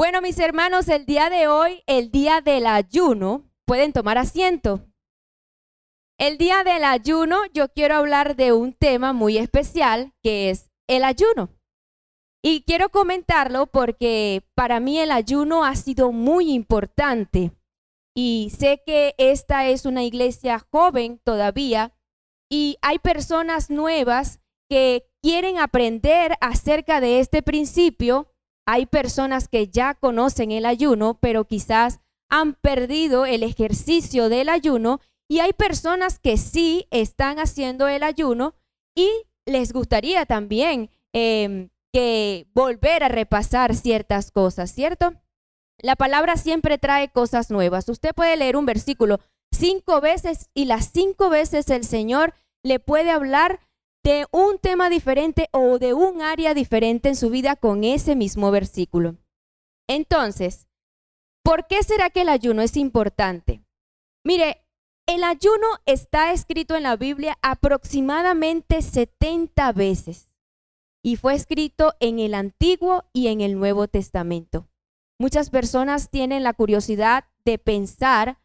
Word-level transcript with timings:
Bueno, 0.00 0.22
mis 0.22 0.38
hermanos, 0.38 0.88
el 0.88 1.04
día 1.04 1.28
de 1.28 1.46
hoy, 1.46 1.82
el 1.86 2.10
día 2.10 2.40
del 2.40 2.64
ayuno, 2.64 3.52
pueden 3.66 3.92
tomar 3.92 4.16
asiento. 4.16 4.88
El 6.18 6.38
día 6.38 6.64
del 6.64 6.84
ayuno 6.84 7.42
yo 7.52 7.68
quiero 7.68 7.96
hablar 7.96 8.34
de 8.34 8.54
un 8.54 8.72
tema 8.72 9.12
muy 9.12 9.36
especial 9.36 10.14
que 10.22 10.48
es 10.48 10.70
el 10.88 11.04
ayuno. 11.04 11.50
Y 12.42 12.62
quiero 12.62 12.88
comentarlo 12.88 13.66
porque 13.66 14.42
para 14.54 14.80
mí 14.80 14.98
el 14.98 15.10
ayuno 15.10 15.66
ha 15.66 15.76
sido 15.76 16.12
muy 16.12 16.50
importante. 16.50 17.52
Y 18.16 18.50
sé 18.58 18.82
que 18.86 19.14
esta 19.18 19.68
es 19.68 19.84
una 19.84 20.02
iglesia 20.02 20.66
joven 20.72 21.20
todavía 21.22 21.94
y 22.50 22.78
hay 22.80 23.00
personas 23.00 23.68
nuevas 23.68 24.40
que 24.70 25.10
quieren 25.22 25.58
aprender 25.58 26.38
acerca 26.40 27.02
de 27.02 27.20
este 27.20 27.42
principio 27.42 28.29
hay 28.72 28.86
personas 28.86 29.48
que 29.48 29.66
ya 29.66 29.94
conocen 29.94 30.52
el 30.52 30.64
ayuno, 30.64 31.18
pero 31.20 31.44
quizás 31.44 31.98
han 32.28 32.54
perdido 32.54 33.26
el 33.26 33.42
ejercicio 33.42 34.28
del 34.28 34.48
ayuno 34.48 35.00
y 35.28 35.40
hay 35.40 35.52
personas 35.52 36.20
que 36.20 36.36
sí 36.36 36.86
están 36.92 37.40
haciendo 37.40 37.88
el 37.88 38.04
ayuno 38.04 38.54
y 38.94 39.10
les 39.44 39.72
gustaría 39.72 40.24
también 40.24 40.88
em, 41.12 41.70
que 41.92 42.46
volver 42.54 43.02
a 43.02 43.08
repasar 43.08 43.74
ciertas 43.74 44.30
cosas, 44.30 44.70
¿cierto? 44.72 45.14
La 45.78 45.96
palabra 45.96 46.36
siempre 46.36 46.78
trae 46.78 47.08
cosas 47.10 47.50
nuevas. 47.50 47.88
Usted 47.88 48.14
puede 48.14 48.36
leer 48.36 48.56
un 48.56 48.66
versículo 48.66 49.18
cinco 49.50 50.00
veces 50.00 50.48
y 50.54 50.66
las 50.66 50.90
cinco 50.92 51.28
veces 51.28 51.68
el 51.70 51.82
Señor 51.82 52.34
le 52.62 52.78
puede 52.78 53.10
hablar 53.10 53.58
de 54.02 54.26
un 54.30 54.58
tema 54.58 54.88
diferente 54.88 55.48
o 55.52 55.78
de 55.78 55.94
un 55.94 56.22
área 56.22 56.54
diferente 56.54 57.08
en 57.08 57.16
su 57.16 57.30
vida 57.30 57.56
con 57.56 57.84
ese 57.84 58.16
mismo 58.16 58.50
versículo. 58.50 59.16
Entonces, 59.88 60.68
¿por 61.42 61.66
qué 61.66 61.82
será 61.82 62.10
que 62.10 62.22
el 62.22 62.28
ayuno 62.28 62.62
es 62.62 62.76
importante? 62.76 63.62
Mire, 64.24 64.64
el 65.06 65.24
ayuno 65.24 65.66
está 65.86 66.32
escrito 66.32 66.76
en 66.76 66.84
la 66.84 66.96
Biblia 66.96 67.36
aproximadamente 67.42 68.80
70 68.80 69.72
veces 69.72 70.30
y 71.02 71.16
fue 71.16 71.34
escrito 71.34 71.94
en 72.00 72.18
el 72.18 72.34
Antiguo 72.34 73.04
y 73.12 73.28
en 73.28 73.40
el 73.40 73.58
Nuevo 73.58 73.88
Testamento. 73.88 74.68
Muchas 75.18 75.50
personas 75.50 76.10
tienen 76.10 76.42
la 76.42 76.52
curiosidad 76.52 77.24
de 77.44 77.58
pensar 77.58 78.38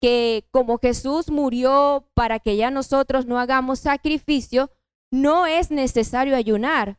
que 0.00 0.46
como 0.50 0.78
Jesús 0.78 1.30
murió 1.30 2.08
para 2.14 2.38
que 2.38 2.56
ya 2.56 2.70
nosotros 2.70 3.26
no 3.26 3.38
hagamos 3.38 3.80
sacrificio, 3.80 4.70
no 5.12 5.46
es 5.46 5.70
necesario 5.70 6.34
ayunar. 6.34 6.98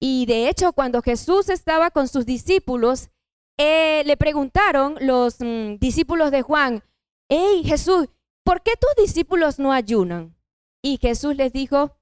Y 0.00 0.24
de 0.26 0.48
hecho, 0.48 0.72
cuando 0.72 1.02
Jesús 1.02 1.50
estaba 1.50 1.90
con 1.90 2.08
sus 2.08 2.24
discípulos, 2.24 3.10
eh, 3.58 4.04
le 4.06 4.16
preguntaron 4.16 4.96
los 5.00 5.40
mm, 5.40 5.74
discípulos 5.80 6.30
de 6.30 6.42
Juan, 6.42 6.84
hey 7.28 7.62
Jesús, 7.64 8.06
¿por 8.44 8.62
qué 8.62 8.72
tus 8.80 9.04
discípulos 9.04 9.58
no 9.58 9.72
ayunan? 9.72 10.36
Y 10.80 10.98
Jesús 10.98 11.34
les 11.34 11.52
dijo, 11.52 11.96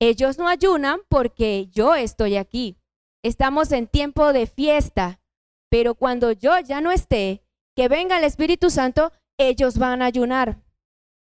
ellos 0.00 0.38
no 0.38 0.48
ayunan 0.48 1.00
porque 1.08 1.68
yo 1.70 1.94
estoy 1.94 2.36
aquí. 2.36 2.78
Estamos 3.22 3.72
en 3.72 3.86
tiempo 3.86 4.32
de 4.32 4.46
fiesta, 4.46 5.20
pero 5.70 5.94
cuando 5.94 6.32
yo 6.32 6.58
ya 6.60 6.80
no 6.80 6.90
esté, 6.90 7.44
que 7.76 7.88
venga 7.88 8.16
el 8.16 8.24
Espíritu 8.24 8.70
Santo, 8.70 9.12
ellos 9.38 9.76
van 9.76 10.00
a 10.00 10.06
ayunar. 10.06 10.62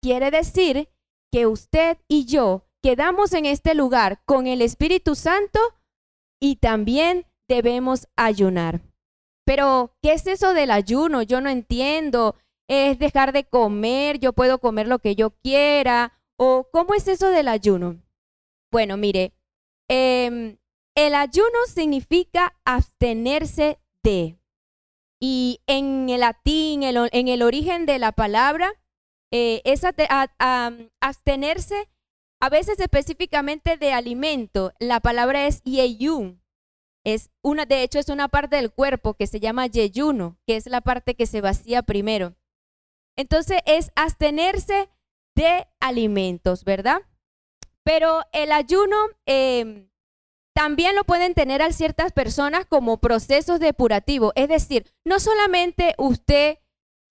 Quiere 0.01 0.31
decir 0.31 0.89
que 1.31 1.47
usted 1.47 1.99
y 2.09 2.25
yo 2.25 2.66
quedamos 2.83 3.33
en 3.33 3.47
este 3.47 3.75
lugar 3.75 4.23
con 4.25 4.47
el 4.47 4.63
Espíritu 4.63 5.15
Santo 5.15 5.61
y 6.41 6.57
también 6.57 7.27
debemos 7.49 8.09
ayunar. 8.17 8.81
Pero, 9.45 9.97
¿qué 10.03 10.13
es 10.13 10.27
eso 10.27 10.55
del 10.55 10.71
ayuno? 10.71 11.23
Yo 11.23 11.41
no 11.41 11.49
entiendo. 11.49 12.35
¿Es 12.69 12.99
dejar 12.99 13.33
de 13.33 13.45
comer? 13.45 14.19
¿Yo 14.19 14.33
puedo 14.33 14.59
comer 14.59 14.89
lo 14.89 14.99
que 14.99 15.15
yo 15.15 15.31
quiera? 15.31 16.21
¿O 16.37 16.69
cómo 16.73 16.95
es 16.95 17.07
eso 17.07 17.31
del 17.31 17.47
ayuno? 17.47 18.03
Bueno, 18.73 18.97
mire, 18.97 19.33
em, 19.89 20.59
el 20.97 21.15
ayuno 21.15 21.59
significa 21.73 22.57
abstenerse 22.65 23.79
de. 24.03 24.37
Y 25.21 25.61
en 25.67 26.11
el 26.11 26.21
latín, 26.21 26.83
en 26.83 27.29
el 27.29 27.43
origen 27.43 27.87
de 27.87 27.99
la 27.99 28.13
palabra, 28.13 28.73
eh, 29.33 29.63
es 29.65 29.83
abstenerse 31.01 31.89
a 32.41 32.49
veces 32.49 32.79
específicamente 32.81 33.77
de 33.77 33.93
alimento, 33.93 34.73
la 34.79 35.01
palabra 35.01 35.47
es 35.47 35.63
yeyun. 35.63 36.43
Es 37.05 37.31
una, 37.41 37.67
de 37.67 37.83
hecho, 37.83 37.99
es 37.99 38.09
una 38.09 38.29
parte 38.29 38.57
del 38.57 38.73
cuerpo 38.73 39.15
que 39.15 39.27
se 39.27 39.41
llama 39.41 39.67
yeyuno, 39.67 40.39
que 40.47 40.57
es 40.57 40.67
la 40.67 40.81
parte 40.81 41.15
que 41.15 41.27
se 41.27 41.41
vacía 41.41 41.83
primero. 41.83 42.35
Entonces 43.17 43.61
es 43.65 43.93
abstenerse 43.95 44.91
de 45.35 45.67
alimentos, 45.81 46.65
¿verdad? 46.65 47.03
Pero 47.85 48.23
el 48.33 48.51
ayuno 48.53 48.97
em, 49.27 49.89
también 50.55 50.97
lo 50.97 51.05
pueden 51.05 51.35
tener 51.35 51.63
a 51.63 51.73
ciertas 51.73 52.13
personas 52.13 52.67
como 52.67 52.99
procesos 52.99 53.61
depurativos. 53.61 54.33
Es 54.35 54.49
decir, 54.49 54.93
no 55.05 55.21
solamente 55.21 55.95
usted 55.99 56.59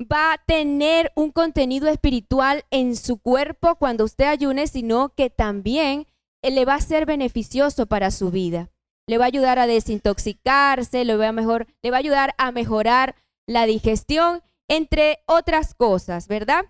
va 0.02 0.34
a 0.34 0.38
tener 0.38 1.12
un 1.16 1.32
contenido 1.32 1.88
espiritual 1.88 2.66
en 2.70 2.96
su 2.96 3.18
cuerpo 3.18 3.76
cuando 3.76 4.04
usted 4.04 4.26
ayune, 4.26 4.68
sino 4.68 5.10
que 5.10 5.30
también 5.30 6.08
eh, 6.42 6.52
le 6.52 6.66
va 6.66 6.76
a 6.76 6.82
ser 6.82 7.06
beneficioso 7.06 7.86
para 7.86 8.12
su 8.12 8.32
vida. 8.32 8.72
Le 9.08 9.18
va 9.18 9.26
a 9.26 9.28
ayudar 9.28 9.60
a 9.60 9.68
desintoxicarse, 9.68 11.06
le 11.06 11.16
va 11.16 11.30
a, 11.30 11.32
mejor, 11.32 11.68
le 11.82 11.92
va 11.92 11.98
a 11.98 12.00
ayudar 12.00 12.34
a 12.38 12.52
mejorar 12.52 13.16
la 13.48 13.66
digestión, 13.66 14.42
entre 14.68 15.20
otras 15.28 15.76
cosas, 15.76 16.28
¿verdad? 16.28 16.66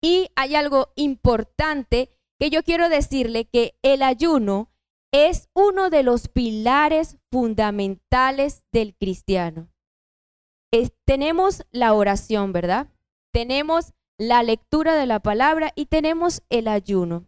Y 0.00 0.28
hay 0.36 0.54
algo 0.54 0.92
importante 0.94 2.10
que 2.38 2.50
yo 2.50 2.62
quiero 2.62 2.88
decirle 2.88 3.46
que 3.46 3.74
el 3.82 4.02
ayuno 4.02 4.70
es 5.12 5.48
uno 5.54 5.90
de 5.90 6.04
los 6.04 6.28
pilares 6.28 7.18
fundamentales 7.30 8.62
del 8.72 8.94
cristiano 8.94 9.69
tenemos 11.04 11.64
la 11.70 11.94
oración, 11.94 12.52
¿verdad? 12.52 12.88
Tenemos 13.32 13.92
la 14.18 14.42
lectura 14.42 14.94
de 14.94 15.06
la 15.06 15.20
palabra 15.20 15.72
y 15.74 15.86
tenemos 15.86 16.42
el 16.50 16.68
ayuno. 16.68 17.24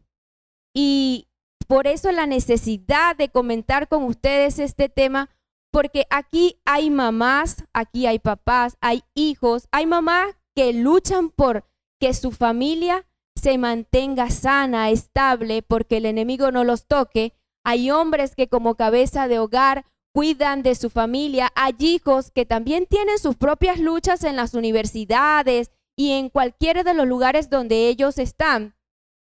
Y 0.74 1.28
por 1.66 1.86
eso 1.86 2.12
la 2.12 2.26
necesidad 2.26 3.16
de 3.16 3.30
comentar 3.30 3.88
con 3.88 4.04
ustedes 4.04 4.58
este 4.58 4.88
tema, 4.88 5.30
porque 5.70 6.06
aquí 6.10 6.60
hay 6.64 6.90
mamás, 6.90 7.64
aquí 7.72 8.06
hay 8.06 8.18
papás, 8.18 8.76
hay 8.80 9.04
hijos, 9.14 9.68
hay 9.72 9.86
mamás 9.86 10.36
que 10.54 10.72
luchan 10.72 11.30
por 11.30 11.64
que 11.98 12.14
su 12.14 12.30
familia 12.30 13.06
se 13.34 13.56
mantenga 13.58 14.30
sana, 14.30 14.90
estable, 14.90 15.62
porque 15.62 15.96
el 15.96 16.06
enemigo 16.06 16.50
no 16.50 16.64
los 16.64 16.86
toque. 16.86 17.32
Hay 17.64 17.90
hombres 17.90 18.34
que 18.34 18.48
como 18.48 18.74
cabeza 18.74 19.28
de 19.28 19.38
hogar 19.38 19.86
cuidan 20.12 20.62
de 20.62 20.74
su 20.74 20.90
familia. 20.90 21.50
Hay 21.54 21.74
hijos 21.78 22.30
que 22.30 22.46
también 22.46 22.86
tienen 22.86 23.18
sus 23.18 23.36
propias 23.36 23.78
luchas 23.78 24.24
en 24.24 24.36
las 24.36 24.54
universidades 24.54 25.70
y 25.96 26.12
en 26.12 26.28
cualquiera 26.28 26.82
de 26.82 26.94
los 26.94 27.06
lugares 27.06 27.50
donde 27.50 27.88
ellos 27.88 28.18
están. 28.18 28.74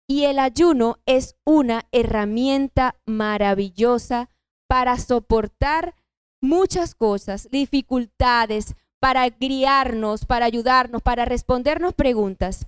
Y 0.07 0.25
el 0.25 0.39
ayuno 0.39 0.97
es 1.05 1.35
una 1.45 1.87
herramienta 1.91 2.95
maravillosa 3.05 4.29
para 4.67 4.97
soportar 4.97 5.95
muchas 6.41 6.95
cosas, 6.95 7.49
dificultades, 7.51 8.75
para 8.99 9.27
guiarnos, 9.29 10.25
para 10.25 10.45
ayudarnos, 10.45 11.01
para 11.01 11.25
respondernos 11.25 11.93
preguntas 11.93 12.67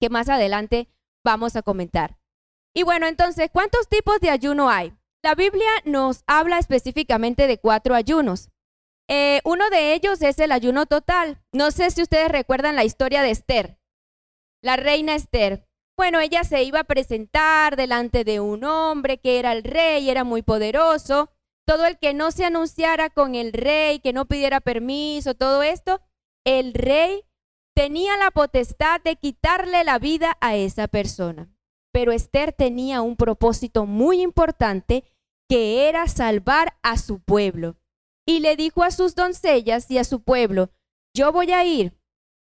que 0.00 0.08
más 0.08 0.28
adelante 0.28 0.88
vamos 1.24 1.56
a 1.56 1.62
comentar. 1.62 2.18
Y 2.74 2.82
bueno, 2.82 3.06
entonces, 3.06 3.48
¿cuántos 3.52 3.88
tipos 3.88 4.20
de 4.20 4.30
ayuno 4.30 4.68
hay? 4.68 4.92
La 5.24 5.34
Biblia 5.34 5.70
nos 5.86 6.22
habla 6.26 6.58
específicamente 6.58 7.46
de 7.46 7.56
cuatro 7.56 7.94
ayunos. 7.94 8.50
Eh, 9.08 9.40
uno 9.44 9.70
de 9.70 9.94
ellos 9.94 10.20
es 10.20 10.38
el 10.38 10.52
ayuno 10.52 10.84
total. 10.84 11.40
No 11.50 11.70
sé 11.70 11.90
si 11.92 12.02
ustedes 12.02 12.28
recuerdan 12.30 12.76
la 12.76 12.84
historia 12.84 13.22
de 13.22 13.30
Esther, 13.30 13.78
la 14.60 14.76
reina 14.76 15.14
Esther. 15.14 15.66
Bueno, 15.96 16.20
ella 16.20 16.44
se 16.44 16.62
iba 16.64 16.80
a 16.80 16.84
presentar 16.84 17.76
delante 17.76 18.24
de 18.24 18.40
un 18.40 18.64
hombre 18.64 19.16
que 19.16 19.38
era 19.38 19.52
el 19.52 19.64
rey, 19.64 20.10
era 20.10 20.24
muy 20.24 20.42
poderoso. 20.42 21.30
Todo 21.66 21.86
el 21.86 21.98
que 21.98 22.12
no 22.12 22.30
se 22.30 22.44
anunciara 22.44 23.08
con 23.08 23.34
el 23.34 23.54
rey, 23.54 24.00
que 24.00 24.12
no 24.12 24.26
pidiera 24.26 24.60
permiso, 24.60 25.32
todo 25.32 25.62
esto, 25.62 26.02
el 26.44 26.74
rey 26.74 27.22
tenía 27.74 28.18
la 28.18 28.30
potestad 28.30 29.00
de 29.00 29.16
quitarle 29.16 29.84
la 29.84 29.98
vida 29.98 30.36
a 30.42 30.54
esa 30.54 30.86
persona. 30.86 31.48
Pero 31.94 32.12
Esther 32.12 32.52
tenía 32.52 33.00
un 33.00 33.16
propósito 33.16 33.86
muy 33.86 34.20
importante 34.20 35.04
que 35.48 35.88
era 35.88 36.08
salvar 36.08 36.76
a 36.82 36.96
su 36.98 37.20
pueblo. 37.20 37.76
Y 38.26 38.40
le 38.40 38.56
dijo 38.56 38.82
a 38.82 38.90
sus 38.90 39.14
doncellas 39.14 39.90
y 39.90 39.98
a 39.98 40.04
su 40.04 40.22
pueblo, 40.22 40.70
yo 41.14 41.30
voy 41.32 41.52
a 41.52 41.64
ir, 41.64 41.92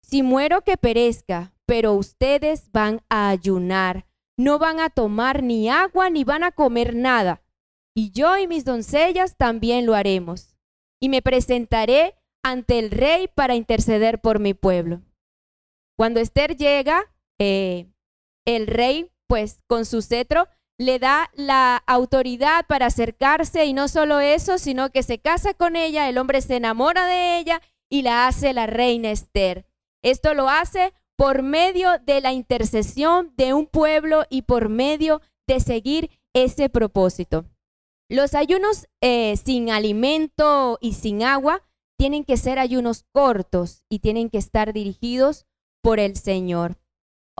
si 0.02 0.22
muero 0.22 0.62
que 0.62 0.76
perezca, 0.76 1.54
pero 1.66 1.94
ustedes 1.94 2.70
van 2.72 3.02
a 3.08 3.28
ayunar, 3.28 4.06
no 4.36 4.58
van 4.58 4.80
a 4.80 4.90
tomar 4.90 5.42
ni 5.42 5.68
agua 5.68 6.10
ni 6.10 6.24
van 6.24 6.44
a 6.44 6.52
comer 6.52 6.94
nada. 6.94 7.42
Y 7.94 8.10
yo 8.10 8.36
y 8.38 8.46
mis 8.46 8.64
doncellas 8.64 9.36
también 9.36 9.86
lo 9.86 9.94
haremos. 9.94 10.56
Y 11.00 11.08
me 11.08 11.20
presentaré 11.20 12.14
ante 12.42 12.78
el 12.78 12.90
rey 12.90 13.28
para 13.28 13.54
interceder 13.54 14.20
por 14.20 14.38
mi 14.38 14.54
pueblo. 14.54 15.02
Cuando 15.96 16.20
Esther 16.20 16.56
llega, 16.56 17.12
eh, 17.38 17.86
el 18.46 18.66
rey, 18.66 19.10
pues 19.26 19.62
con 19.66 19.84
su 19.84 20.02
cetro, 20.02 20.48
le 20.82 20.98
da 20.98 21.30
la 21.34 21.82
autoridad 21.86 22.66
para 22.66 22.86
acercarse 22.86 23.64
y 23.64 23.72
no 23.72 23.88
solo 23.88 24.20
eso, 24.20 24.58
sino 24.58 24.90
que 24.90 25.02
se 25.02 25.18
casa 25.18 25.54
con 25.54 25.76
ella, 25.76 26.08
el 26.08 26.18
hombre 26.18 26.42
se 26.42 26.56
enamora 26.56 27.06
de 27.06 27.38
ella 27.38 27.62
y 27.88 28.02
la 28.02 28.26
hace 28.26 28.52
la 28.52 28.66
reina 28.66 29.10
Esther. 29.10 29.64
Esto 30.02 30.34
lo 30.34 30.48
hace 30.48 30.92
por 31.16 31.42
medio 31.42 31.98
de 32.04 32.20
la 32.20 32.32
intercesión 32.32 33.32
de 33.36 33.54
un 33.54 33.66
pueblo 33.66 34.24
y 34.28 34.42
por 34.42 34.68
medio 34.68 35.22
de 35.46 35.60
seguir 35.60 36.10
ese 36.32 36.68
propósito. 36.68 37.44
Los 38.08 38.34
ayunos 38.34 38.88
eh, 39.00 39.36
sin 39.36 39.70
alimento 39.70 40.78
y 40.80 40.94
sin 40.94 41.22
agua 41.22 41.62
tienen 41.96 42.24
que 42.24 42.36
ser 42.36 42.58
ayunos 42.58 43.04
cortos 43.12 43.84
y 43.88 44.00
tienen 44.00 44.28
que 44.28 44.38
estar 44.38 44.72
dirigidos 44.72 45.46
por 45.82 46.00
el 46.00 46.16
Señor. 46.16 46.81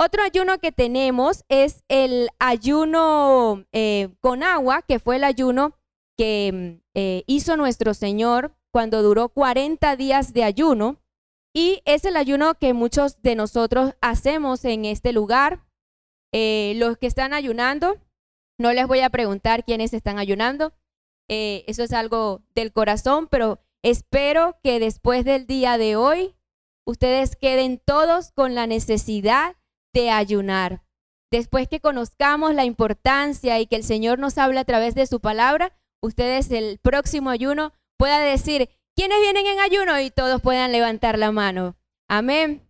Otro 0.05 0.25
ayuno 0.25 0.59
que 0.59 0.73
tenemos 0.73 1.45
es 1.49 1.85
el 1.87 2.29
ayuno 2.41 3.67
eh, 3.71 4.09
con 4.19 4.43
agua, 4.43 4.83
que 4.83 4.99
fue 4.99 5.15
el 5.15 5.23
ayuno 5.23 5.79
que 6.19 6.51
mm, 6.53 6.83
eh, 6.95 7.23
hizo 7.29 7.57
nuestro 7.57 7.95
Señor 7.95 8.53
cuando 8.73 9.01
duró 9.01 9.29
40 9.29 9.95
días 9.95 10.33
de 10.33 10.43
ayuno. 10.43 11.01
Y 11.55 11.83
es 11.85 12.05
el 12.05 12.17
ayuno 12.17 12.59
que 12.59 12.73
muchos 12.73 13.23
de 13.23 13.37
nosotros 13.37 13.95
hacemos 14.01 14.65
en 14.65 14.87
este 14.87 15.13
lugar. 15.13 15.65
Eh, 16.33 16.73
los 16.79 16.99
que 16.99 17.07
están 17.07 17.33
ayunando, 17.33 18.01
no 18.59 18.73
les 18.73 18.89
voy 18.89 19.03
a 19.03 19.11
preguntar 19.11 19.65
quiénes 19.65 19.93
están 19.95 20.19
ayunando. 20.19 20.73
eso 21.29 21.85
es 21.85 21.93
algo 21.93 22.43
del 22.57 22.73
corazón, 22.73 23.29
pero 23.29 23.61
espero 23.85 24.59
que 24.65 24.81
después 24.81 25.25
del 25.25 25.47
día 25.47 25.79
de 25.79 25.95
hoy 25.95 26.35
ustedes 26.85 27.37
queden 27.37 27.79
todos 27.79 28.33
con 28.33 28.57
la 28.57 28.67
necesidad 28.67 29.55
de 29.93 30.11
ayunar. 30.11 30.83
Después 31.31 31.69
que 31.69 31.81
conozcamos 31.81 32.55
la 32.55 32.65
importancia 32.65 33.59
y 33.59 33.67
que 33.67 33.77
el 33.77 33.85
Señor 33.85 34.19
nos 34.19 34.37
hable 34.39 34.61
a 34.61 34.65
través 34.65 34.95
de 34.95 35.07
su 35.07 35.21
palabra, 35.21 35.73
ustedes 36.03 36.51
el 36.51 36.79
próximo 36.79 37.31
ayuno 37.31 37.73
puedan 37.97 38.25
decir, 38.25 38.69
¿quiénes 38.95 39.21
vienen 39.21 39.47
en 39.47 39.61
ayuno? 39.61 39.99
Y 40.01 40.11
todos 40.11 40.43
puedan 40.43 40.73
levantar 40.73 41.19
la 41.19 41.33
mano. 41.33 41.77
Amén. 42.09 42.69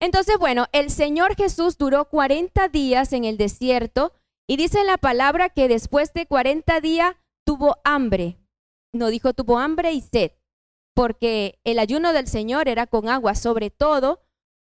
Entonces, 0.00 0.38
bueno, 0.38 0.66
el 0.72 0.90
Señor 0.90 1.36
Jesús 1.36 1.78
duró 1.78 2.08
40 2.08 2.68
días 2.68 3.12
en 3.12 3.24
el 3.24 3.36
desierto 3.36 4.12
y 4.48 4.56
dice 4.56 4.84
la 4.84 4.98
palabra 4.98 5.48
que 5.48 5.68
después 5.68 6.12
de 6.14 6.26
40 6.26 6.80
días 6.80 7.14
tuvo 7.44 7.76
hambre. 7.84 8.38
No 8.92 9.08
dijo 9.08 9.34
tuvo 9.34 9.58
hambre 9.58 9.92
y 9.92 10.00
sed, 10.00 10.32
porque 10.94 11.60
el 11.64 11.78
ayuno 11.78 12.12
del 12.12 12.26
Señor 12.26 12.68
era 12.68 12.86
con 12.86 13.08
agua, 13.08 13.34
sobre 13.34 13.70
todo 13.70 14.20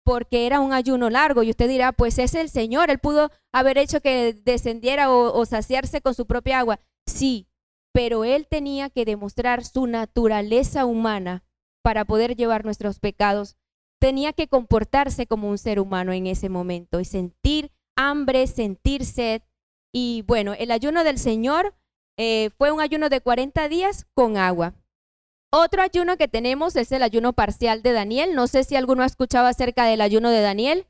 porque 0.10 0.48
era 0.48 0.60
un 0.60 0.74
ayuno 0.74 1.12
largo 1.12 1.44
y 1.44 1.52
usted 1.52 1.68
dirá, 1.68 1.92
pues 1.92 2.18
es 2.18 2.34
el 2.34 2.50
Señor, 2.50 2.90
él 2.90 2.98
pudo 2.98 3.30
haber 3.52 3.78
hecho 3.78 4.02
que 4.02 4.34
descendiera 4.34 5.12
o, 5.12 5.46
saciarse 5.46 6.02
con 6.02 6.16
su 6.16 6.26
propia 6.26 6.58
agua. 6.58 6.80
Sí, 7.06 7.48
pero 7.94 8.26
él 8.26 8.48
tenía 8.48 8.90
que 8.90 9.06
demostrar 9.06 9.64
su 9.64 9.86
naturaleza 9.86 10.88
humana 10.88 11.44
para 11.84 12.06
poder 12.06 12.36
llevar 12.36 12.66
nuestros 12.66 12.98
pecados. 12.98 13.56
Tenía 14.00 14.34
que 14.34 14.48
comportarse 14.48 15.28
como 15.28 15.48
un 15.48 15.60
ser 15.60 15.80
humano 15.80 16.12
en 16.12 16.26
ese 16.26 16.50
momento 16.50 17.00
y 17.00 17.06
sentir 17.06 17.70
hambre, 17.96 18.48
sentir 18.48 19.06
sed. 19.06 19.44
Y 19.94 20.24
bueno, 20.26 20.56
el 20.56 20.72
ayuno 20.72 21.04
del 21.04 21.20
Señor 21.20 21.76
eh, 22.18 22.50
fue 22.58 22.72
un 22.72 22.82
ayuno 22.82 23.10
de 23.10 23.22
40 23.22 23.70
días 23.70 24.08
con 24.16 24.38
agua. 24.38 24.74
Otro 25.52 25.82
ayuno 25.82 26.18
que 26.18 26.28
tenemos 26.28 26.76
es 26.76 26.92
el 26.92 27.02
ayuno 27.02 27.34
parcial 27.34 27.82
de 27.82 27.92
Daniel. 27.92 28.36
No 28.36 28.48
sé 28.48 28.64
si 28.64 28.76
alguno 28.76 29.04
ha 29.04 29.08
escuchado 29.08 29.48
acerca 29.48 29.86
del 29.86 30.02
ayuno 30.02 30.30
de 30.30 30.42
Daniel. 30.42 30.88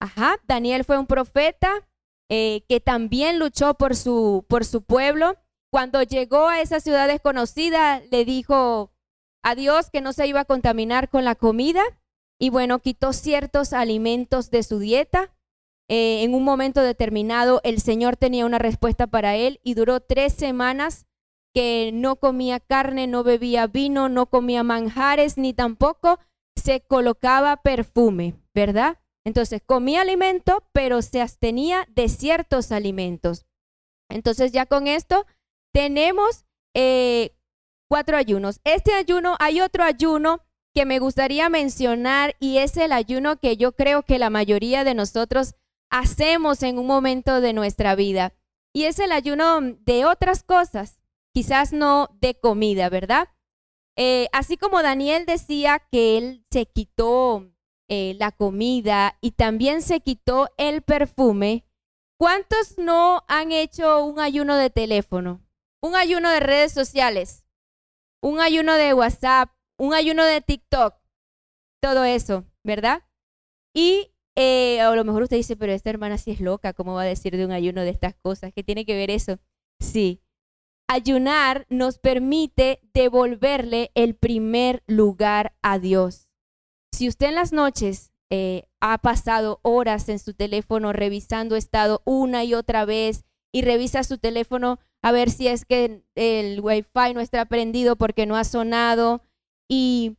Ajá, 0.00 0.36
Daniel 0.46 0.84
fue 0.84 0.98
un 0.98 1.06
profeta 1.06 1.88
eh, 2.28 2.62
que 2.68 2.80
también 2.80 3.38
luchó 3.38 3.74
por 3.74 3.96
su, 3.96 4.44
por 4.48 4.64
su 4.64 4.82
pueblo. 4.82 5.36
Cuando 5.70 6.02
llegó 6.02 6.48
a 6.48 6.60
esa 6.60 6.80
ciudad 6.80 7.08
desconocida, 7.08 8.00
le 8.10 8.24
dijo 8.24 8.92
a 9.42 9.54
Dios 9.54 9.90
que 9.90 10.02
no 10.02 10.12
se 10.12 10.26
iba 10.26 10.40
a 10.40 10.44
contaminar 10.44 11.08
con 11.08 11.24
la 11.24 11.34
comida 11.34 11.82
y 12.38 12.50
bueno, 12.50 12.78
quitó 12.78 13.12
ciertos 13.12 13.72
alimentos 13.72 14.50
de 14.50 14.62
su 14.62 14.78
dieta. 14.78 15.34
Eh, 15.88 16.22
en 16.22 16.34
un 16.34 16.44
momento 16.44 16.82
determinado, 16.82 17.60
el 17.64 17.80
Señor 17.80 18.16
tenía 18.16 18.44
una 18.44 18.58
respuesta 18.58 19.06
para 19.06 19.36
él 19.36 19.58
y 19.64 19.72
duró 19.74 20.00
tres 20.00 20.34
semanas 20.34 21.06
que 21.58 21.90
no 21.92 22.14
comía 22.14 22.60
carne, 22.60 23.08
no 23.08 23.24
bebía 23.24 23.66
vino, 23.66 24.08
no 24.08 24.26
comía 24.26 24.62
manjares, 24.62 25.36
ni 25.38 25.52
tampoco 25.52 26.20
se 26.54 26.82
colocaba 26.82 27.56
perfume, 27.56 28.36
¿verdad? 28.54 29.00
Entonces 29.24 29.60
comía 29.66 30.02
alimento, 30.02 30.62
pero 30.70 31.02
se 31.02 31.20
abstenía 31.20 31.84
de 31.88 32.08
ciertos 32.08 32.70
alimentos. 32.70 33.44
Entonces 34.08 34.52
ya 34.52 34.66
con 34.66 34.86
esto 34.86 35.26
tenemos 35.74 36.44
eh, 36.74 37.32
cuatro 37.88 38.16
ayunos. 38.16 38.60
Este 38.62 38.94
ayuno, 38.94 39.34
hay 39.40 39.60
otro 39.60 39.82
ayuno 39.82 40.44
que 40.72 40.86
me 40.86 41.00
gustaría 41.00 41.48
mencionar 41.48 42.36
y 42.38 42.58
es 42.58 42.76
el 42.76 42.92
ayuno 42.92 43.40
que 43.40 43.56
yo 43.56 43.72
creo 43.72 44.04
que 44.04 44.20
la 44.20 44.30
mayoría 44.30 44.84
de 44.84 44.94
nosotros 44.94 45.56
hacemos 45.90 46.62
en 46.62 46.78
un 46.78 46.86
momento 46.86 47.40
de 47.40 47.52
nuestra 47.52 47.96
vida. 47.96 48.32
Y 48.72 48.84
es 48.84 49.00
el 49.00 49.10
ayuno 49.10 49.60
de 49.60 50.04
otras 50.04 50.44
cosas 50.44 50.97
quizás 51.38 51.72
no 51.72 52.08
de 52.20 52.34
comida, 52.34 52.88
¿verdad? 52.88 53.28
Eh, 53.96 54.26
así 54.32 54.56
como 54.56 54.82
Daniel 54.82 55.24
decía 55.24 55.78
que 55.78 56.18
él 56.18 56.44
se 56.50 56.66
quitó 56.66 57.48
eh, 57.88 58.16
la 58.18 58.32
comida 58.32 59.16
y 59.20 59.30
también 59.30 59.82
se 59.82 60.00
quitó 60.00 60.48
el 60.56 60.82
perfume, 60.82 61.64
¿cuántos 62.18 62.76
no 62.76 63.22
han 63.28 63.52
hecho 63.52 64.04
un 64.04 64.18
ayuno 64.18 64.56
de 64.56 64.68
teléfono? 64.68 65.46
Un 65.80 65.94
ayuno 65.94 66.28
de 66.28 66.40
redes 66.40 66.72
sociales, 66.72 67.44
un 68.20 68.40
ayuno 68.40 68.74
de 68.74 68.92
WhatsApp, 68.92 69.48
un 69.78 69.94
ayuno 69.94 70.24
de 70.24 70.40
TikTok, 70.40 70.96
todo 71.80 72.02
eso, 72.02 72.46
¿verdad? 72.64 73.04
Y 73.72 74.12
eh, 74.34 74.80
a 74.80 74.92
lo 74.92 75.04
mejor 75.04 75.22
usted 75.22 75.36
dice, 75.36 75.56
pero 75.56 75.70
esta 75.70 75.90
hermana 75.90 76.18
sí 76.18 76.32
es 76.32 76.40
loca, 76.40 76.72
¿cómo 76.72 76.94
va 76.94 77.02
a 77.02 77.04
decir 77.04 77.36
de 77.36 77.44
un 77.44 77.52
ayuno 77.52 77.82
de 77.82 77.90
estas 77.90 78.16
cosas? 78.16 78.52
¿Qué 78.52 78.64
tiene 78.64 78.84
que 78.84 78.96
ver 78.96 79.12
eso? 79.12 79.38
Sí, 79.78 80.20
ayunar 80.88 81.66
nos 81.68 81.98
permite 81.98 82.80
devolverle 82.94 83.90
el 83.94 84.14
primer 84.14 84.82
lugar 84.86 85.54
a 85.62 85.78
Dios. 85.78 86.28
Si 86.92 87.08
usted 87.08 87.28
en 87.28 87.34
las 87.34 87.52
noches 87.52 88.12
eh, 88.30 88.64
ha 88.80 88.98
pasado 88.98 89.60
horas 89.62 90.08
en 90.08 90.18
su 90.18 90.34
teléfono 90.34 90.92
revisando 90.92 91.56
estado 91.56 92.02
una 92.04 92.44
y 92.44 92.54
otra 92.54 92.84
vez 92.84 93.24
y 93.52 93.62
revisa 93.62 94.02
su 94.02 94.18
teléfono 94.18 94.78
a 95.02 95.12
ver 95.12 95.30
si 95.30 95.46
es 95.48 95.64
que 95.64 96.02
el 96.14 96.60
wifi 96.60 97.14
no 97.14 97.20
está 97.20 97.44
prendido 97.44 97.96
porque 97.96 98.26
no 98.26 98.36
ha 98.36 98.44
sonado 98.44 99.22
y 99.68 100.16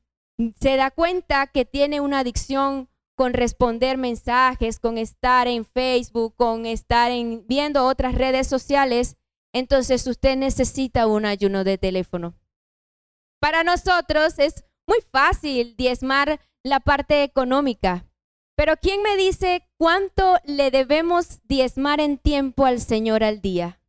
se 0.59 0.77
da 0.77 0.89
cuenta 0.91 1.47
que 1.47 1.65
tiene 1.65 1.99
una 1.99 2.19
adicción 2.19 2.89
con 3.15 3.33
responder 3.33 3.97
mensajes, 3.97 4.79
con 4.79 4.97
estar 4.97 5.47
en 5.47 5.65
Facebook, 5.65 6.33
con 6.37 6.65
estar 6.65 7.11
en, 7.11 7.45
viendo 7.47 7.85
otras 7.85 8.15
redes 8.15 8.47
sociales, 8.47 9.17
entonces 9.53 10.05
usted 10.07 10.35
necesita 10.37 11.07
un 11.07 11.25
ayuno 11.25 11.63
de 11.63 11.77
teléfono. 11.77 12.35
Para 13.39 13.63
nosotros 13.63 14.37
es 14.37 14.65
muy 14.87 14.99
fácil 15.11 15.75
diezmar 15.77 16.39
la 16.63 16.79
parte 16.79 17.23
económica, 17.23 18.05
pero 18.55 18.75
¿quién 18.75 19.01
me 19.01 19.15
dice 19.15 19.65
cuánto 19.77 20.37
le 20.43 20.69
debemos 20.69 21.39
diezmar 21.47 22.01
en 22.01 22.17
tiempo 22.17 22.65
al 22.65 22.81
Señor 22.81 23.23
al 23.23 23.39
día? 23.39 23.79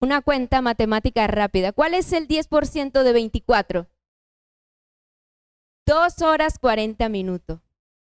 Una 0.00 0.22
cuenta 0.22 0.62
matemática 0.62 1.26
rápida. 1.26 1.72
¿Cuál 1.72 1.94
es 1.94 2.12
el 2.12 2.26
10% 2.26 3.02
de 3.02 3.12
24? 3.12 3.88
Dos 5.86 6.22
horas 6.22 6.58
40 6.58 7.08
minutos. 7.08 7.60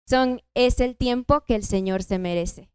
Son, 0.06 0.42
es 0.54 0.80
el 0.80 0.96
tiempo 0.96 1.40
que 1.40 1.54
el 1.54 1.64
Señor 1.64 2.02
se 2.02 2.18
merece. 2.18 2.71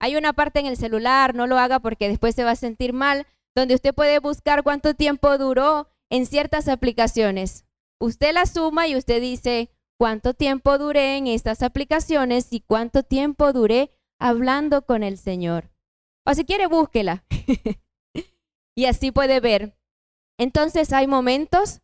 Hay 0.00 0.16
una 0.16 0.32
parte 0.32 0.60
en 0.60 0.66
el 0.66 0.76
celular, 0.76 1.34
no 1.34 1.46
lo 1.46 1.58
haga 1.58 1.78
porque 1.78 2.08
después 2.08 2.34
se 2.34 2.44
va 2.44 2.52
a 2.52 2.56
sentir 2.56 2.92
mal, 2.92 3.26
donde 3.54 3.74
usted 3.74 3.94
puede 3.94 4.18
buscar 4.18 4.62
cuánto 4.62 4.94
tiempo 4.94 5.36
duró 5.36 5.88
en 6.10 6.26
ciertas 6.26 6.68
aplicaciones. 6.68 7.66
Usted 8.00 8.32
la 8.32 8.46
suma 8.46 8.88
y 8.88 8.96
usted 8.96 9.20
dice 9.20 9.70
cuánto 9.98 10.32
tiempo 10.32 10.78
duré 10.78 11.18
en 11.18 11.26
estas 11.26 11.62
aplicaciones 11.62 12.48
y 12.50 12.60
cuánto 12.60 13.02
tiempo 13.02 13.52
duré 13.52 13.90
hablando 14.18 14.86
con 14.86 15.02
el 15.02 15.18
Señor. 15.18 15.70
O 16.26 16.32
si 16.32 16.46
quiere, 16.46 16.66
búsquela. 16.66 17.24
y 18.74 18.86
así 18.86 19.12
puede 19.12 19.40
ver. 19.40 19.76
Entonces 20.38 20.94
hay 20.94 21.06
momentos 21.06 21.82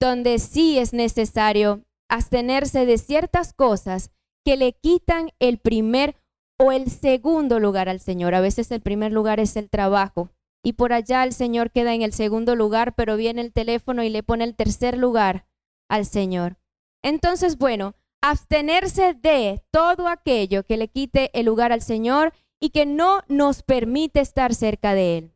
donde 0.00 0.38
sí 0.38 0.78
es 0.78 0.94
necesario 0.94 1.84
abstenerse 2.08 2.86
de 2.86 2.96
ciertas 2.96 3.52
cosas 3.52 4.10
que 4.44 4.56
le 4.56 4.72
quitan 4.72 5.30
el 5.38 5.58
primer 5.58 6.16
o 6.58 6.72
el 6.72 6.90
segundo 6.90 7.60
lugar 7.60 7.88
al 7.88 8.00
Señor. 8.00 8.34
A 8.34 8.40
veces 8.40 8.70
el 8.70 8.80
primer 8.80 9.12
lugar 9.12 9.40
es 9.40 9.56
el 9.56 9.70
trabajo 9.70 10.30
y 10.62 10.74
por 10.74 10.92
allá 10.92 11.22
el 11.24 11.32
Señor 11.32 11.70
queda 11.70 11.94
en 11.94 12.02
el 12.02 12.12
segundo 12.12 12.56
lugar, 12.56 12.94
pero 12.94 13.16
viene 13.16 13.40
el 13.40 13.52
teléfono 13.52 14.02
y 14.02 14.10
le 14.10 14.22
pone 14.22 14.44
el 14.44 14.56
tercer 14.56 14.98
lugar 14.98 15.46
al 15.88 16.04
Señor. 16.04 16.58
Entonces, 17.02 17.58
bueno, 17.58 17.94
abstenerse 18.20 19.14
de 19.14 19.62
todo 19.70 20.08
aquello 20.08 20.64
que 20.64 20.76
le 20.76 20.88
quite 20.88 21.30
el 21.38 21.46
lugar 21.46 21.72
al 21.72 21.82
Señor 21.82 22.32
y 22.60 22.70
que 22.70 22.86
no 22.86 23.22
nos 23.28 23.62
permite 23.62 24.20
estar 24.20 24.54
cerca 24.54 24.94
de 24.94 25.18
Él. 25.18 25.32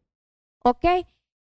¿Ok? 0.64 0.85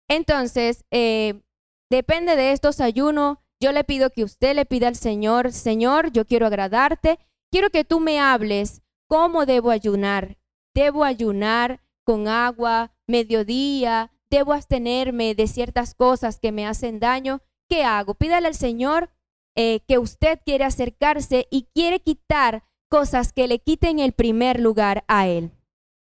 Entonces, 0.07 0.85
eh, 0.91 1.41
depende 1.89 2.35
de 2.35 2.51
estos 2.51 2.79
ayunos. 2.79 3.39
Yo 3.59 3.71
le 3.71 3.83
pido 3.83 4.11
que 4.11 4.23
usted 4.23 4.55
le 4.55 4.65
pida 4.65 4.87
al 4.87 4.95
Señor, 4.95 5.51
Señor, 5.51 6.11
yo 6.11 6.25
quiero 6.25 6.45
agradarte, 6.45 7.17
quiero 7.51 7.69
que 7.71 7.85
tú 7.85 7.99
me 7.99 8.19
hables 8.19 8.82
cómo 9.13 9.45
debo 9.45 9.69
ayunar. 9.69 10.39
Debo 10.73 11.03
ayunar 11.03 11.83
con 12.03 12.27
agua, 12.27 12.95
mediodía, 13.05 14.11
debo 14.31 14.53
abstenerme 14.53 15.35
de 15.35 15.45
ciertas 15.45 15.93
cosas 15.93 16.39
que 16.39 16.51
me 16.51 16.65
hacen 16.65 16.99
daño. 16.99 17.43
¿Qué 17.69 17.83
hago? 17.83 18.15
Pídale 18.15 18.47
al 18.47 18.55
Señor 18.55 19.11
eh, 19.55 19.81
que 19.87 19.99
usted 19.99 20.39
quiere 20.43 20.63
acercarse 20.63 21.47
y 21.51 21.67
quiere 21.75 21.99
quitar 21.99 22.63
cosas 22.89 23.33
que 23.33 23.47
le 23.47 23.59
quiten 23.59 23.99
el 23.99 24.13
primer 24.13 24.59
lugar 24.59 25.05
a 25.07 25.27
Él. 25.27 25.51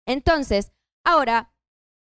Entonces, 0.05 0.72
ahora, 1.03 1.55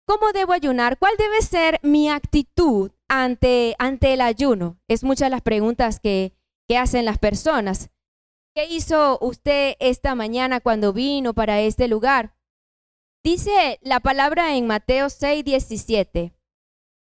¿cómo 0.05 0.33
debo 0.33 0.51
ayunar? 0.51 0.99
¿Cuál 0.99 1.13
debe 1.17 1.41
ser 1.43 1.79
mi 1.81 2.09
actitud 2.09 2.91
ante, 3.07 3.73
ante 3.79 4.11
el 4.11 4.19
ayuno? 4.19 4.81
Es 4.89 5.05
muchas 5.05 5.31
las 5.31 5.43
preguntas 5.43 6.01
que, 6.01 6.33
que 6.67 6.77
hacen 6.77 7.05
las 7.05 7.19
personas. 7.19 7.89
¿Qué 8.55 8.65
hizo 8.65 9.19
usted 9.21 9.75
esta 9.79 10.15
mañana 10.15 10.59
cuando 10.59 10.91
vino 10.91 11.33
para 11.33 11.61
este 11.61 11.87
lugar? 11.87 12.35
Dice 13.23 13.79
la 13.81 13.99
palabra 13.99 14.55
en 14.55 14.65
Mateo 14.65 15.09
6, 15.09 15.43
17. 15.45 16.33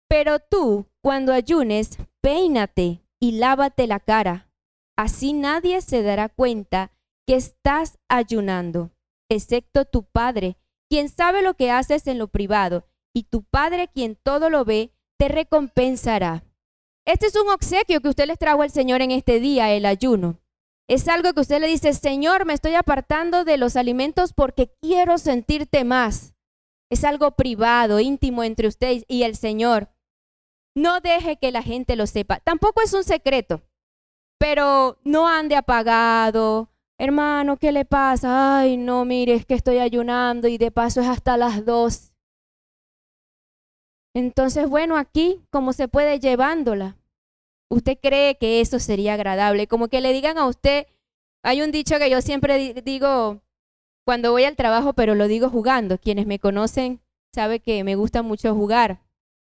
Pero 0.07 0.39
tú, 0.39 0.87
cuando 1.01 1.33
ayunes, 1.33 1.97
peínate 2.21 3.03
y 3.19 3.33
lávate 3.33 3.87
la 3.87 3.99
cara. 3.99 4.51
Así 4.95 5.33
nadie 5.33 5.81
se 5.81 6.03
dará 6.03 6.29
cuenta 6.29 6.91
que 7.27 7.35
estás 7.35 7.97
ayunando, 8.07 8.91
excepto 9.29 9.85
tu 9.85 10.03
Padre, 10.03 10.57
quien 10.89 11.09
sabe 11.09 11.41
lo 11.41 11.55
que 11.55 11.71
haces 11.71 12.07
en 12.07 12.17
lo 12.17 12.27
privado, 12.27 12.87
y 13.13 13.23
tu 13.23 13.43
Padre, 13.43 13.89
quien 13.89 14.15
todo 14.15 14.49
lo 14.49 14.63
ve, 14.63 14.93
te 15.17 15.27
recompensará. 15.27 16.43
Este 17.05 17.27
es 17.27 17.35
un 17.35 17.49
obsequio 17.49 17.99
que 18.01 18.09
usted 18.09 18.27
les 18.27 18.39
trajo 18.39 18.61
al 18.61 18.71
Señor 18.71 19.01
en 19.01 19.11
este 19.11 19.39
día, 19.39 19.73
el 19.73 19.85
ayuno. 19.85 20.39
Es 20.87 21.07
algo 21.07 21.33
que 21.33 21.41
usted 21.41 21.59
le 21.59 21.67
dice, 21.67 21.93
Señor, 21.93 22.45
me 22.45 22.53
estoy 22.53 22.75
apartando 22.75 23.43
de 23.43 23.57
los 23.57 23.75
alimentos 23.75 24.33
porque 24.33 24.71
quiero 24.81 25.17
sentirte 25.17 25.83
más. 25.83 26.35
Es 26.91 27.03
algo 27.03 27.31
privado, 27.31 27.99
íntimo 27.99 28.43
entre 28.43 28.67
usted 28.67 29.03
y 29.07 29.23
el 29.23 29.35
Señor. 29.35 29.89
No 30.75 30.99
deje 30.99 31.37
que 31.37 31.51
la 31.51 31.63
gente 31.63 31.95
lo 31.95 32.05
sepa. 32.05 32.39
Tampoco 32.39 32.81
es 32.81 32.93
un 32.93 33.03
secreto, 33.03 33.63
pero 34.37 34.99
no 35.03 35.27
ande 35.27 35.55
apagado. 35.55 36.69
Hermano, 36.99 37.57
¿qué 37.57 37.71
le 37.71 37.85
pasa? 37.85 38.59
Ay, 38.59 38.77
no, 38.77 39.05
mire, 39.05 39.33
es 39.33 39.45
que 39.45 39.55
estoy 39.55 39.79
ayunando 39.79 40.47
y 40.47 40.57
de 40.57 40.71
paso 40.71 41.01
es 41.01 41.07
hasta 41.07 41.35
las 41.35 41.65
dos. 41.65 42.13
Entonces, 44.13 44.69
bueno, 44.69 44.97
aquí, 44.97 45.41
¿cómo 45.49 45.73
se 45.73 45.87
puede 45.87 46.19
llevándola? 46.19 46.97
¿Usted 47.69 47.97
cree 48.01 48.37
que 48.37 48.61
eso 48.61 48.79
sería 48.79 49.13
agradable? 49.15 49.67
Como 49.67 49.87
que 49.87 50.01
le 50.01 50.13
digan 50.13 50.37
a 50.37 50.47
usted, 50.47 50.87
hay 51.43 51.61
un 51.61 51.71
dicho 51.71 51.97
que 51.97 52.09
yo 52.09 52.21
siempre 52.21 52.73
digo 52.83 53.41
cuando 54.05 54.31
voy 54.31 54.43
al 54.43 54.55
trabajo, 54.55 54.93
pero 54.93 55.15
lo 55.15 55.27
digo 55.27 55.49
jugando. 55.49 55.97
Quienes 55.97 56.27
me 56.27 56.39
conocen 56.39 57.01
saben 57.33 57.59
que 57.59 57.83
me 57.83 57.95
gusta 57.95 58.21
mucho 58.21 58.53
jugar. 58.55 59.01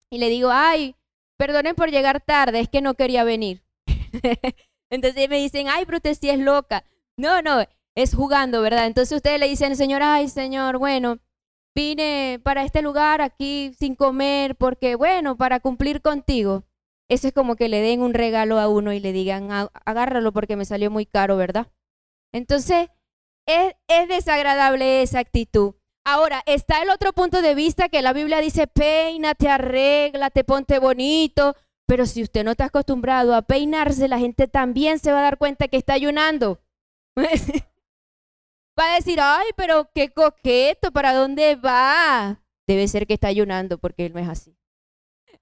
Y 0.09 0.19
le 0.19 0.29
digo, 0.29 0.49
ay, 0.51 0.95
perdonen 1.37 1.75
por 1.75 1.91
llegar 1.91 2.21
tarde, 2.21 2.59
es 2.59 2.69
que 2.69 2.81
no 2.81 2.95
quería 2.95 3.23
venir. 3.23 3.63
Entonces 4.89 5.29
me 5.29 5.37
dicen, 5.37 5.67
ay, 5.69 5.85
pero 5.85 5.97
usted 5.97 6.15
sí 6.15 6.29
es 6.29 6.39
loca. 6.39 6.85
No, 7.17 7.41
no, 7.41 7.65
es 7.95 8.15
jugando, 8.15 8.61
¿verdad? 8.61 8.87
Entonces 8.87 9.15
ustedes 9.15 9.39
le 9.39 9.49
dicen, 9.49 9.75
señor, 9.75 10.01
ay, 10.01 10.29
señor, 10.29 10.77
bueno, 10.77 11.19
vine 11.75 12.39
para 12.43 12.63
este 12.63 12.81
lugar 12.81 13.21
aquí 13.21 13.73
sin 13.77 13.95
comer 13.95 14.55
porque, 14.55 14.95
bueno, 14.95 15.35
para 15.35 15.59
cumplir 15.59 16.01
contigo. 16.01 16.63
Eso 17.09 17.27
es 17.27 17.33
como 17.33 17.55
que 17.55 17.69
le 17.69 17.81
den 17.81 18.01
un 18.01 18.13
regalo 18.13 18.59
a 18.59 18.67
uno 18.67 18.91
y 18.93 18.99
le 18.99 19.13
digan, 19.13 19.49
agárralo 19.85 20.33
porque 20.33 20.55
me 20.55 20.65
salió 20.65 20.91
muy 20.91 21.05
caro, 21.05 21.37
¿verdad? 21.37 21.67
Entonces, 22.33 22.89
es, 23.45 23.75
es 23.87 24.07
desagradable 24.09 25.01
esa 25.01 25.19
actitud. 25.19 25.75
Ahora, 26.05 26.41
está 26.45 26.81
el 26.81 26.89
otro 26.89 27.13
punto 27.13 27.41
de 27.41 27.55
vista 27.55 27.89
que 27.89 28.01
la 28.01 28.13
Biblia 28.13 28.39
dice, 28.39 28.67
peínate, 28.67 29.49
arréglate, 29.49 30.43
ponte 30.43 30.79
bonito. 30.79 31.55
Pero 31.85 32.05
si 32.05 32.21
usted 32.21 32.43
no 32.43 32.51
está 32.51 32.65
acostumbrado 32.65 33.33
a 33.33 33.41
peinarse, 33.41 34.07
la 34.09 34.19
gente 34.19 34.47
también 34.47 34.99
se 34.99 35.11
va 35.11 35.19
a 35.19 35.23
dar 35.23 35.37
cuenta 35.37 35.69
que 35.69 35.77
está 35.77 35.93
ayunando. 35.93 36.59
va 38.79 38.91
a 38.91 38.95
decir, 38.95 39.19
ay, 39.21 39.47
pero 39.55 39.89
qué 39.93 40.09
coqueto, 40.09 40.91
¿para 40.91 41.13
dónde 41.13 41.55
va? 41.55 42.41
Debe 42.67 42.87
ser 42.87 43.07
que 43.07 43.13
está 43.13 43.29
ayunando 43.29 43.77
porque 43.77 44.05
él 44.05 44.13
no 44.13 44.19
es 44.19 44.27
así. 44.27 44.56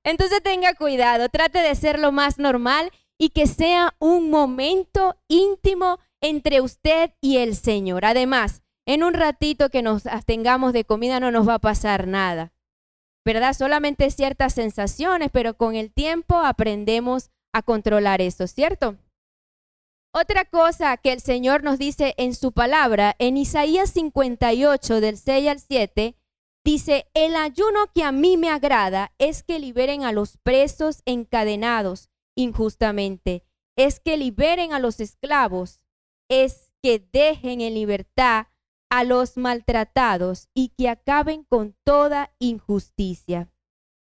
Entonces 0.05 0.41
tenga 0.43 0.75
cuidado, 0.75 1.29
trate 1.29 1.59
de 1.59 1.73
ser 1.73 1.99
lo 1.99 2.11
más 2.11 2.37
normal 2.37 2.91
y 3.17 3.29
que 3.29 3.47
sea 3.47 3.95
un 3.99 4.29
momento 4.29 5.17
íntimo 5.27 5.99
entre 6.21 6.61
usted 6.61 7.11
y 7.21 7.37
el 7.37 7.55
Señor. 7.55 8.05
Además, 8.05 8.61
en 8.85 9.03
un 9.03 9.15
ratito 9.15 9.69
que 9.69 9.81
nos 9.81 10.05
abstengamos 10.05 10.73
de 10.73 10.85
comida 10.85 11.19
no 11.19 11.31
nos 11.31 11.47
va 11.47 11.55
a 11.55 11.59
pasar 11.59 12.07
nada, 12.07 12.53
¿verdad? 13.25 13.53
Solamente 13.53 14.11
ciertas 14.11 14.53
sensaciones, 14.53 15.29
pero 15.33 15.57
con 15.57 15.75
el 15.75 15.91
tiempo 15.91 16.35
aprendemos 16.35 17.31
a 17.51 17.63
controlar 17.63 18.21
eso, 18.21 18.45
¿cierto? 18.45 18.97
Otra 20.13 20.45
cosa 20.45 20.95
que 20.97 21.13
el 21.13 21.19
Señor 21.19 21.63
nos 21.63 21.79
dice 21.79 22.13
en 22.17 22.35
su 22.35 22.51
palabra, 22.51 23.15
en 23.17 23.37
Isaías 23.37 23.89
58 23.89 25.01
del 25.01 25.17
6 25.17 25.49
al 25.49 25.59
7, 25.59 26.15
Dice, 26.65 27.05
el 27.13 27.35
ayuno 27.35 27.91
que 27.93 28.03
a 28.03 28.11
mí 28.11 28.37
me 28.37 28.49
agrada 28.49 29.13
es 29.19 29.43
que 29.43 29.59
liberen 29.59 30.03
a 30.03 30.11
los 30.11 30.37
presos 30.37 31.03
encadenados 31.05 32.09
injustamente, 32.35 33.45
es 33.77 33.99
que 33.99 34.17
liberen 34.17 34.73
a 34.73 34.79
los 34.79 34.99
esclavos, 34.99 35.79
es 36.27 36.73
que 36.81 36.97
dejen 37.13 37.61
en 37.61 37.75
libertad 37.75 38.47
a 38.89 39.03
los 39.03 39.37
maltratados 39.37 40.49
y 40.55 40.69
que 40.69 40.89
acaben 40.89 41.43
con 41.43 41.77
toda 41.83 42.33
injusticia. 42.39 43.51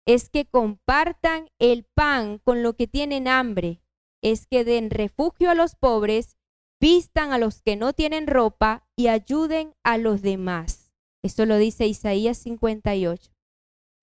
Es 0.06 0.30
que 0.30 0.46
compartan 0.46 1.48
el 1.58 1.86
pan 1.86 2.38
con 2.38 2.64
lo 2.64 2.74
que 2.76 2.86
tienen 2.86 3.30
hambre, 3.30 3.82
es 4.22 4.46
que 4.46 4.66
den 4.66 4.90
refugio 4.90 5.52
a 5.52 5.56
los 5.56 5.76
pobres, 5.78 6.36
vistan 6.82 7.32
a 7.32 7.38
los 7.38 7.62
que 7.62 7.78
no 7.78 7.94
tienen 7.94 8.28
ropa 8.28 8.86
y 8.98 9.08
ayuden 9.08 9.74
a 9.84 9.98
los 9.98 10.22
demás. 10.22 10.81
Eso 11.24 11.46
lo 11.46 11.58
dice 11.58 11.88
Isaías 11.88 12.38
58. 12.40 13.32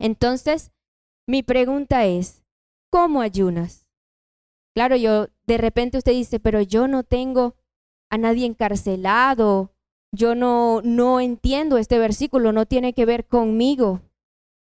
Entonces, 0.00 0.70
mi 1.26 1.42
pregunta 1.42 2.06
es, 2.06 2.44
¿cómo 2.90 3.20
ayunas? 3.20 3.86
Claro, 4.74 4.96
yo 4.96 5.26
de 5.46 5.58
repente 5.58 5.98
usted 5.98 6.12
dice, 6.12 6.38
pero 6.38 6.62
yo 6.62 6.86
no 6.86 7.02
tengo 7.02 7.56
a 8.10 8.18
nadie 8.18 8.46
encarcelado, 8.46 9.72
yo 10.12 10.34
no 10.34 10.80
no 10.82 11.20
entiendo 11.20 11.78
este 11.78 11.98
versículo, 11.98 12.52
no 12.52 12.66
tiene 12.66 12.92
que 12.94 13.04
ver 13.04 13.26
conmigo. 13.26 14.00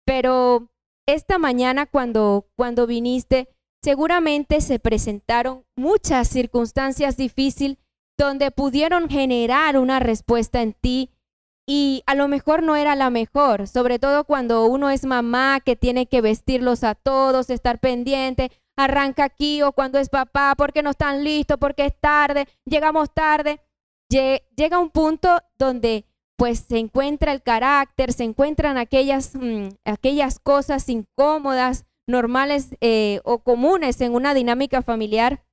Pero 0.05 0.69
esta 1.07 1.37
mañana 1.37 1.85
cuando 1.85 2.47
cuando 2.55 2.87
viniste, 2.87 3.47
seguramente 3.81 4.61
se 4.61 4.79
presentaron 4.79 5.65
muchas 5.75 6.27
circunstancias 6.27 7.17
difíciles 7.17 7.77
donde 8.17 8.51
pudieron 8.51 9.09
generar 9.09 9.77
una 9.79 9.99
respuesta 9.99 10.61
en 10.61 10.73
ti 10.73 11.09
y 11.73 12.03
a 12.05 12.15
lo 12.15 12.27
mejor 12.27 12.63
no 12.63 12.75
era 12.75 12.97
la 12.97 13.09
mejor, 13.09 13.65
sobre 13.65 13.97
todo 13.97 14.25
cuando 14.25 14.65
uno 14.65 14.89
es 14.89 15.05
mamá 15.05 15.61
que 15.61 15.77
tiene 15.77 16.05
que 16.05 16.19
vestirlos 16.19 16.83
a 16.83 16.95
todos, 16.95 17.49
estar 17.49 17.79
pendiente, 17.79 18.51
arranca 18.75 19.23
aquí 19.23 19.61
o 19.61 19.71
cuando 19.71 19.97
es 19.97 20.09
papá, 20.09 20.53
porque 20.57 20.83
no 20.83 20.89
están 20.89 21.23
listos, 21.23 21.57
porque 21.61 21.85
es 21.85 21.93
tarde, 21.97 22.49
llegamos 22.65 23.13
tarde. 23.13 23.61
Llega 24.09 24.79
un 24.79 24.89
punto 24.89 25.41
donde 25.57 26.03
pues 26.35 26.59
se 26.67 26.77
encuentra 26.77 27.31
el 27.31 27.41
carácter, 27.41 28.11
se 28.11 28.25
encuentran 28.25 28.77
aquellas, 28.77 29.33
mm, 29.33 29.69
aquellas 29.85 30.39
cosas 30.39 30.89
incómodas, 30.89 31.85
normales 32.05 32.75
eh, 32.81 33.21
o 33.23 33.43
comunes 33.43 34.01
en 34.01 34.13
una 34.13 34.33
dinámica 34.33 34.81
familiar 34.81 35.45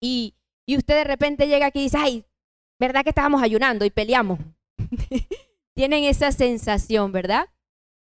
y, 0.00 0.36
y 0.64 0.78
usted 0.78 0.94
de 0.94 1.04
repente 1.04 1.48
llega 1.48 1.66
aquí 1.66 1.80
y 1.80 1.82
dice, 1.82 1.98
ay, 2.00 2.24
¿verdad 2.78 3.02
que 3.02 3.10
estábamos 3.10 3.42
ayunando 3.42 3.84
y 3.84 3.90
peleamos? 3.90 4.38
Tienen 5.74 6.04
esa 6.04 6.32
sensación, 6.32 7.12
¿verdad? 7.12 7.48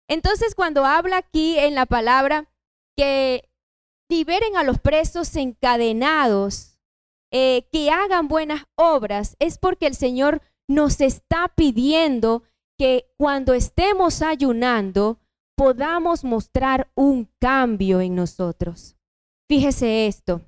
Entonces, 0.08 0.54
cuando 0.54 0.84
habla 0.84 1.18
aquí 1.18 1.58
en 1.58 1.74
la 1.74 1.86
palabra 1.86 2.50
que 2.96 3.48
liberen 4.10 4.56
a 4.56 4.64
los 4.64 4.78
presos 4.78 5.34
encadenados, 5.36 6.78
eh, 7.30 7.68
que 7.70 7.90
hagan 7.90 8.26
buenas 8.28 8.64
obras, 8.74 9.36
es 9.38 9.58
porque 9.58 9.86
el 9.86 9.94
Señor 9.94 10.40
nos 10.66 11.00
está 11.00 11.48
pidiendo 11.54 12.42
que 12.78 13.10
cuando 13.18 13.52
estemos 13.52 14.22
ayunando 14.22 15.18
podamos 15.56 16.24
mostrar 16.24 16.90
un 16.94 17.28
cambio 17.40 18.00
en 18.00 18.14
nosotros. 18.14 18.96
Fíjese 19.48 20.06
esto. 20.06 20.42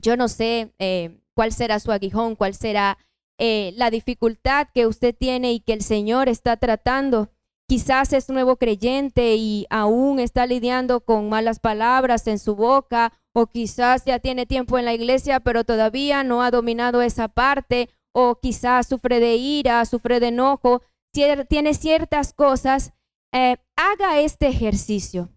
yo 0.00 0.16
no 0.16 0.28
sé 0.28 0.74
eh, 0.78 1.20
cuál 1.34 1.52
será 1.52 1.80
su 1.80 1.90
aguijón, 1.90 2.36
cuál 2.36 2.54
será 2.54 2.98
eh, 3.38 3.72
la 3.76 3.90
dificultad 3.90 4.68
que 4.74 4.86
usted 4.86 5.14
tiene 5.14 5.52
y 5.52 5.60
que 5.60 5.72
el 5.72 5.82
Señor 5.82 6.28
está 6.28 6.56
tratando. 6.56 7.30
Quizás 7.68 8.12
es 8.12 8.28
nuevo 8.28 8.56
creyente 8.56 9.34
y 9.36 9.66
aún 9.70 10.20
está 10.20 10.46
lidiando 10.46 11.00
con 11.00 11.28
malas 11.28 11.58
palabras 11.58 12.26
en 12.28 12.38
su 12.38 12.54
boca, 12.54 13.12
o 13.34 13.46
quizás 13.46 14.04
ya 14.04 14.18
tiene 14.18 14.46
tiempo 14.46 14.78
en 14.78 14.84
la 14.84 14.94
iglesia, 14.94 15.40
pero 15.40 15.64
todavía 15.64 16.24
no 16.24 16.42
ha 16.42 16.50
dominado 16.50 17.02
esa 17.02 17.28
parte, 17.28 17.90
o 18.12 18.36
quizás 18.40 18.86
sufre 18.86 19.20
de 19.20 19.36
ira, 19.36 19.84
sufre 19.84 20.20
de 20.20 20.28
enojo, 20.28 20.82
tiene 21.12 21.74
ciertas 21.74 22.32
cosas. 22.32 22.92
Eh, 23.32 23.56
haga 23.76 24.20
este 24.20 24.46
ejercicio. 24.46 25.28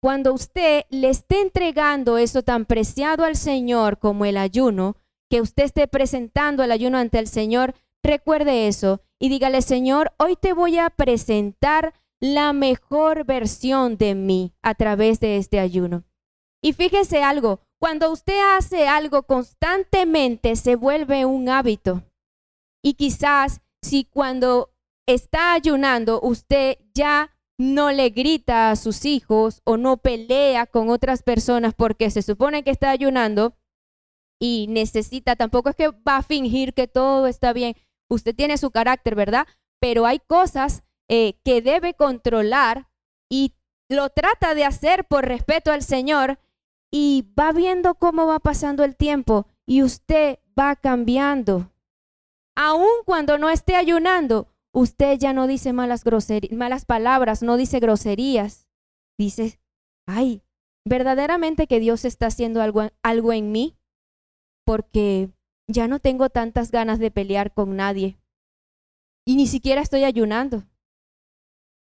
Cuando 0.00 0.32
usted 0.32 0.84
le 0.90 1.10
esté 1.10 1.40
entregando 1.40 2.18
eso 2.18 2.42
tan 2.42 2.64
preciado 2.64 3.24
al 3.24 3.36
Señor 3.36 3.98
como 3.98 4.24
el 4.24 4.36
ayuno, 4.36 4.96
que 5.30 5.40
usted 5.40 5.64
esté 5.64 5.86
presentando 5.86 6.62
el 6.64 6.72
ayuno 6.72 6.98
ante 6.98 7.18
el 7.18 7.28
Señor, 7.28 7.74
recuerde 8.02 8.66
eso 8.66 9.00
y 9.18 9.28
dígale, 9.28 9.62
Señor, 9.62 10.12
hoy 10.18 10.36
te 10.36 10.52
voy 10.52 10.78
a 10.78 10.90
presentar 10.90 11.94
la 12.20 12.52
mejor 12.52 13.24
versión 13.24 13.96
de 13.96 14.14
mí 14.14 14.52
a 14.60 14.74
través 14.74 15.20
de 15.20 15.36
este 15.36 15.60
ayuno. 15.60 16.04
Y 16.62 16.72
fíjese 16.72 17.22
algo, 17.22 17.60
cuando 17.78 18.10
usted 18.10 18.38
hace 18.56 18.88
algo 18.88 19.22
constantemente 19.22 20.56
se 20.56 20.76
vuelve 20.76 21.24
un 21.24 21.48
hábito. 21.48 22.02
Y 22.82 22.94
quizás 22.94 23.60
si 23.82 24.04
cuando 24.04 24.70
está 25.06 25.54
ayunando 25.54 26.20
usted 26.20 26.78
ya 26.92 27.34
no 27.56 27.90
le 27.92 28.10
grita 28.10 28.70
a 28.70 28.76
sus 28.76 29.04
hijos 29.04 29.60
o 29.64 29.76
no 29.76 29.98
pelea 29.98 30.66
con 30.66 30.88
otras 30.88 31.22
personas 31.22 31.74
porque 31.74 32.10
se 32.10 32.22
supone 32.22 32.62
que 32.64 32.70
está 32.70 32.90
ayunando 32.90 33.54
y 34.40 34.66
necesita, 34.68 35.36
tampoco 35.36 35.68
es 35.68 35.76
que 35.76 35.88
va 35.88 36.16
a 36.16 36.22
fingir 36.22 36.72
que 36.72 36.88
todo 36.88 37.26
está 37.26 37.52
bien, 37.52 37.76
usted 38.08 38.34
tiene 38.34 38.56
su 38.56 38.70
carácter, 38.70 39.14
¿verdad? 39.14 39.46
Pero 39.78 40.06
hay 40.06 40.18
cosas 40.18 40.82
eh, 41.08 41.34
que 41.44 41.60
debe 41.60 41.94
controlar 41.94 42.88
y 43.28 43.52
lo 43.88 44.08
trata 44.08 44.54
de 44.54 44.64
hacer 44.64 45.04
por 45.04 45.26
respeto 45.26 45.72
al 45.72 45.82
Señor 45.82 46.38
y 46.90 47.26
va 47.38 47.52
viendo 47.52 47.94
cómo 47.94 48.26
va 48.26 48.40
pasando 48.40 48.82
el 48.82 48.96
tiempo 48.96 49.46
y 49.66 49.82
usted 49.82 50.38
va 50.58 50.74
cambiando. 50.74 51.70
Aun 52.56 53.04
cuando 53.04 53.36
no 53.38 53.50
esté 53.50 53.76
ayunando, 53.76 54.48
usted 54.72 55.18
ya 55.18 55.32
no 55.32 55.46
dice 55.46 55.72
malas, 55.72 56.04
malas 56.50 56.84
palabras, 56.84 57.42
no 57.42 57.56
dice 57.56 57.78
groserías. 57.78 58.66
Dice, 59.18 59.60
ay, 60.06 60.42
verdaderamente 60.84 61.66
que 61.66 61.78
Dios 61.78 62.04
está 62.04 62.26
haciendo 62.26 62.62
algo, 62.62 62.88
algo 63.02 63.32
en 63.32 63.52
mí 63.52 63.76
porque 64.70 65.30
ya 65.66 65.88
no 65.88 65.98
tengo 65.98 66.30
tantas 66.30 66.70
ganas 66.70 67.00
de 67.00 67.10
pelear 67.10 67.52
con 67.52 67.74
nadie. 67.74 68.20
Y 69.26 69.34
ni 69.34 69.48
siquiera 69.48 69.82
estoy 69.82 70.04
ayunando. 70.04 70.62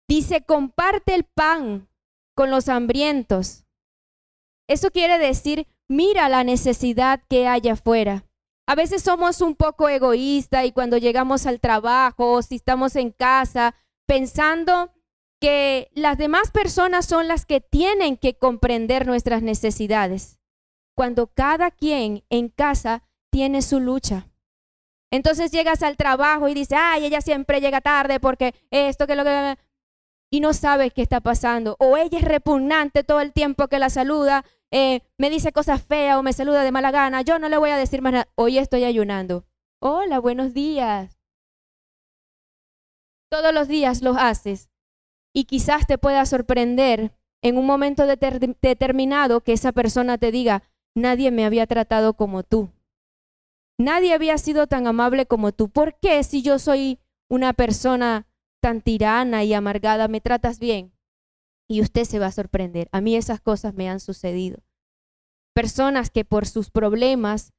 Dice, 0.08 0.44
comparte 0.44 1.16
el 1.16 1.24
pan 1.24 1.88
con 2.36 2.52
los 2.52 2.68
hambrientos. 2.68 3.64
Eso 4.68 4.92
quiere 4.92 5.18
decir, 5.18 5.66
mira 5.88 6.28
la 6.28 6.44
necesidad 6.44 7.20
que 7.28 7.48
hay 7.48 7.68
afuera. 7.68 8.24
A 8.68 8.76
veces 8.76 9.02
somos 9.02 9.40
un 9.40 9.56
poco 9.56 9.88
egoístas 9.88 10.64
y 10.64 10.70
cuando 10.70 10.98
llegamos 10.98 11.46
al 11.46 11.58
trabajo 11.58 12.34
o 12.34 12.42
si 12.42 12.54
estamos 12.54 12.94
en 12.94 13.10
casa, 13.10 13.74
pensando 14.06 14.92
que 15.40 15.90
las 15.94 16.16
demás 16.16 16.52
personas 16.52 17.06
son 17.06 17.26
las 17.26 17.44
que 17.44 17.60
tienen 17.60 18.16
que 18.16 18.38
comprender 18.38 19.04
nuestras 19.04 19.42
necesidades. 19.42 20.37
Cuando 20.98 21.28
cada 21.28 21.70
quien 21.70 22.24
en 22.28 22.48
casa 22.48 23.04
tiene 23.30 23.62
su 23.62 23.78
lucha. 23.78 24.26
Entonces 25.12 25.52
llegas 25.52 25.84
al 25.84 25.96
trabajo 25.96 26.48
y 26.48 26.54
dices, 26.54 26.76
ay, 26.76 27.04
ella 27.04 27.20
siempre 27.20 27.60
llega 27.60 27.80
tarde 27.80 28.18
porque 28.18 28.52
esto, 28.72 29.06
que 29.06 29.14
lo 29.14 29.22
que... 29.22 29.56
Y 30.28 30.40
no 30.40 30.52
sabes 30.52 30.92
qué 30.92 31.02
está 31.02 31.20
pasando. 31.20 31.76
O 31.78 31.96
ella 31.96 32.18
es 32.18 32.24
repugnante 32.24 33.04
todo 33.04 33.20
el 33.20 33.32
tiempo 33.32 33.68
que 33.68 33.78
la 33.78 33.90
saluda, 33.90 34.44
eh, 34.72 35.02
me 35.18 35.30
dice 35.30 35.52
cosas 35.52 35.80
feas 35.80 36.18
o 36.18 36.24
me 36.24 36.32
saluda 36.32 36.64
de 36.64 36.72
mala 36.72 36.90
gana. 36.90 37.22
Yo 37.22 37.38
no 37.38 37.48
le 37.48 37.58
voy 37.58 37.70
a 37.70 37.76
decir 37.76 38.02
más 38.02 38.14
nada. 38.14 38.28
Hoy 38.34 38.58
estoy 38.58 38.82
ayunando. 38.82 39.44
Hola, 39.80 40.18
buenos 40.18 40.52
días. 40.52 41.20
Todos 43.30 43.54
los 43.54 43.68
días 43.68 44.02
los 44.02 44.16
haces. 44.16 44.68
Y 45.32 45.44
quizás 45.44 45.86
te 45.86 45.96
pueda 45.96 46.26
sorprender 46.26 47.12
en 47.40 47.56
un 47.56 47.66
momento 47.66 48.04
determinado 48.04 49.42
que 49.42 49.52
esa 49.52 49.70
persona 49.70 50.18
te 50.18 50.32
diga, 50.32 50.64
nadie 50.98 51.30
me 51.30 51.44
había 51.44 51.66
tratado 51.66 52.14
como 52.14 52.42
tú. 52.42 52.70
Nadie 53.78 54.12
había 54.12 54.36
sido 54.38 54.66
tan 54.66 54.86
amable 54.86 55.26
como 55.26 55.52
tú. 55.52 55.68
¿Por 55.68 55.94
qué 55.98 56.22
si 56.24 56.42
yo 56.42 56.58
soy 56.58 56.98
una 57.28 57.52
persona 57.52 58.26
tan 58.60 58.80
tirana 58.80 59.44
y 59.44 59.54
amargada 59.54 60.08
me 60.08 60.20
tratas 60.20 60.58
bien? 60.58 60.92
Y 61.68 61.80
usted 61.80 62.04
se 62.04 62.18
va 62.18 62.26
a 62.26 62.32
sorprender. 62.32 62.88
A 62.92 63.00
mí 63.00 63.14
esas 63.14 63.40
cosas 63.40 63.74
me 63.74 63.88
han 63.88 64.00
sucedido. 64.00 64.58
Personas 65.54 66.10
que 66.10 66.24
por 66.24 66.46
sus 66.46 66.70
problemas 66.70 67.52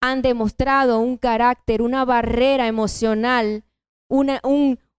han 0.00 0.22
demostrado 0.22 0.98
un 0.98 1.16
carácter, 1.16 1.82
una 1.82 2.04
barrera 2.04 2.68
emocional, 2.68 3.64
una, 4.08 4.40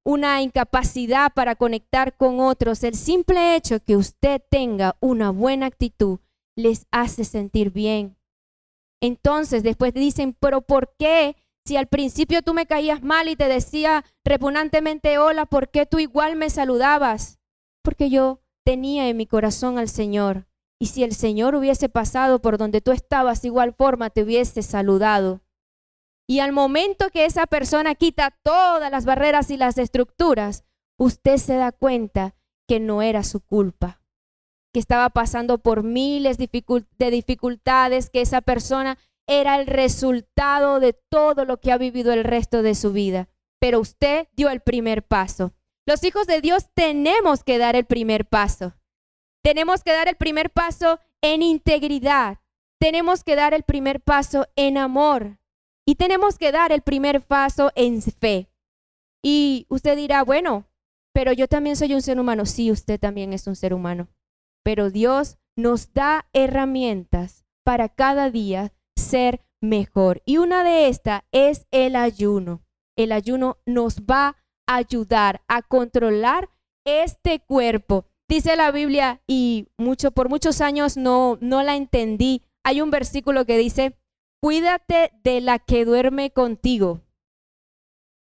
una 0.04 0.42
incapacidad 0.42 1.34
para 1.34 1.56
conectar 1.56 2.16
con 2.16 2.40
otros. 2.40 2.84
El 2.84 2.96
simple 2.96 3.56
hecho 3.56 3.80
que 3.80 3.96
usted 3.96 4.42
tenga 4.50 4.96
una 5.00 5.32
buena 5.32 5.66
actitud 5.66 6.20
les 6.58 6.88
hace 6.92 7.24
sentir 7.24 7.72
bien. 7.72 8.18
Entonces 9.00 9.64
después 9.64 9.94
dicen, 9.94 10.36
pero 10.38 10.62
¿por 10.62 10.96
qué? 10.98 11.38
Si 11.64 11.78
al 11.78 11.88
principio 11.88 12.42
tú 12.42 12.54
me 12.54 12.66
caías 12.66 13.04
mal 13.04 13.30
y 13.30 13.36
te 13.36 13.48
decía 13.48 14.04
repugnantemente 14.26 15.20
hola, 15.20 15.46
¿por 15.46 15.70
qué 15.70 15.86
tú 15.86 16.00
igual 16.00 16.36
me 16.36 16.50
saludabas? 16.50 17.40
Porque 17.84 18.10
yo 18.10 18.42
tenía 18.66 19.08
en 19.08 19.18
mi 19.18 19.28
corazón 19.28 19.78
al 19.78 19.88
Señor. 19.88 20.48
Y 20.80 20.88
si 20.88 21.04
el 21.04 21.14
Señor 21.14 21.56
hubiese 21.56 21.90
pasado 21.90 22.42
por 22.42 22.58
donde 22.58 22.82
tú 22.82 22.92
estabas, 22.92 23.46
igual 23.46 23.74
forma 23.74 24.10
te 24.10 24.24
hubiese 24.24 24.64
saludado. 24.64 25.42
Y 26.28 26.40
al 26.40 26.52
momento 26.52 27.10
que 27.10 27.26
esa 27.26 27.48
persona 27.48 27.96
quita 27.96 28.38
todas 28.44 28.92
las 28.92 29.06
barreras 29.06 29.50
y 29.52 29.58
las 29.58 29.78
estructuras, 29.78 30.66
usted 30.98 31.38
se 31.38 31.56
da 31.56 31.72
cuenta 31.72 32.36
que 32.68 32.80
no 32.80 33.02
era 33.02 33.24
su 33.24 33.42
culpa 33.42 34.02
estaba 34.80 35.10
pasando 35.10 35.58
por 35.60 35.84
miles 35.84 36.38
de 36.38 37.12
dificultades, 37.12 38.10
que 38.10 38.22
esa 38.22 38.42
persona 38.42 38.98
era 39.28 39.60
el 39.60 39.68
resultado 39.68 40.80
de 40.80 40.94
todo 40.94 41.46
lo 41.46 41.58
que 41.60 41.72
ha 41.72 41.78
vivido 41.78 42.14
el 42.14 42.24
resto 42.24 42.62
de 42.62 42.76
su 42.76 42.94
vida. 42.94 43.28
Pero 43.60 43.80
usted 43.80 44.28
dio 44.34 44.50
el 44.50 44.62
primer 44.62 45.04
paso. 45.04 45.54
Los 45.86 46.04
hijos 46.04 46.28
de 46.28 46.42
Dios 46.42 46.68
tenemos 46.74 47.44
que 47.44 47.58
dar 47.58 47.76
el 47.76 47.86
primer 47.86 48.26
paso. 48.26 48.76
Tenemos 49.44 49.84
que 49.84 49.92
dar 49.92 50.08
el 50.08 50.16
primer 50.16 50.50
paso 50.50 51.00
en 51.22 51.42
integridad. 51.42 52.40
Tenemos 52.80 53.24
que 53.24 53.36
dar 53.36 53.54
el 53.54 53.64
primer 53.64 54.02
paso 54.02 54.48
en 54.56 54.78
amor. 54.78 55.40
Y 55.86 55.96
tenemos 55.96 56.38
que 56.38 56.52
dar 56.52 56.72
el 56.72 56.82
primer 56.82 57.22
paso 57.22 57.72
en 57.76 58.02
fe. 58.02 58.50
Y 59.24 59.66
usted 59.70 59.96
dirá, 59.96 60.24
bueno, 60.24 60.68
pero 61.14 61.32
yo 61.32 61.48
también 61.48 61.76
soy 61.76 61.94
un 61.94 62.02
ser 62.02 62.20
humano. 62.20 62.46
Sí, 62.46 62.72
usted 62.72 63.00
también 63.00 63.34
es 63.34 63.48
un 63.48 63.56
ser 63.56 63.74
humano 63.74 64.10
pero 64.64 64.90
Dios 64.90 65.38
nos 65.56 65.94
da 65.94 66.28
herramientas 66.34 67.46
para 67.66 67.90
cada 67.90 68.30
día 68.30 68.74
ser 68.96 69.42
mejor. 69.62 70.22
Y 70.26 70.38
una 70.38 70.64
de 70.64 70.88
estas 70.88 71.24
es 71.32 71.66
el 71.72 71.96
ayuno. 71.96 72.64
El 72.96 73.12
ayuno 73.12 73.58
nos 73.66 74.02
va 74.02 74.38
a 74.68 74.76
ayudar 74.76 75.42
a 75.48 75.62
controlar 75.62 76.50
este 76.86 77.40
cuerpo. 77.40 78.06
Dice 78.30 78.56
la 78.56 78.72
Biblia 78.72 79.22
y 79.28 79.68
mucho 79.78 80.12
por 80.12 80.30
muchos 80.30 80.62
años 80.62 80.98
no 80.98 81.38
no 81.42 81.64
la 81.64 81.76
entendí. 81.76 82.44
Hay 82.64 82.82
un 82.82 82.92
versículo 82.92 83.46
que 83.46 83.58
dice, 83.58 83.98
"Cuídate 84.42 85.12
de 85.24 85.42
la 85.42 85.60
que 85.60 85.86
duerme 85.86 86.32
contigo." 86.32 87.02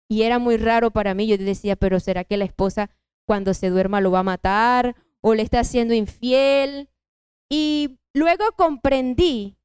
Y 0.08 0.22
era 0.22 0.38
muy 0.38 0.56
raro 0.56 0.92
para 0.92 1.14
mí. 1.14 1.26
Yo 1.26 1.36
decía, 1.36 1.74
"Pero 1.76 1.98
será 1.98 2.24
que 2.24 2.36
la 2.36 2.44
esposa 2.44 2.90
cuando 3.26 3.54
se 3.54 3.70
duerma 3.70 4.00
lo 4.00 4.12
va 4.12 4.20
a 4.20 4.24
matar 4.24 4.94
o 5.26 5.34
le 5.34 5.42
está 5.42 5.64
siendo 5.64 5.92
infiel. 5.92 6.88
Y 7.50 7.98
luego 8.14 8.44
comprendí 8.52 9.58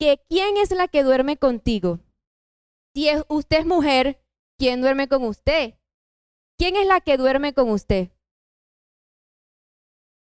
que 0.00 0.24
quién 0.30 0.56
es 0.56 0.70
la 0.70 0.88
que 0.88 1.02
duerme 1.02 1.36
contigo. 1.36 2.00
Si 2.94 3.10
es, 3.10 3.22
usted 3.28 3.58
es 3.58 3.66
mujer, 3.66 4.24
¿quién 4.58 4.80
duerme 4.80 5.06
con 5.06 5.24
usted? 5.24 5.74
¿Quién 6.58 6.76
es 6.76 6.86
la 6.86 7.02
que 7.02 7.18
duerme 7.18 7.52
con 7.52 7.68
usted? 7.68 8.12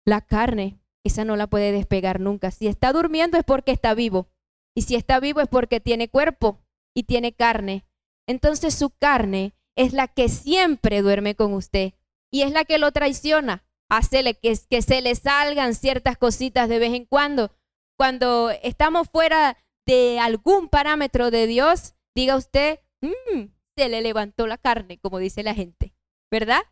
La 0.05 0.21
carne. 0.21 0.79
Esa 1.05 1.25
no 1.25 1.37
la 1.37 1.47
puede 1.47 1.73
despegar 1.73 2.21
nunca. 2.21 2.51
Si 2.51 2.67
está 2.67 2.93
durmiendo 2.93 3.39
es 3.39 3.45
porque 3.45 3.73
está 3.73 3.95
vivo. 3.95 4.29
Y 4.77 4.83
si 4.83 4.95
está 4.95 5.21
vivo 5.21 5.41
es 5.41 5.49
porque 5.49 5.81
tiene 5.81 6.11
cuerpo 6.11 6.61
y 6.95 7.05
tiene 7.05 7.33
carne. 7.33 7.87
Entonces 8.29 8.75
su 8.75 8.91
carne 8.91 9.55
es 9.75 9.95
la 9.95 10.07
que 10.07 10.29
siempre 10.29 11.01
duerme 11.01 11.35
con 11.35 11.55
usted 11.55 11.95
y 12.31 12.43
es 12.43 12.53
la 12.53 12.67
que 12.67 12.77
lo 12.77 12.93
traiciona 12.93 13.66
hacerle 13.89 14.35
que, 14.35 14.57
que 14.69 14.83
se 14.83 15.01
le 15.01 15.15
salgan 15.15 15.75
ciertas 15.75 16.17
cositas 16.19 16.69
de 16.69 16.79
vez 16.79 16.95
en 16.95 17.05
cuando. 17.05 17.51
Cuando 17.99 18.51
estamos 18.63 19.09
fuera 19.09 19.57
de 19.87 20.19
algún 20.19 20.69
parámetro 20.69 21.31
de 21.31 21.47
Dios, 21.47 21.95
diga 22.15 22.37
usted, 22.37 22.81
mm, 23.01 23.47
se 23.77 23.89
le 23.89 24.01
levantó 24.01 24.47
la 24.47 24.59
carne, 24.59 24.99
como 24.99 25.19
dice 25.19 25.43
la 25.43 25.55
gente, 25.55 25.95
¿verdad? 26.31 26.63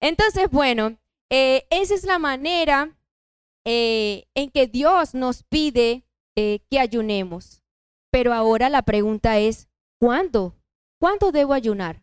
Entonces, 0.00 0.50
bueno, 0.50 0.98
eh, 1.30 1.66
esa 1.70 1.94
es 1.94 2.04
la 2.04 2.18
manera 2.18 2.96
eh, 3.64 4.24
en 4.34 4.50
que 4.50 4.66
Dios 4.66 5.14
nos 5.14 5.42
pide 5.44 6.04
eh, 6.36 6.60
que 6.70 6.78
ayunemos. 6.78 7.62
Pero 8.10 8.32
ahora 8.32 8.68
la 8.68 8.82
pregunta 8.82 9.38
es, 9.38 9.68
¿cuándo? 10.00 10.56
¿Cuándo 10.98 11.30
debo 11.30 11.52
ayunar? 11.52 12.02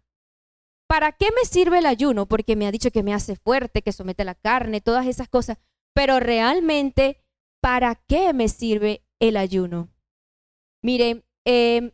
¿Para 0.88 1.12
qué 1.12 1.28
me 1.36 1.45
sirve 1.45 1.80
el 1.80 1.86
ayuno? 1.86 2.28
Porque 2.28 2.56
me 2.56 2.65
ha 2.65 2.71
dicho 2.71 2.91
que 2.91 3.04
me 3.04 3.13
hace 3.13 3.36
fuerte, 3.36 3.82
que 3.82 3.91
somete 3.91 4.23
la 4.23 4.36
carne, 4.36 4.82
todas 4.82 5.06
esas 5.06 5.28
cosas. 5.28 5.58
Pero 5.93 6.19
realmente, 6.19 7.23
¿para 7.62 7.95
qué 7.95 8.34
me 8.34 8.47
sirve 8.47 9.04
el 9.19 9.36
ayuno? 9.36 9.89
Mire, 10.82 11.26
em, 11.45 11.91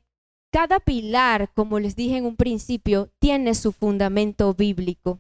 cada 0.52 0.80
pilar, 0.80 1.52
como 1.56 1.80
les 1.80 1.96
dije 1.96 2.18
en 2.18 2.26
un 2.26 2.36
principio, 2.36 3.12
tiene 3.20 3.56
su 3.56 3.72
fundamento 3.72 4.54
bíblico. 4.54 5.20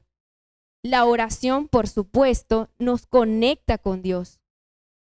La 0.83 1.05
oración, 1.05 1.67
por 1.67 1.87
supuesto, 1.87 2.69
nos 2.77 3.07
conecta 3.07 3.79
con 3.79 4.03
Dios. 4.03 4.41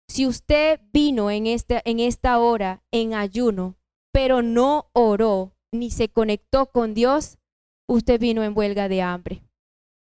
Si 0.08 0.26
usted 0.26 0.80
vino 0.92 1.30
en 1.30 1.46
esta, 1.46 1.82
en 1.84 2.00
esta 2.00 2.38
hora 2.38 2.82
en 2.90 3.12
ayuno, 3.12 3.76
pero 4.12 4.40
no 4.40 4.88
oró 4.92 5.56
ni 5.72 5.90
se 5.90 6.08
conectó 6.08 6.66
con 6.66 6.94
Dios, 6.94 7.38
usted 7.86 8.20
vino 8.20 8.42
en 8.42 8.56
huelga 8.56 8.88
de 8.88 9.02
hambre, 9.02 9.42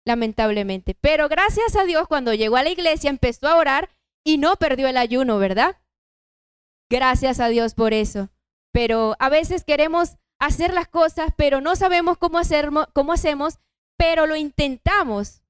lamentablemente. 0.06 0.96
Pero 1.00 1.30
gracias 1.30 1.76
a 1.76 1.84
Dios, 1.84 2.08
cuando 2.08 2.34
llegó 2.34 2.58
a 2.58 2.64
la 2.64 2.70
iglesia, 2.70 3.10
empezó 3.10 3.48
a 3.48 3.58
orar 3.58 3.90
y 4.26 4.38
no 4.38 4.56
perdió 4.56 4.88
el 4.88 4.98
ayuno, 4.98 5.38
¿verdad? 5.38 5.78
Gracias 6.90 7.40
a 7.40 7.48
Dios 7.48 7.74
por 7.74 7.94
eso. 7.94 8.30
Pero 8.72 9.16
a 9.20 9.30
veces 9.30 9.64
queremos 9.64 10.18
hacer 10.40 10.74
las 10.74 10.88
cosas, 10.88 11.32
pero 11.36 11.62
no 11.62 11.76
sabemos 11.76 12.18
cómo, 12.18 12.38
hacer, 12.38 12.70
cómo 12.94 13.14
hacemos, 13.14 13.60
pero 13.98 14.28
lo 14.28 14.36
intentamos. 14.36 15.42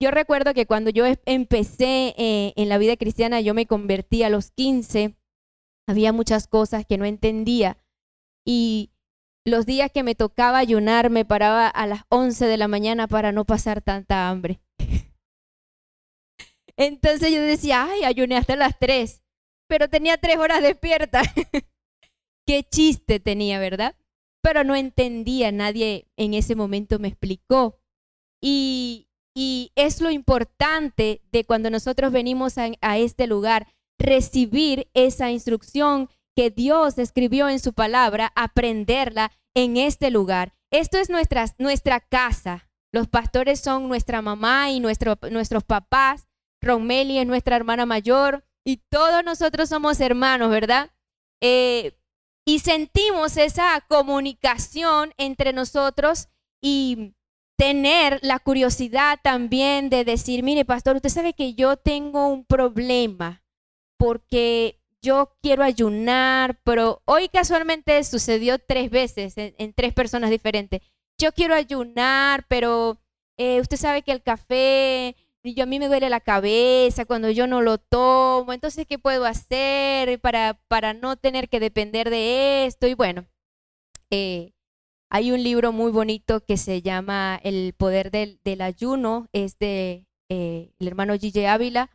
Yo 0.00 0.10
recuerdo 0.10 0.54
que 0.54 0.66
cuando 0.66 0.90
yo 0.90 1.04
empecé 1.26 2.14
eh, 2.16 2.52
en 2.56 2.68
la 2.68 2.78
vida 2.78 2.96
cristiana, 2.96 3.40
yo 3.40 3.52
me 3.52 3.66
convertí 3.66 4.22
a 4.22 4.30
los 4.30 4.52
15, 4.52 5.16
había 5.88 6.12
muchas 6.12 6.46
cosas 6.46 6.86
que 6.86 6.98
no 6.98 7.04
entendía 7.04 7.78
y 8.46 8.92
los 9.48 9.66
días 9.66 9.90
que 9.92 10.02
me 10.02 10.14
tocaba 10.14 10.58
ayunar 10.58 11.10
me 11.10 11.24
paraba 11.24 11.68
a 11.68 11.86
las 11.86 12.02
11 12.08 12.46
de 12.46 12.56
la 12.56 12.68
mañana 12.68 13.06
para 13.08 13.32
no 13.32 13.44
pasar 13.44 13.82
tanta 13.82 14.28
hambre. 14.28 14.60
Entonces 16.76 17.32
yo 17.32 17.40
decía, 17.40 17.88
ay, 17.90 18.04
ayuné 18.04 18.36
hasta 18.36 18.56
las 18.56 18.78
3, 18.78 19.22
pero 19.68 19.88
tenía 19.88 20.16
tres 20.16 20.36
horas 20.36 20.62
despierta. 20.62 21.22
Qué 22.46 22.62
chiste 22.64 23.20
tenía, 23.20 23.58
¿verdad? 23.58 23.96
Pero 24.42 24.64
no 24.64 24.74
entendía, 24.76 25.52
nadie 25.52 26.08
en 26.16 26.34
ese 26.34 26.54
momento 26.54 26.98
me 26.98 27.08
explicó. 27.08 27.78
Y, 28.40 29.08
y 29.34 29.70
es 29.76 30.00
lo 30.00 30.10
importante 30.10 31.22
de 31.30 31.44
cuando 31.44 31.70
nosotros 31.70 32.10
venimos 32.10 32.56
a, 32.58 32.98
este 32.98 33.28
lugar, 33.28 33.68
recibir 33.96 34.88
esa 34.94 35.30
instrucción 35.30 36.08
que 36.38 36.50
Dios 36.50 36.98
escribió 36.98 37.48
en 37.48 37.58
su 37.58 37.72
palabra, 37.72 38.32
aprenderla 38.36 39.32
en 39.56 39.76
este 39.76 40.12
lugar. 40.12 40.54
Esto 40.70 40.96
es 40.98 41.10
nuestra, 41.10 41.44
nuestra 41.58 41.98
casa. 41.98 42.70
Los 42.92 43.08
pastores 43.08 43.58
son 43.58 43.88
nuestra 43.88 44.22
mamá 44.22 44.70
y 44.70 44.78
nuestro, 44.78 45.18
nuestros 45.32 45.64
papás. 45.64 46.28
Romeli 46.62 47.18
es 47.18 47.26
nuestra 47.26 47.56
hermana 47.56 47.86
mayor 47.86 48.44
y 48.64 48.76
todos 48.88 49.24
nosotros 49.24 49.68
somos 49.68 49.98
hermanos, 49.98 50.48
¿verdad? 50.50 50.92
Eh, 51.42 51.98
y 52.46 52.60
sentimos 52.60 53.36
esa 53.36 53.84
comunicación 53.88 55.14
entre 55.16 55.52
nosotros 55.52 56.28
y 56.62 57.16
tener 57.58 58.20
la 58.22 58.38
curiosidad 58.38 59.18
también 59.24 59.90
de 59.90 60.04
decir, 60.04 60.44
mire, 60.44 60.64
pastor, 60.64 60.94
usted 60.94 61.10
sabe 61.10 61.32
que 61.34 61.54
yo 61.54 61.76
tengo 61.76 62.28
un 62.28 62.44
problema 62.44 63.42
porque 63.98 64.77
yo 65.02 65.32
quiero 65.42 65.62
ayunar, 65.62 66.58
pero 66.64 67.02
hoy 67.04 67.28
casualmente 67.28 68.02
sucedió 68.04 68.58
tres 68.58 68.90
veces 68.90 69.34
en, 69.36 69.72
tres 69.72 69.92
personas 69.94 70.30
diferentes. 70.30 70.80
Yo 71.18 71.32
quiero 71.32 71.54
ayunar, 71.54 72.46
pero 72.48 72.98
eh, 73.36 73.60
usted 73.60 73.76
sabe 73.76 74.02
que 74.02 74.12
el 74.12 74.22
café, 74.22 75.16
yo 75.44 75.62
a 75.62 75.66
mí 75.66 75.78
me 75.78 75.88
duele 75.88 76.10
la 76.10 76.20
cabeza 76.20 77.04
cuando 77.04 77.30
yo 77.30 77.46
no 77.46 77.62
lo 77.62 77.78
tomo, 77.78 78.52
entonces, 78.52 78.86
¿qué 78.86 78.98
puedo 78.98 79.24
hacer 79.24 80.20
para, 80.20 80.60
para 80.68 80.94
no 80.94 81.16
tener 81.16 81.48
que 81.48 81.60
depender 81.60 82.10
de 82.10 82.66
esto? 82.66 82.86
Y 82.86 82.94
bueno, 82.94 83.26
eh, 84.10 84.52
hay 85.10 85.32
un 85.32 85.42
libro 85.42 85.72
muy 85.72 85.90
bonito 85.90 86.44
que 86.44 86.56
se 86.56 86.82
llama 86.82 87.40
El 87.42 87.72
poder 87.74 88.10
del, 88.10 88.60
ayuno, 88.60 89.28
es 89.32 89.58
de 89.58 90.06
eh, 90.28 90.72
el 90.78 90.88
hermano 90.88 91.16
Gigi 91.18 91.46
Ávila. 91.46 91.90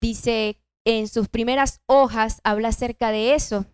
Dice 0.00 0.58
en 0.84 1.08
sus 1.08 1.28
primeras 1.28 1.80
hojas, 1.86 2.40
habla 2.44 2.68
acerca 2.68 3.10
de 3.10 3.34
eso, 3.34 3.66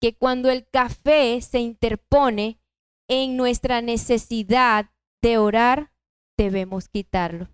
que 0.00 0.16
cuando 0.16 0.50
el 0.50 0.68
café 0.68 1.40
se 1.40 1.60
interpone 1.60 2.60
en 3.08 3.36
nuestra 3.36 3.80
necesidad 3.80 4.90
de 5.22 5.38
orar, 5.38 5.92
debemos 6.36 6.88
quitarlo, 6.88 7.48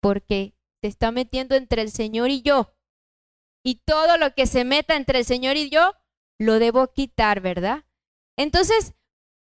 porque 0.00 0.54
se 0.80 0.88
está 0.88 1.10
metiendo 1.10 1.54
entre 1.56 1.82
el 1.82 1.90
Señor 1.90 2.30
y 2.30 2.42
yo. 2.42 2.74
Y 3.62 3.82
todo 3.84 4.16
lo 4.16 4.34
que 4.34 4.46
se 4.46 4.64
meta 4.64 4.96
entre 4.96 5.18
el 5.18 5.24
Señor 5.24 5.56
y 5.56 5.68
yo, 5.68 5.92
lo 6.38 6.58
debo 6.58 6.92
quitar, 6.92 7.40
¿verdad? 7.40 7.84
Entonces, 8.38 8.94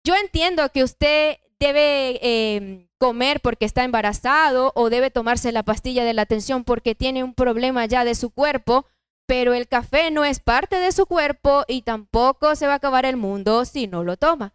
yo 0.03 0.15
entiendo 0.15 0.71
que 0.71 0.83
usted 0.83 1.37
debe 1.59 2.19
em, 2.21 2.87
comer 2.97 3.41
porque 3.41 3.65
está 3.65 3.83
embarazado 3.83 4.71
o 4.75 4.89
debe 4.89 5.11
tomarse 5.11 5.51
la 5.51 5.63
pastilla 5.63 6.05
de 6.05 6.13
la 6.13 6.23
atención 6.23 6.63
porque 6.63 6.95
tiene 6.95 7.23
un 7.23 7.33
problema 7.33 7.85
ya 7.85 8.05
de 8.05 8.15
su 8.15 8.29
cuerpo, 8.29 8.85
pero 9.27 9.53
el 9.53 9.67
café 9.67 10.09
no 10.11 10.25
es 10.25 10.39
parte 10.39 10.77
de 10.77 10.91
su 10.91 11.05
cuerpo 11.05 11.63
y 11.67 11.81
tampoco 11.81 12.55
se 12.55 12.67
va 12.67 12.73
a 12.73 12.77
acabar 12.77 13.05
el 13.05 13.17
mundo 13.17 13.65
si 13.65 13.87
no 13.87 14.03
lo 14.03 14.17
toma. 14.17 14.53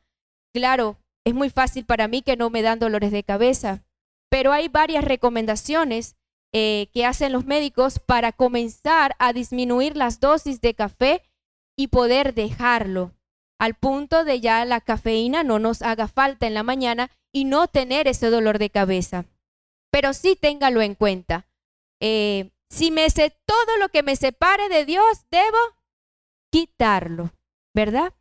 Claro, 0.52 0.98
es 1.24 1.34
muy 1.34 1.50
fácil 1.50 1.84
para 1.84 2.08
mí 2.08 2.22
que 2.22 2.36
no 2.36 2.50
me 2.50 2.62
dan 2.62 2.78
dolores 2.78 3.12
de 3.12 3.22
cabeza, 3.22 3.84
pero 4.30 4.52
hay 4.52 4.68
varias 4.68 5.04
recomendaciones 5.04 6.16
eh, 6.52 6.88
que 6.92 7.04
hacen 7.04 7.32
los 7.32 7.46
médicos 7.46 7.98
para 7.98 8.32
comenzar 8.32 9.14
a 9.18 9.32
disminuir 9.32 9.96
las 9.96 10.20
dosis 10.20 10.60
de 10.60 10.74
café 10.74 11.22
y 11.76 11.88
poder 11.88 12.34
dejarlo 12.34 13.12
al 13.58 13.74
punto 13.74 14.24
de 14.24 14.40
ya 14.40 14.64
la 14.64 14.80
cafeína 14.80 15.44
no 15.44 15.58
nos 15.58 15.82
haga 15.82 16.08
falta 16.08 16.46
en 16.46 16.54
la 16.54 16.62
mañana 16.62 17.10
y 17.32 17.44
no 17.44 17.68
tener 17.68 18.08
ese 18.08 18.30
dolor 18.30 18.58
de 18.58 18.70
cabeza. 18.70 19.26
Pero 19.90 20.12
sí 20.12 20.36
téngalo 20.36 20.82
en 20.82 20.94
cuenta. 20.94 21.46
Eh, 22.00 22.50
si 22.68 22.90
me 22.90 23.08
sé 23.10 23.36
todo 23.46 23.76
lo 23.78 23.88
que 23.88 24.02
me 24.02 24.16
separe 24.16 24.68
de 24.68 24.84
Dios, 24.84 25.26
debo 25.30 25.58
quitarlo, 26.50 27.32
¿verdad? 27.72 28.12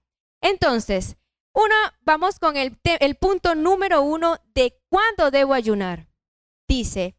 Entonces, 0.42 1.18
uno, 1.54 1.76
vamos 2.02 2.40
con 2.40 2.58
el, 2.58 2.76
punto 3.20 3.56
número 3.56 4.02
uno 4.02 4.38
de 4.54 4.80
cuándo 4.90 5.32
debo 5.32 5.54
ayunar. 5.54 6.08
Dice, 6.68 7.16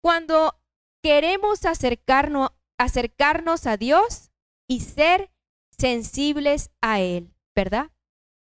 cuando 0.00 0.60
queremos 1.02 1.60
acercarnos 1.64 3.66
a 3.66 3.76
Dios 3.76 4.30
y 4.68 4.80
ser 4.80 5.32
sensibles 5.76 6.70
a 6.80 7.00
Él. 7.00 7.31
¿Verdad? 7.54 7.90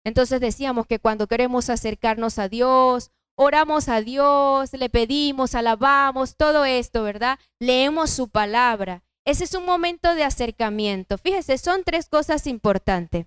Entonces 0.04 0.40
decíamos 0.40 0.86
que 0.86 0.98
cuando 0.98 1.26
queremos 1.26 1.70
acercarnos 1.70 2.38
a 2.38 2.48
Dios, 2.48 3.10
oramos 3.36 3.88
a 3.88 4.00
Dios, 4.00 4.72
le 4.72 4.88
pedimos, 4.88 5.54
alabamos, 5.54 6.36
todo 6.36 6.64
esto, 6.64 7.02
¿verdad? 7.02 7.38
Leemos 7.60 8.10
su 8.10 8.28
palabra. 8.28 9.02
Ese 9.24 9.44
es 9.44 9.54
un 9.54 9.66
momento 9.66 10.14
de 10.14 10.24
acercamiento. 10.24 11.18
Fíjese, 11.18 11.58
son 11.58 11.84
tres 11.84 12.08
cosas 12.08 12.46
importantes. 12.46 13.26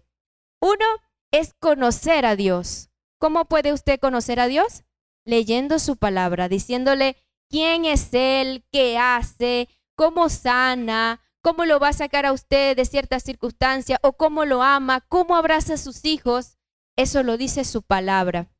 Uno 0.59 0.85
es 1.31 1.53
conocer 1.59 2.25
a 2.25 2.35
Dios. 2.35 2.89
¿Cómo 3.19 3.45
puede 3.45 3.71
usted 3.71 3.99
conocer 3.99 4.39
a 4.39 4.47
Dios? 4.47 4.83
Leyendo 5.25 5.77
su 5.77 5.97
palabra, 5.97 6.49
diciéndole 6.49 7.17
quién 7.49 7.85
es 7.85 8.09
Él, 8.13 8.65
qué 8.71 8.97
hace, 8.97 9.69
cómo 9.95 10.29
sana, 10.29 11.21
cómo 11.41 11.65
lo 11.65 11.79
va 11.79 11.89
a 11.89 11.93
sacar 11.93 12.25
a 12.25 12.33
usted 12.33 12.75
de 12.75 12.85
ciertas 12.85 13.23
circunstancias 13.23 13.99
o 14.03 14.13
cómo 14.13 14.45
lo 14.45 14.61
ama, 14.63 15.01
cómo 15.09 15.35
abraza 15.35 15.73
a 15.73 15.77
sus 15.77 16.05
hijos. 16.05 16.57
Eso 16.97 17.23
lo 17.23 17.37
dice 17.37 17.63
su 17.65 17.81
palabra. 17.81 18.51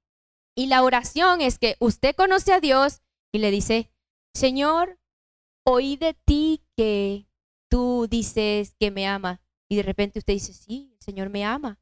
Y 0.56 0.68
la 0.68 0.84
oración 0.84 1.42
es 1.42 1.60
que 1.60 1.76
usted 1.80 2.16
conoce 2.16 2.54
a 2.54 2.60
Dios 2.60 3.02
y 3.32 3.40
le 3.40 3.52
dice, 3.52 3.92
Señor, 4.34 5.00
oí 5.66 5.96
de 5.96 6.14
ti 6.14 6.64
que 6.76 7.28
tú 7.70 8.08
dices 8.10 8.76
que 8.80 8.92
me 8.92 9.08
ama. 9.08 9.42
Y 9.70 9.78
de 9.78 9.84
repente 9.84 10.20
usted 10.20 10.34
dice, 10.34 10.54
sí, 10.54 10.92
el 10.94 11.02
Señor 11.02 11.30
me 11.30 11.46
ama. 11.46 11.80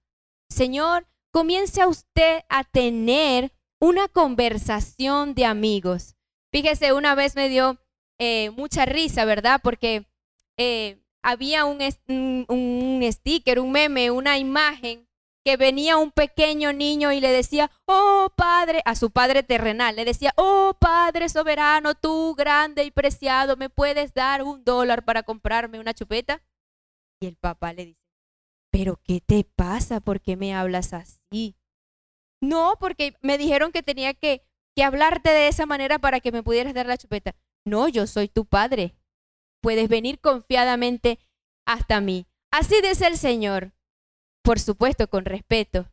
Señor, 0.50 1.08
comience 1.32 1.82
a 1.82 1.88
usted 1.88 2.42
a 2.50 2.64
tener 2.64 3.52
una 3.80 4.08
conversación 4.08 5.34
de 5.34 5.46
amigos. 5.46 6.16
Fíjese, 6.52 6.94
una 6.94 7.16
vez 7.16 7.36
me 7.36 7.50
dio 7.50 7.80
eh, 8.20 8.50
mucha 8.52 8.86
risa, 8.86 9.26
¿verdad? 9.26 9.62
Porque 9.64 10.08
eh, 10.60 11.02
había 11.24 11.64
un, 11.64 11.80
un, 12.50 13.02
sticker, 13.10 13.60
un 13.60 13.72
meme, 13.72 14.12
una 14.12 14.38
imagen 14.38 15.08
que 15.46 15.56
venía 15.56 15.98
un 15.98 16.12
pequeño 16.12 16.74
niño 16.74 17.14
y 17.14 17.22
le 17.22 17.32
decía, 17.32 17.72
oh 17.86 18.34
Padre, 18.36 18.82
a 18.84 18.96
su 18.96 19.10
Padre 19.10 19.42
terrenal, 19.42 19.96
le 19.96 20.04
decía, 20.04 20.34
oh 20.36 20.76
Padre 20.78 21.30
soberano, 21.30 21.96
tú 21.96 22.36
grande 22.36 22.84
y 22.84 22.92
preciado, 22.92 23.56
¿me 23.56 23.70
puedes 23.70 24.14
dar 24.14 24.44
un 24.44 24.66
dólar 24.66 25.06
para 25.06 25.24
comprarme 25.24 25.80
una 25.80 25.94
chupeta? 25.94 26.44
Y 27.22 27.28
el 27.28 27.38
papá 27.38 27.72
le 27.72 27.86
dice, 27.86 28.00
pero 28.70 29.00
¿qué 29.02 29.22
te 29.22 29.46
pasa? 29.46 30.02
¿Por 30.02 30.20
qué 30.20 30.36
me 30.36 30.54
hablas 30.54 30.92
así? 30.92 31.56
No, 32.42 32.76
porque 32.82 33.16
me 33.22 33.38
dijeron 33.38 33.72
que 33.72 33.82
tenía 33.82 34.14
que, 34.14 34.44
que 34.76 34.84
hablarte 34.84 35.30
de 35.30 35.48
esa 35.48 35.66
manera 35.66 36.00
para 36.00 36.20
que 36.20 36.34
me 36.34 36.44
pudieras 36.44 36.74
dar 36.74 36.86
la 36.86 36.98
chupeta. 36.98 37.34
No, 37.66 37.88
yo 37.88 38.08
soy 38.08 38.28
tu 38.28 38.46
Padre. 38.46 38.99
Puedes 39.62 39.90
venir 39.90 40.20
confiadamente 40.20 41.20
hasta 41.66 42.02
mí. 42.02 42.26
Así 42.52 42.76
dice 42.82 43.08
el 43.08 43.18
Señor 43.18 43.74
por 44.50 44.60
supuesto 44.60 45.08
con 45.08 45.26
respeto. 45.26 45.92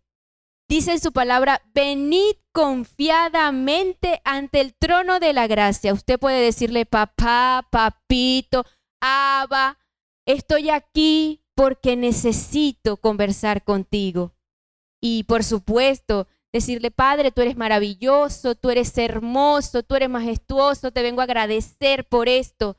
Dice 0.68 0.92
en 0.92 1.00
su 1.00 1.12
palabra, 1.12 1.60
venid 1.74 2.36
confiadamente 2.52 4.20
ante 4.24 4.62
el 4.62 4.74
trono 4.74 5.20
de 5.20 5.32
la 5.32 5.46
gracia. 5.46 5.92
Usted 5.92 6.18
puede 6.18 6.40
decirle, 6.40 6.86
papá, 6.86 7.68
papito, 7.70 8.64
Abba, 9.00 9.78
estoy 10.26 10.70
aquí 10.70 11.44
porque 11.54 11.96
necesito 11.96 12.96
conversar 12.96 13.62
contigo. 13.62 14.32
Y 15.00 15.24
por 15.24 15.44
supuesto, 15.44 16.26
decirle, 16.50 16.90
Padre, 16.90 17.30
tú 17.30 17.42
eres 17.42 17.56
maravilloso, 17.58 18.54
tú 18.54 18.70
eres 18.70 18.96
hermoso, 18.98 19.82
tú 19.82 19.94
eres 19.94 20.08
majestuoso, 20.08 20.90
te 20.92 21.02
vengo 21.02 21.20
a 21.20 21.24
agradecer 21.24 22.08
por 22.08 22.28
esto. 22.28 22.76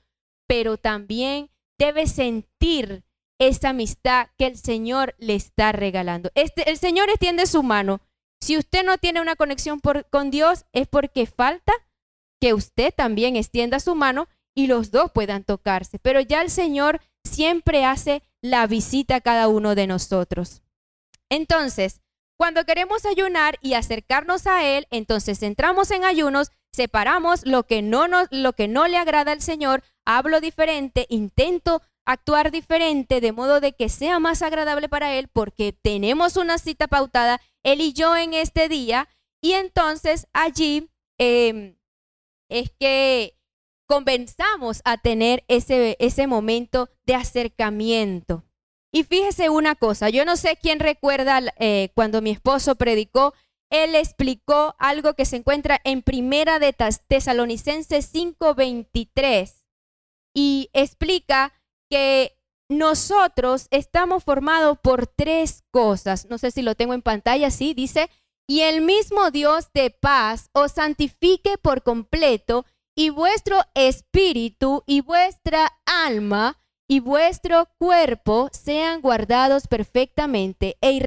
Pero 0.48 0.78
también 0.78 1.50
debes 1.78 2.12
sentir 2.14 3.04
esa 3.40 3.70
amistad 3.70 4.28
que 4.38 4.48
el 4.48 4.58
Señor 4.58 5.16
le 5.20 5.36
está 5.36 5.72
regalando. 5.72 6.32
Este, 6.34 6.70
el 6.70 6.78
Señor 6.78 7.10
extiende 7.10 7.46
su 7.46 7.62
mano. 7.64 8.02
Si 8.40 8.58
usted 8.58 8.84
no 8.84 8.98
tiene 8.98 9.22
una 9.22 9.36
conexión 9.36 9.80
con 10.10 10.32
Dios, 10.32 10.66
es 10.74 10.88
porque 10.88 11.26
falta 11.26 11.74
que 12.40 12.54
usted 12.54 12.94
también 12.96 13.36
extienda 13.36 13.80
su 13.80 13.96
mano 13.96 14.28
y 14.56 14.68
los 14.68 14.92
dos 14.92 15.12
puedan 15.12 15.44
tocarse. 15.44 16.00
Pero 16.00 16.20
ya 16.20 16.42
el 16.42 16.50
Señor 16.50 17.02
siempre 17.24 17.86
hace 17.86 18.24
la 18.42 18.66
visita 18.68 19.16
a 19.16 19.22
cada 19.22 19.48
uno 19.48 19.76
de 19.76 19.88
nosotros. 19.88 20.62
Entonces, 21.30 22.02
cuando 22.38 22.66
queremos 22.66 23.06
ayunar 23.06 23.58
y 23.62 23.74
acercarnos 23.74 24.48
a 24.48 24.64
Él, 24.64 24.88
entonces 24.92 25.42
entramos 25.42 25.92
en 25.92 26.06
ayunos, 26.06 26.52
separamos 26.78 27.44
lo 27.44 27.64
que 27.64 27.82
no, 27.82 28.08
nos, 28.08 28.28
lo 28.30 28.54
que 28.54 28.68
no 28.68 28.88
le 28.88 28.98
agrada 28.98 29.32
al 29.32 29.42
Señor, 29.42 29.84
hablo 30.06 30.40
diferente, 30.42 31.08
intento 31.10 31.82
actuar 32.06 32.52
diferente 32.52 33.20
de 33.20 33.32
modo 33.32 33.60
de 33.60 33.74
que 33.74 33.90
sea 33.90 34.20
más 34.20 34.44
agradable 34.44 34.88
para 34.88 35.16
Él 35.16 35.28
porque 35.28 35.74
tenemos 35.74 36.38
una 36.38 36.60
cita 36.60 36.88
pautada, 36.88 37.42
Él 37.64 37.82
y 37.82 37.94
yo 37.94 38.16
en 38.16 38.36
este 38.36 38.70
día, 38.70 39.10
y 39.42 39.54
entonces 39.54 40.28
allí 40.34 40.88
em, 41.18 41.76
es 42.48 42.70
que 42.80 43.36
comenzamos 43.88 44.82
a 44.86 44.98
tener 44.98 45.44
ese, 45.48 45.98
ese 46.00 46.28
momento 46.28 46.90
de 47.08 47.16
acercamiento. 47.16 48.44
Y 48.92 49.04
fíjese 49.04 49.50
una 49.50 49.74
cosa, 49.74 50.10
yo 50.10 50.26
no 50.26 50.38
sé 50.38 50.58
quién 50.62 50.80
recuerda 50.80 51.42
eh, 51.58 51.90
cuando 51.96 52.22
mi 52.22 52.30
esposo 52.30 52.76
predicó, 52.76 53.34
él 53.70 53.96
explicó 53.96 54.76
algo 54.80 55.14
que 55.14 55.26
se 55.26 55.38
encuentra 55.38 55.80
en 55.84 56.02
Primera 56.02 56.60
de 56.60 56.74
Tesalonicenses 56.74 58.10
5:23 58.14 59.66
y 60.34 60.70
explica 60.74 61.54
que 61.90 62.38
nosotros 62.70 63.68
estamos 63.72 64.24
formados 64.24 64.78
por 64.80 65.08
tres 65.08 65.64
cosas. 65.72 66.28
No 66.30 66.38
sé 66.38 66.52
si 66.52 66.62
lo 66.62 66.76
tengo 66.76 66.94
en 66.94 67.02
pantalla, 67.02 67.50
sí, 67.50 67.74
dice, 67.74 68.10
y 68.48 68.62
el 68.62 68.82
mismo 68.82 69.32
Dios 69.32 69.70
de 69.74 69.90
paz 69.90 70.50
os 70.54 70.74
santifique 70.74 71.58
por 71.58 71.84
completo 71.84 72.66
y 72.96 73.10
vuestro 73.10 73.62
espíritu 73.74 74.84
y 74.86 75.02
vuestra 75.02 75.72
alma 75.86 76.58
y 76.90 77.02
vuestro 77.02 77.70
cuerpo 77.78 78.50
sean 78.54 79.02
guardados 79.02 79.68
perfectamente 79.68 80.78
e, 80.82 80.98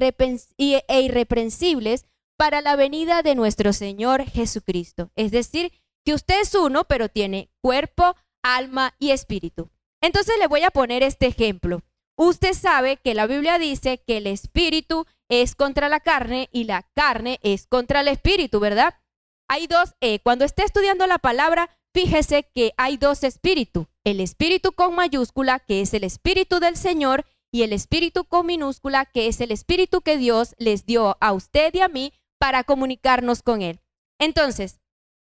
e 0.87 1.01
irreprensibles 1.01 2.05
para 2.41 2.61
la 2.61 2.75
venida 2.75 3.21
de 3.21 3.35
nuestro 3.35 3.71
Señor 3.71 4.25
Jesucristo. 4.25 5.11
Es 5.15 5.29
decir, 5.29 5.71
que 6.03 6.15
usted 6.15 6.41
es 6.41 6.55
uno, 6.55 6.85
pero 6.85 7.07
tiene 7.07 7.51
cuerpo, 7.61 8.15
alma 8.41 8.95
y 8.97 9.11
espíritu. 9.11 9.69
Entonces 10.01 10.33
le 10.39 10.47
voy 10.47 10.63
a 10.63 10.71
poner 10.71 11.03
este 11.03 11.27
ejemplo. 11.27 11.83
Usted 12.17 12.55
sabe 12.55 12.97
que 12.97 13.13
la 13.13 13.27
Biblia 13.27 13.59
dice 13.59 13.99
que 14.07 14.17
el 14.17 14.25
espíritu 14.25 15.05
es 15.29 15.53
contra 15.53 15.87
la 15.87 15.99
carne 15.99 16.49
y 16.51 16.63
la 16.63 16.81
carne 16.95 17.39
es 17.43 17.67
contra 17.67 18.01
el 18.01 18.07
espíritu, 18.07 18.59
¿verdad? 18.59 18.95
Hay 19.47 19.67
dos, 19.67 19.93
eh, 20.01 20.17
cuando 20.23 20.43
esté 20.43 20.63
estudiando 20.63 21.05
la 21.05 21.19
palabra, 21.19 21.69
fíjese 21.93 22.49
que 22.55 22.73
hay 22.75 22.97
dos 22.97 23.23
espíritus. 23.23 23.85
El 24.03 24.19
espíritu 24.19 24.71
con 24.71 24.95
mayúscula, 24.95 25.59
que 25.59 25.81
es 25.81 25.93
el 25.93 26.03
espíritu 26.03 26.59
del 26.59 26.75
Señor, 26.75 27.23
y 27.51 27.63
el 27.63 27.73
espíritu 27.73 28.25
con 28.25 28.47
minúscula, 28.47 29.05
que 29.05 29.27
es 29.27 29.41
el 29.41 29.51
espíritu 29.51 30.01
que 30.01 30.17
Dios 30.17 30.55
les 30.57 30.85
dio 30.85 31.17
a 31.19 31.33
usted 31.33 31.73
y 31.75 31.81
a 31.81 31.87
mí 31.89 32.13
para 32.41 32.63
comunicarnos 32.63 33.43
con 33.43 33.61
Él. 33.61 33.81
Entonces, 34.19 34.79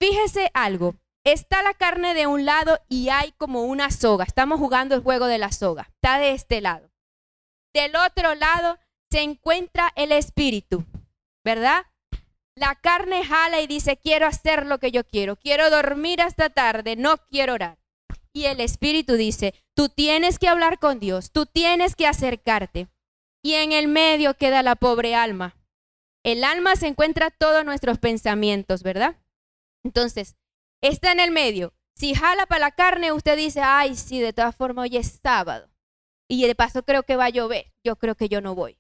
fíjese 0.01 0.53
algo. 0.55 0.95
Está 1.25 1.61
la 1.65 1.75
carne 1.75 2.15
de 2.15 2.29
un 2.29 2.45
lado 2.45 2.79
y 2.89 3.09
hay 3.09 3.33
como 3.33 3.65
una 3.65 3.91
soga. 3.91 4.25
Estamos 4.25 4.61
jugando 4.61 4.95
el 4.95 5.03
juego 5.03 5.27
de 5.27 5.39
la 5.39 5.51
soga. 5.51 5.89
Está 5.95 6.21
de 6.21 6.31
este 6.31 6.61
lado. 6.61 6.93
Del 7.75 7.97
otro 7.97 8.37
lado 8.37 8.79
se 9.11 9.23
encuentra 9.23 9.93
el 9.97 10.13
espíritu, 10.13 10.85
¿verdad? 11.45 11.87
La 12.55 12.77
carne 12.77 13.25
jala 13.25 13.61
y 13.61 13.67
dice, 13.67 13.97
quiero 13.97 14.29
hacer 14.29 14.67
lo 14.67 14.79
que 14.79 14.93
yo 14.93 15.03
quiero, 15.03 15.35
quiero 15.35 15.71
dormir 15.71 16.23
hasta 16.23 16.51
tarde, 16.51 16.95
no 16.95 17.17
quiero 17.31 17.55
orar. 17.55 17.79
Y 18.33 18.45
el 18.45 18.61
espíritu 18.61 19.15
dice, 19.15 19.55
tú 19.75 19.89
tienes 19.89 20.39
que 20.39 20.47
hablar 20.47 20.79
con 20.79 21.01
Dios, 21.01 21.33
tú 21.33 21.47
tienes 21.47 21.97
que 21.97 22.07
acercarte. 22.07 22.87
Y 23.43 23.55
en 23.55 23.73
el 23.73 23.89
medio 23.89 24.35
queda 24.35 24.63
la 24.63 24.77
pobre 24.77 25.17
alma. 25.17 25.57
El 26.25 26.45
alma 26.45 26.77
se 26.77 26.87
encuentra 26.87 27.31
todos 27.31 27.65
nuestros 27.65 27.99
pensamientos, 27.99 28.83
¿verdad? 28.83 29.17
Entonces, 29.85 30.37
está 30.81 31.13
en 31.13 31.21
el 31.21 31.31
medio. 31.33 31.75
Si 31.97 32.15
jala 32.15 32.47
para 32.47 32.61
la 32.61 32.71
carne, 32.71 33.13
usted 33.13 33.37
dice, 33.37 33.61
ay, 33.61 33.97
sí, 33.97 34.21
de 34.21 34.33
todas 34.33 34.55
formas 34.55 34.85
hoy 34.85 34.97
es 34.97 35.21
sábado. 35.23 35.71
Y 36.29 36.47
de 36.47 36.55
paso 36.55 36.85
creo 36.85 37.03
que 37.03 37.17
va 37.17 37.27
a 37.27 37.31
llover. 37.31 37.73
Yo 37.85 37.97
creo 37.97 38.15
que 38.15 38.29
yo 38.29 38.41
no 38.41 38.55
voy. 38.55 38.79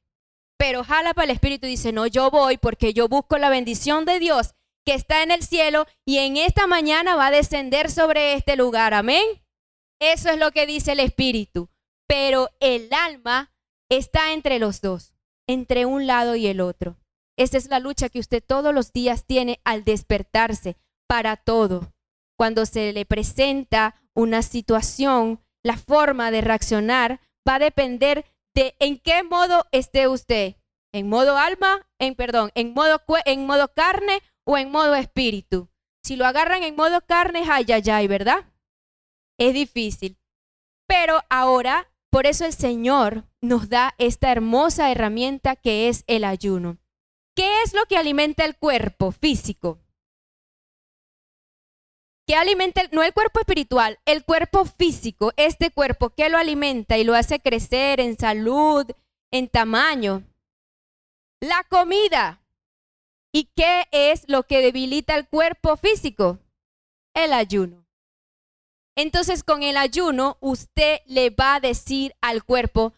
Pero 0.57 0.85
jala 0.85 1.13
para 1.13 1.25
el 1.25 1.31
Espíritu 1.33 1.67
y 1.67 1.71
dice, 1.71 1.93
no, 1.93 2.07
yo 2.07 2.31
voy 2.31 2.57
porque 2.57 2.95
yo 2.95 3.09
busco 3.09 3.37
la 3.39 3.51
bendición 3.51 4.05
de 4.05 4.21
Dios 4.21 4.55
que 4.85 4.95
está 4.95 5.23
en 5.23 5.31
el 5.31 5.43
cielo 5.43 5.87
y 6.05 6.19
en 6.19 6.37
esta 6.37 6.67
mañana 6.67 7.15
va 7.17 7.29
a 7.29 7.31
descender 7.33 7.91
sobre 7.91 8.35
este 8.35 8.57
lugar. 8.57 8.95
Amén. 8.95 9.25
Eso 10.01 10.29
es 10.31 10.39
lo 10.39 10.51
que 10.53 10.67
dice 10.67 10.93
el 10.93 11.01
Espíritu. 11.01 11.69
Pero 12.09 12.49
el 12.61 12.93
alma 12.93 13.53
está 13.89 14.33
entre 14.33 14.59
los 14.59 14.81
dos, 14.81 15.15
entre 15.49 15.87
un 15.87 16.07
lado 16.07 16.37
y 16.37 16.47
el 16.47 16.61
otro. 16.61 16.97
Esa 17.37 17.59
es 17.59 17.69
la 17.69 17.79
lucha 17.79 18.09
que 18.09 18.21
usted 18.21 18.43
todos 18.45 18.75
los 18.75 18.93
días 18.93 19.25
tiene 19.27 19.61
al 19.65 19.85
despertarse 19.85 20.77
para 21.09 21.37
todo. 21.37 21.93
Cuando 22.39 22.67
se 22.67 22.93
le 22.93 23.07
presenta 23.07 23.95
una 24.15 24.43
situación, 24.43 25.41
la 25.63 25.77
forma 25.77 26.31
de 26.31 26.41
reaccionar 26.41 27.21
va 27.49 27.57
a 27.57 27.61
depender 27.61 28.25
de 28.55 28.75
en 28.79 28.99
qué 28.99 29.23
modo 29.23 29.67
esté 29.73 30.09
usted. 30.09 30.57
En 30.93 31.09
modo 31.09 31.39
alma, 31.39 31.89
en 31.99 32.15
perdón, 32.15 32.51
en 32.55 32.75
modo, 32.75 33.03
en 33.25 33.47
modo 33.47 33.73
carne 33.73 34.21
o 34.45 34.59
en 34.59 34.71
modo 34.71 34.95
espíritu. 34.95 35.71
Si 36.03 36.17
lo 36.17 36.27
agarran 36.27 36.63
en 36.65 36.77
modo 36.77 37.01
carne, 37.01 37.45
ay, 37.49 37.65
ay, 37.73 37.83
ay, 37.91 38.07
¿verdad? 38.09 38.45
Es 39.39 39.55
difícil. 39.55 40.19
Pero 40.87 41.21
ahora, 41.31 41.91
por 42.11 42.27
eso 42.27 42.45
el 42.45 42.53
Señor 42.53 43.25
nos 43.41 43.71
da 43.71 43.95
esta 43.97 44.31
hermosa 44.31 44.91
herramienta 44.91 45.57
que 45.57 45.89
es 45.89 46.05
el 46.07 46.25
ayuno. 46.25 46.82
¿Qué 47.35 47.63
es 47.63 47.75
lo 47.75 47.87
que 47.87 47.97
alimenta 47.97 48.45
el 48.45 48.57
cuerpo 48.57 49.13
físico? 49.13 49.83
que 52.27 52.37
alimenta, 52.37 52.83
no 52.93 53.03
el 53.03 53.13
cuerpo 53.13 53.41
espiritual, 53.41 53.99
el 54.05 54.25
cuerpo 54.25 54.65
físico, 54.65 55.33
este 55.37 55.71
cuerpo 55.71 56.11
que 56.11 56.29
lo 56.29 56.39
alimenta 56.39 56.97
y 56.99 57.05
lo 57.05 57.15
hace 57.15 57.41
crecer 57.41 58.01
en 58.01 58.17
salud, 58.17 58.87
en 59.31 59.49
tamaño. 59.49 60.23
La 61.41 61.65
comida. 61.69 62.43
¿Y 63.33 63.51
qué 63.57 63.87
es 63.91 64.25
lo 64.29 64.45
que 64.45 64.61
debilita 64.61 65.15
el 65.17 65.27
cuerpo 65.27 65.77
físico? 65.77 66.39
El 67.15 67.33
ayuno. 67.33 67.87
Entonces 68.95 69.43
con 69.43 69.63
el 69.63 69.77
ayuno 69.77 70.37
usted 70.41 71.01
le 71.07 71.31
va 71.31 71.57
a 71.57 71.61
decir 71.61 72.15
al 72.21 72.45
cuerpo, 72.45 72.93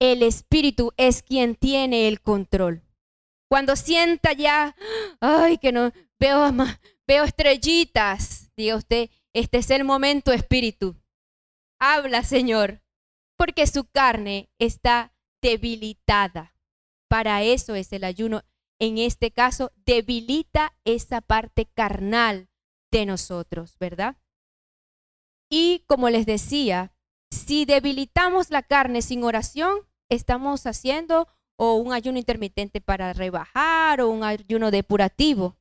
el 0.00 0.22
espíritu 0.22 0.92
es 0.96 1.22
quien 1.22 1.54
tiene 1.54 2.08
el 2.08 2.20
control. 2.20 2.83
Cuando 3.48 3.76
sienta 3.76 4.32
ya, 4.32 4.74
ay, 5.20 5.58
que 5.58 5.72
no, 5.72 5.92
veo, 6.18 6.52
veo 7.06 7.24
estrellitas, 7.24 8.50
diga 8.56 8.76
usted, 8.76 9.10
este 9.32 9.58
es 9.58 9.70
el 9.70 9.84
momento 9.84 10.32
espíritu. 10.32 10.96
Habla, 11.78 12.22
Señor. 12.22 12.80
porque 13.36 13.66
su 13.66 13.84
carne 13.84 14.48
está 14.58 15.12
debilitada. 15.42 16.54
Para 17.08 17.42
eso 17.42 17.74
es 17.74 17.92
el 17.92 18.04
ayuno. 18.04 18.42
En 18.78 18.98
este 18.98 19.30
caso, 19.30 19.72
debilita 19.84 20.74
esa 20.84 21.20
parte 21.20 21.66
carnal 21.66 22.48
de 22.90 23.06
nosotros, 23.06 23.76
¿verdad? 23.78 24.16
Y 25.50 25.84
como 25.86 26.10
les 26.10 26.26
decía, 26.26 26.92
si 27.30 27.64
debilitamos 27.64 28.50
la 28.50 28.62
carne 28.62 29.02
sin 29.02 29.22
oración, 29.24 29.78
estamos 30.08 30.66
haciendo 30.66 31.28
o 31.56 31.74
un 31.74 31.92
ayuno 31.92 32.18
intermitente 32.18 32.80
para 32.80 33.12
rebajar 33.12 34.00
o 34.00 34.08
un 34.08 34.24
ayuno 34.24 34.70
depurativo. 34.70 35.56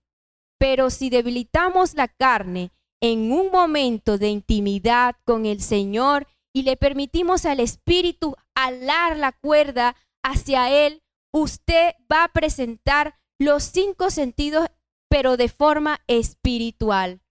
Pero 0.60 0.89
si 0.89 1.10
debilitamos 1.10 1.93
la 1.93 2.08
carne 2.08 2.71
en 3.01 3.32
un 3.32 3.51
momento 3.51 4.17
de 4.17 4.29
intimidad 4.29 5.15
con 5.25 5.45
el 5.45 5.62
Señor 5.62 6.27
y 6.53 6.63
le 6.63 6.77
permitimos 6.77 7.45
al 7.45 7.60
Espíritu 7.60 8.36
alar 8.56 9.17
la 9.17 9.32
cuerda 9.34 9.95
hacia 10.23 10.69
Él, 10.69 11.03
usted 11.34 11.95
va 12.12 12.23
a 12.23 12.32
presentar 12.32 13.19
los 13.39 13.63
cinco 13.63 14.10
sentidos, 14.10 14.69
pero 15.10 15.36
de 15.36 15.49
forma 15.49 15.99
espiritual. 16.08 17.21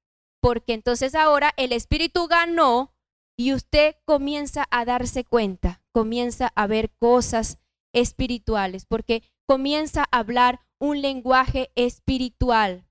Porque 0.43 0.75
entonces 0.75 1.15
ahora 1.15 1.55
el 1.57 1.73
Espíritu 1.73 2.27
ganó 2.27 2.93
y 3.39 3.55
usted 3.55 3.97
comienza 4.05 4.67
a 4.71 4.85
darse 4.85 5.25
cuenta, 5.25 5.83
comienza 5.93 6.53
a 6.55 6.67
ver 6.67 6.91
cosas 6.99 7.62
espirituales, 7.93 8.87
porque 8.87 9.23
comienza 9.47 10.03
a 10.11 10.19
hablar 10.19 10.61
un 10.79 11.01
lenguaje 11.03 11.71
espiritual. 11.75 12.87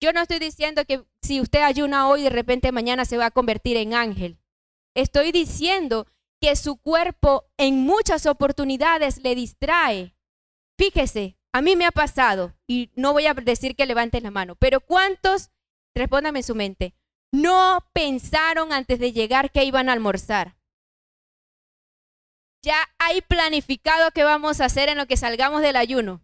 Yo 0.00 0.12
no 0.12 0.20
estoy 0.20 0.38
diciendo 0.38 0.84
que 0.84 1.04
si 1.22 1.40
usted 1.40 1.62
ayuna 1.62 2.08
hoy, 2.08 2.22
de 2.22 2.30
repente 2.30 2.72
mañana 2.72 3.04
se 3.04 3.16
va 3.16 3.26
a 3.26 3.30
convertir 3.30 3.76
en 3.76 3.94
ángel. 3.94 4.38
Estoy 4.94 5.32
diciendo 5.32 6.06
que 6.40 6.56
su 6.56 6.76
cuerpo 6.76 7.44
en 7.56 7.80
muchas 7.80 8.26
oportunidades 8.26 9.18
le 9.22 9.34
distrae. 9.34 10.14
Fíjese, 10.78 11.36
a 11.52 11.62
mí 11.62 11.76
me 11.76 11.86
ha 11.86 11.92
pasado, 11.92 12.54
y 12.66 12.90
no 12.96 13.12
voy 13.12 13.26
a 13.26 13.34
decir 13.34 13.76
que 13.76 13.86
levante 13.86 14.20
la 14.20 14.30
mano, 14.30 14.56
pero 14.56 14.80
¿cuántos, 14.80 15.50
respóndame 15.94 16.40
en 16.40 16.44
su 16.44 16.54
mente, 16.54 16.94
no 17.32 17.78
pensaron 17.92 18.72
antes 18.72 18.98
de 18.98 19.12
llegar 19.12 19.50
que 19.50 19.64
iban 19.64 19.88
a 19.88 19.92
almorzar? 19.92 20.56
Ya 22.64 22.78
hay 22.98 23.20
planificado 23.20 24.10
qué 24.12 24.24
vamos 24.24 24.62
a 24.62 24.64
hacer 24.64 24.88
en 24.88 24.96
lo 24.96 25.06
que 25.06 25.18
salgamos 25.18 25.60
del 25.60 25.76
ayuno. 25.76 26.22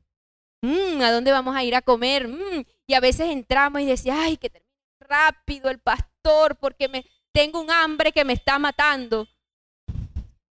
Mm, 0.63 1.03
¿A 1.03 1.13
dónde 1.13 1.33
vamos 1.33 1.55
a 1.55 1.63
ir 1.65 1.75
a 1.75 1.83
comer? 1.83 2.29
Mm, 2.29 2.65
y 2.87 2.95
a 2.95 3.01
veces 3.01 3.29
entramos 3.29 3.83
y 3.83 3.87
decimos, 3.87 4.19
ay, 4.23 4.39
que 4.39 4.49
termine 4.49 4.71
rápido 5.01 5.69
el 5.69 5.79
pastor 5.81 6.57
porque 6.57 6.89
me 6.89 7.05
tengo 7.35 7.61
un 7.61 7.71
hambre 7.71 8.13
que 8.13 8.25
me 8.25 8.33
está 8.33 8.59
matando. 8.59 9.29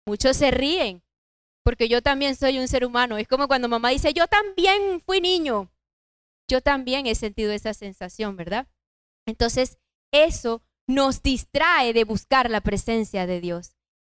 Muchos 0.05 0.37
se 0.37 0.51
ríen 0.51 1.05
porque 1.65 1.89
yo 1.89 2.03
también 2.03 2.35
soy 2.35 2.59
un 2.59 2.67
ser 2.67 2.85
humano. 2.85 3.17
Es 3.17 3.29
como 3.29 3.47
cuando 3.47 3.69
mamá 3.69 3.91
dice, 3.91 4.13
yo 4.13 4.27
también 4.27 5.01
fui 5.01 5.21
niño. 5.21 5.71
Yo 6.51 6.61
también 6.61 7.07
he 7.07 7.15
sentido 7.15 7.53
esa 7.53 7.75
sensación, 7.75 8.37
¿verdad? 8.37 8.67
Entonces, 9.25 9.79
eso 10.13 10.63
nos 10.89 11.23
distrae 11.23 11.93
de 11.93 12.03
buscar 12.03 12.51
la 12.51 12.61
presencia 12.61 13.27
de 13.27 13.41
Dios. 13.41 13.77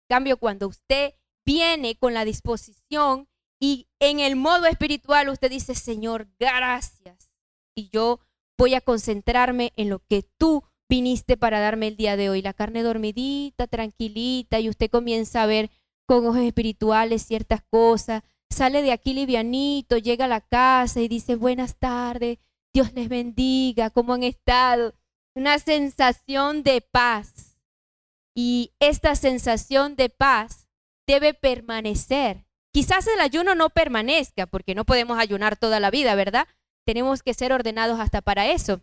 En 0.10 0.16
cambio, 0.16 0.38
cuando 0.38 0.70
usted 0.70 1.14
viene 1.48 1.96
con 1.96 2.14
la 2.14 2.26
disposición 2.26 3.30
y 3.58 3.88
en 4.00 4.20
el 4.20 4.36
modo 4.36 4.66
espiritual 4.66 5.30
usted 5.30 5.50
dice, 5.50 5.76
Señor, 5.76 6.28
gracias. 6.38 7.32
Y 7.74 7.90
yo 7.90 8.20
voy 8.58 8.76
a 8.76 8.82
concentrarme 8.82 9.72
en 9.78 9.90
lo 9.90 10.00
que 10.00 10.24
tú 10.38 10.64
viniste 10.90 11.38
para 11.38 11.62
darme 11.62 11.88
el 11.88 11.96
día 11.96 12.18
de 12.18 12.30
hoy. 12.30 12.42
La 12.42 12.54
carne 12.54 12.84
dormidita, 12.84 13.66
tranquilita, 13.66 14.60
y 14.60 14.68
usted 14.68 14.92
comienza 14.92 15.42
a 15.42 15.46
ver 15.46 15.72
con 16.06 16.28
ojos 16.28 16.42
espirituales 16.42 17.26
ciertas 17.26 17.62
cosas. 17.70 18.24
Sale 18.50 18.82
de 18.82 18.92
aquí 18.92 19.14
livianito, 19.14 19.98
llega 19.98 20.26
a 20.26 20.30
la 20.30 20.42
casa 20.42 21.00
y 21.00 21.08
dice, 21.08 21.36
buenas 21.36 21.78
tardes, 21.78 22.40
Dios 22.74 22.92
les 22.94 23.08
bendiga, 23.08 23.90
¿cómo 23.90 24.14
han 24.14 24.24
estado? 24.24 24.96
Una 25.34 25.60
sensación 25.60 26.64
de 26.64 26.82
paz. 26.82 27.58
Y 28.36 28.74
esta 28.80 29.16
sensación 29.16 29.96
de 29.96 30.10
paz 30.10 30.67
debe 31.08 31.34
permanecer. 31.34 32.46
Quizás 32.74 33.08
el 33.08 33.20
ayuno 33.20 33.56
no 33.56 33.70
permanezca, 33.70 34.46
porque 34.46 34.76
no 34.76 34.86
podemos 34.86 35.18
ayunar 35.18 35.58
toda 35.58 35.80
la 35.80 35.90
vida, 35.90 36.14
¿verdad? 36.16 36.48
Tenemos 36.86 37.24
que 37.24 37.34
ser 37.34 37.54
ordenados 37.54 38.00
hasta 38.00 38.22
para 38.22 38.48
eso. 38.48 38.82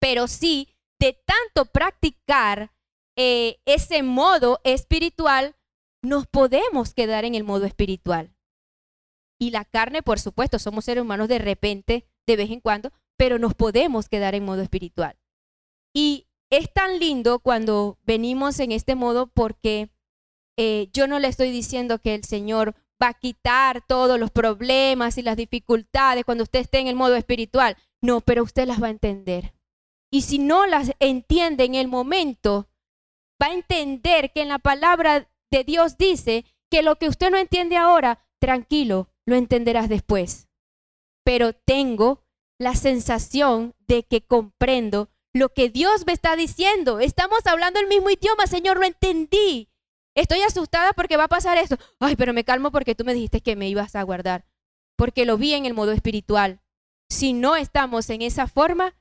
Pero 0.00 0.26
sí, 0.26 0.74
de 0.98 1.12
tanto 1.12 1.70
practicar 1.70 2.72
eh, 3.16 3.60
ese 3.66 4.02
modo 4.02 4.60
espiritual, 4.64 5.54
nos 6.02 6.26
podemos 6.26 6.94
quedar 6.94 7.24
en 7.24 7.34
el 7.34 7.44
modo 7.44 7.66
espiritual. 7.66 8.34
Y 9.38 9.50
la 9.50 9.64
carne, 9.64 10.02
por 10.02 10.18
supuesto, 10.18 10.58
somos 10.58 10.84
seres 10.84 11.02
humanos 11.02 11.28
de 11.28 11.38
repente, 11.38 12.06
de 12.26 12.36
vez 12.36 12.50
en 12.50 12.60
cuando, 12.60 12.92
pero 13.16 13.38
nos 13.38 13.54
podemos 13.54 14.08
quedar 14.08 14.34
en 14.34 14.44
modo 14.44 14.62
espiritual. 14.62 15.16
Y 15.94 16.26
es 16.50 16.72
tan 16.72 16.98
lindo 16.98 17.38
cuando 17.38 17.98
venimos 18.02 18.58
en 18.60 18.72
este 18.72 18.94
modo 18.94 19.26
porque 19.26 19.90
eh, 20.56 20.88
yo 20.92 21.06
no 21.06 21.18
le 21.18 21.28
estoy 21.28 21.50
diciendo 21.50 21.98
que 21.98 22.14
el 22.14 22.24
Señor 22.24 22.74
va 23.02 23.08
a 23.08 23.14
quitar 23.14 23.82
todos 23.86 24.18
los 24.18 24.30
problemas 24.30 25.18
y 25.18 25.22
las 25.22 25.36
dificultades 25.36 26.24
cuando 26.24 26.44
usted 26.44 26.60
esté 26.60 26.78
en 26.78 26.86
el 26.86 26.94
modo 26.94 27.16
espiritual. 27.16 27.76
No, 28.00 28.20
pero 28.20 28.42
usted 28.42 28.66
las 28.66 28.82
va 28.82 28.88
a 28.88 28.90
entender. 28.90 29.54
Y 30.10 30.22
si 30.22 30.38
no 30.38 30.66
las 30.66 30.92
entiende 31.00 31.64
en 31.64 31.74
el 31.74 31.88
momento, 31.88 32.68
va 33.42 33.48
a 33.48 33.54
entender 33.54 34.32
que 34.32 34.42
en 34.42 34.48
la 34.48 34.58
palabra 34.58 35.28
de 35.50 35.64
Dios 35.64 35.96
dice 35.96 36.44
que 36.70 36.82
lo 36.82 36.96
que 36.96 37.08
usted 37.08 37.30
no 37.30 37.38
entiende 37.38 37.76
ahora, 37.76 38.24
tranquilo, 38.38 39.08
lo 39.26 39.36
entenderás 39.36 39.88
después. 39.88 40.48
Pero 41.24 41.52
tengo 41.52 42.24
la 42.58 42.74
sensación 42.74 43.74
de 43.86 44.04
que 44.04 44.22
comprendo 44.22 45.10
lo 45.32 45.48
que 45.48 45.70
Dios 45.70 46.06
me 46.06 46.12
está 46.12 46.36
diciendo. 46.36 47.00
Estamos 47.00 47.46
hablando 47.46 47.80
el 47.80 47.86
mismo 47.88 48.10
idioma, 48.10 48.46
Señor, 48.46 48.78
lo 48.78 48.84
entendí. 48.84 49.71
Estoy 50.14 50.42
asustada 50.42 50.92
porque 50.92 51.16
va 51.16 51.24
a 51.24 51.28
pasar 51.28 51.58
esto. 51.58 51.76
Ay, 51.98 52.16
pero 52.16 52.32
me 52.32 52.44
calmo 52.44 52.70
porque 52.70 52.94
tú 52.94 53.04
me 53.04 53.14
dijiste 53.14 53.40
que 53.40 53.56
me 53.56 53.68
ibas 53.68 53.96
a 53.96 54.02
guardar. 54.02 54.44
Porque 54.96 55.24
lo 55.24 55.38
vi 55.38 55.54
en 55.54 55.64
el 55.64 55.74
modo 55.74 55.92
espiritual. 55.92 56.60
Si 57.08 57.32
no 57.32 57.56
estamos 57.56 58.10
en 58.10 58.22
esa 58.22 58.46
forma, 58.46 58.94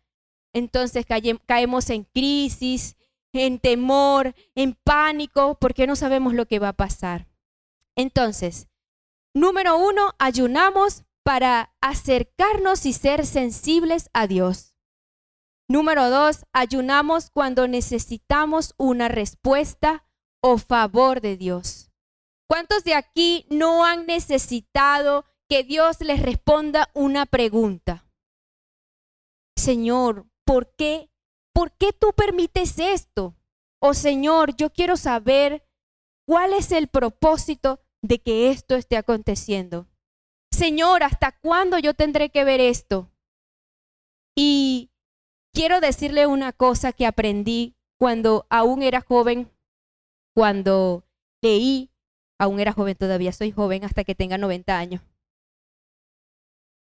entonces 0.53 1.05
caemos 1.45 1.89
en 1.89 2.03
crisis, 2.03 2.95
en 3.33 3.59
temor, 3.59 4.35
en 4.55 4.73
pánico, 4.73 5.57
porque 5.59 5.87
no 5.87 5.95
sabemos 5.95 6.33
lo 6.33 6.45
que 6.45 6.59
va 6.59 6.69
a 6.69 6.73
pasar. 6.73 7.27
Entonces, 7.95 8.67
número 9.33 9.77
uno, 9.77 10.13
ayunamos 10.17 11.03
para 11.23 11.73
acercarnos 11.81 12.85
y 12.85 12.93
ser 12.93 13.25
sensibles 13.25 14.09
a 14.13 14.27
Dios. 14.27 14.75
Número 15.67 16.09
dos, 16.09 16.45
ayunamos 16.51 17.29
cuando 17.29 17.67
necesitamos 17.67 18.73
una 18.77 19.07
respuesta 19.07 20.05
o 20.41 20.57
favor 20.57 21.21
de 21.21 21.37
Dios. 21.37 21.91
¿Cuántos 22.49 22.83
de 22.83 22.95
aquí 22.95 23.45
no 23.49 23.85
han 23.85 24.05
necesitado 24.05 25.25
que 25.47 25.63
Dios 25.63 26.01
les 26.01 26.21
responda 26.21 26.89
una 26.93 27.25
pregunta? 27.25 28.05
Señor, 29.55 30.25
¿por 30.45 30.75
qué? 30.75 31.09
¿Por 31.53 31.71
qué 31.77 31.93
tú 31.93 32.13
permites 32.13 32.79
esto? 32.79 33.35
O 33.79 33.93
Señor, 33.93 34.55
yo 34.55 34.71
quiero 34.71 34.97
saber 34.97 35.65
cuál 36.27 36.53
es 36.53 36.71
el 36.71 36.87
propósito 36.87 37.79
de 38.01 38.19
que 38.19 38.51
esto 38.51 38.75
esté 38.75 38.97
aconteciendo. 38.97 39.87
Señor, 40.51 41.03
¿hasta 41.03 41.31
cuándo 41.31 41.77
yo 41.79 41.93
tendré 41.93 42.29
que 42.29 42.43
ver 42.43 42.59
esto? 42.59 43.11
Y 44.35 44.91
quiero 45.53 45.79
decirle 45.79 46.27
una 46.27 46.51
cosa 46.51 46.93
que 46.93 47.05
aprendí 47.05 47.75
cuando 47.97 48.45
aún 48.49 48.83
era 48.83 49.01
joven 49.01 49.51
cuando 50.33 51.03
leí, 51.41 51.89
aún 52.39 52.59
era 52.59 52.73
joven 52.73 52.95
todavía, 52.95 53.31
soy 53.31 53.51
joven 53.51 53.83
hasta 53.83 54.03
que 54.03 54.15
tenga 54.15 54.37
90 54.37 54.77
años. 54.77 55.01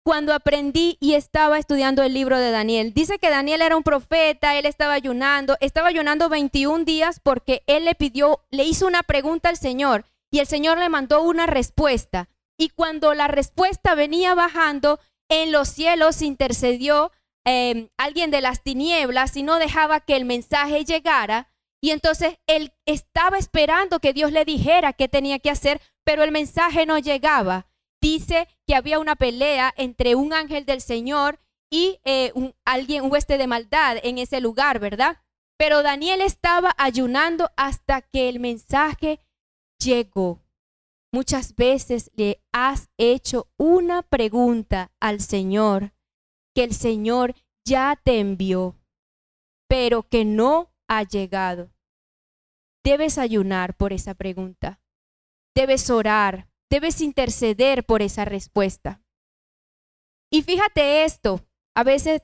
Cuando 0.05 0.33
aprendí 0.33 0.97
y 0.99 1.13
estaba 1.13 1.57
estudiando 1.57 2.03
el 2.03 2.13
libro 2.13 2.37
de 2.37 2.51
Daniel, 2.51 2.93
dice 2.93 3.19
que 3.19 3.29
Daniel 3.29 3.61
era 3.61 3.77
un 3.77 3.83
profeta, 3.83 4.57
él 4.59 4.65
estaba 4.65 4.93
ayunando, 4.93 5.55
estaba 5.61 5.87
ayunando 5.87 6.27
21 6.27 6.83
días 6.83 7.21
porque 7.21 7.63
él 7.67 7.85
le 7.85 7.95
pidió, 7.95 8.41
le 8.51 8.65
hizo 8.65 8.85
una 8.85 9.03
pregunta 9.03 9.47
al 9.47 9.55
Señor 9.55 10.03
y 10.29 10.39
el 10.39 10.47
Señor 10.47 10.77
le 10.77 10.89
mandó 10.89 11.21
una 11.21 11.45
respuesta. 11.45 12.27
Y 12.57 12.69
cuando 12.69 13.13
la 13.13 13.29
respuesta 13.29 13.95
venía 13.95 14.35
bajando, 14.35 14.99
en 15.29 15.53
los 15.53 15.69
cielos 15.69 16.21
intercedió 16.21 17.11
eh, 17.45 17.89
alguien 17.97 18.29
de 18.29 18.41
las 18.41 18.61
tinieblas 18.61 19.37
y 19.37 19.43
no 19.43 19.57
dejaba 19.57 20.01
que 20.01 20.17
el 20.17 20.25
mensaje 20.25 20.83
llegara. 20.83 21.49
Y 21.83 21.91
entonces 21.91 22.37
él 22.47 22.71
estaba 22.85 23.37
esperando 23.37 23.99
que 23.99 24.13
Dios 24.13 24.31
le 24.31 24.45
dijera 24.45 24.93
qué 24.93 25.09
tenía 25.09 25.39
que 25.39 25.49
hacer, 25.49 25.81
pero 26.05 26.23
el 26.23 26.31
mensaje 26.31 26.85
no 26.85 26.97
llegaba. 26.97 27.67
Dice 28.01 28.47
que 28.65 28.73
había 28.73 28.99
una 28.99 29.17
pelea 29.17 29.73
entre 29.75 30.15
un 30.15 30.31
ángel 30.31 30.65
del 30.65 30.79
Señor 30.79 31.41
y 31.69 31.99
eh, 32.05 32.31
un, 32.35 32.55
alguien, 32.63 33.03
un 33.03 33.11
hueste 33.11 33.37
de 33.37 33.47
maldad 33.47 33.97
en 34.01 34.17
ese 34.17 34.39
lugar, 34.39 34.79
¿verdad? 34.79 35.17
Pero 35.57 35.83
Daniel 35.83 36.21
estaba 36.21 36.73
ayunando 36.77 37.49
hasta 37.57 38.01
que 38.01 38.29
el 38.29 38.39
mensaje 38.39 39.19
llegó. 39.77 40.39
Muchas 41.11 41.53
veces 41.53 42.11
le 42.15 42.41
has 42.53 42.87
hecho 42.97 43.49
una 43.57 44.03
pregunta 44.03 44.93
al 45.01 45.19
Señor 45.19 45.91
que 46.55 46.63
el 46.63 46.73
Señor 46.73 47.35
ya 47.65 47.99
te 48.01 48.21
envió, 48.21 48.79
pero 49.67 50.03
que 50.03 50.23
no 50.23 50.69
ha 50.87 51.03
llegado. 51.03 51.72
Debes 52.83 53.17
ayunar 53.17 53.75
por 53.75 53.93
esa 53.93 54.13
pregunta. 54.13 54.81
Debes 55.55 55.89
orar. 55.89 56.49
Debes 56.69 57.01
interceder 57.01 57.85
por 57.85 58.01
esa 58.01 58.25
respuesta. 58.25 59.01
Y 60.31 60.41
fíjate 60.41 61.03
esto, 61.03 61.45
a 61.75 61.83
veces 61.83 62.23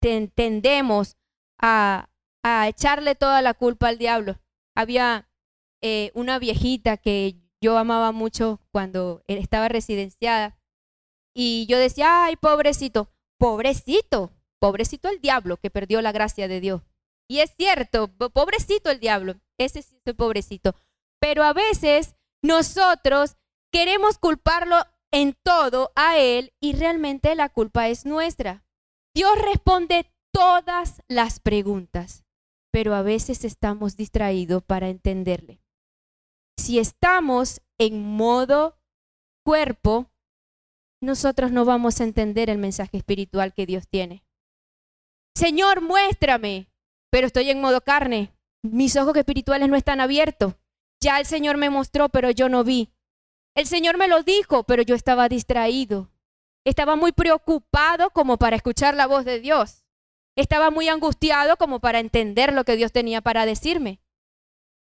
tendemos 0.00 1.18
a, 1.60 2.08
a 2.42 2.68
echarle 2.68 3.14
toda 3.14 3.42
la 3.42 3.52
culpa 3.52 3.88
al 3.88 3.98
diablo. 3.98 4.40
Había 4.74 5.28
eh, 5.82 6.10
una 6.14 6.38
viejita 6.38 6.96
que 6.96 7.36
yo 7.60 7.76
amaba 7.76 8.12
mucho 8.12 8.60
cuando 8.70 9.22
estaba 9.26 9.68
residenciada 9.68 10.58
y 11.34 11.66
yo 11.66 11.78
decía, 11.78 12.24
ay, 12.24 12.36
pobrecito, 12.36 13.12
pobrecito, 13.38 14.32
pobrecito 14.58 15.08
el 15.08 15.20
diablo 15.20 15.56
que 15.56 15.70
perdió 15.70 16.02
la 16.02 16.12
gracia 16.12 16.48
de 16.48 16.60
Dios. 16.60 16.82
Y 17.28 17.40
es 17.40 17.54
cierto, 17.56 18.08
pobrecito 18.08 18.90
el 18.90 19.00
diablo, 19.00 19.40
ese 19.64 19.82
sí 19.82 19.96
pobrecito. 20.16 20.74
Pero 21.20 21.44
a 21.44 21.52
veces 21.52 22.14
nosotros 22.42 23.36
queremos 23.72 24.18
culparlo 24.18 24.76
en 25.12 25.36
todo 25.42 25.92
a 25.94 26.18
Él 26.18 26.52
y 26.60 26.72
realmente 26.72 27.34
la 27.34 27.48
culpa 27.48 27.88
es 27.88 28.04
nuestra. 28.06 28.64
Dios 29.14 29.32
responde 29.40 30.10
todas 30.32 31.02
las 31.08 31.38
preguntas, 31.38 32.24
pero 32.72 32.94
a 32.94 33.02
veces 33.02 33.44
estamos 33.44 33.96
distraídos 33.96 34.62
para 34.62 34.88
entenderle. 34.88 35.60
Si 36.58 36.78
estamos 36.78 37.60
en 37.78 38.02
modo 38.02 38.78
cuerpo, 39.44 40.10
nosotros 41.00 41.52
no 41.52 41.64
vamos 41.64 42.00
a 42.00 42.04
entender 42.04 42.48
el 42.48 42.58
mensaje 42.58 42.96
espiritual 42.96 43.52
que 43.52 43.66
Dios 43.66 43.88
tiene. 43.88 44.24
Señor, 45.34 45.80
muéstrame, 45.80 46.68
pero 47.10 47.26
estoy 47.26 47.50
en 47.50 47.60
modo 47.60 47.80
carne. 47.80 48.32
Mis 48.62 48.96
ojos 48.96 49.16
espirituales 49.16 49.68
no 49.68 49.76
están 49.76 50.00
abiertos. 50.00 50.54
Ya 51.00 51.18
el 51.18 51.26
Señor 51.26 51.56
me 51.56 51.70
mostró, 51.70 52.08
pero 52.08 52.30
yo 52.30 52.48
no 52.48 52.62
vi. 52.64 52.92
El 53.56 53.66
Señor 53.66 53.98
me 53.98 54.08
lo 54.08 54.22
dijo, 54.22 54.64
pero 54.64 54.82
yo 54.82 54.94
estaba 54.94 55.28
distraído. 55.28 56.10
Estaba 56.64 56.96
muy 56.96 57.12
preocupado 57.12 58.10
como 58.10 58.38
para 58.38 58.56
escuchar 58.56 58.94
la 58.94 59.06
voz 59.06 59.24
de 59.24 59.40
Dios. 59.40 59.84
Estaba 60.36 60.70
muy 60.70 60.88
angustiado 60.88 61.56
como 61.56 61.80
para 61.80 61.98
entender 61.98 62.52
lo 62.52 62.64
que 62.64 62.76
Dios 62.76 62.92
tenía 62.92 63.20
para 63.20 63.44
decirme. 63.44 64.00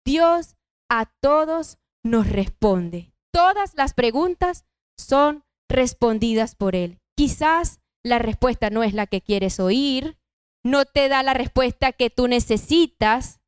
Dios 0.05 0.55
a 0.89 1.05
todos 1.21 1.77
nos 2.03 2.27
responde. 2.27 3.13
Todas 3.31 3.73
las 3.75 3.93
preguntas 3.93 4.65
son 4.97 5.43
respondidas 5.69 6.55
por 6.55 6.75
Él. 6.75 6.99
Quizás 7.15 7.79
la 8.03 8.19
respuesta 8.19 8.69
no 8.69 8.83
es 8.83 8.93
la 8.93 9.07
que 9.07 9.21
quieres 9.21 9.59
oír, 9.59 10.17
no 10.63 10.85
te 10.85 11.09
da 11.09 11.23
la 11.23 11.33
respuesta 11.33 11.91
que 11.91 12.09
tú 12.09 12.27
necesitas. 12.27 13.38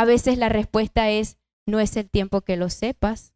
A 0.00 0.04
veces 0.04 0.38
la 0.38 0.48
respuesta 0.48 1.10
es, 1.10 1.36
no 1.66 1.80
es 1.80 1.96
el 1.96 2.08
tiempo 2.08 2.40
que 2.40 2.56
lo 2.56 2.70
sepas 2.70 3.34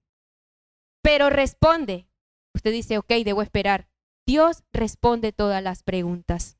pero 1.05 1.29
responde. 1.29 2.09
Usted 2.55 2.73
dice, 2.73 2.97
ok, 2.97 3.11
debo 3.25 3.43
esperar. 3.43 3.91
Dios 4.27 4.65
responde 4.73 5.33
todas 5.33 5.63
las 5.63 5.83
preguntas. 5.83 6.57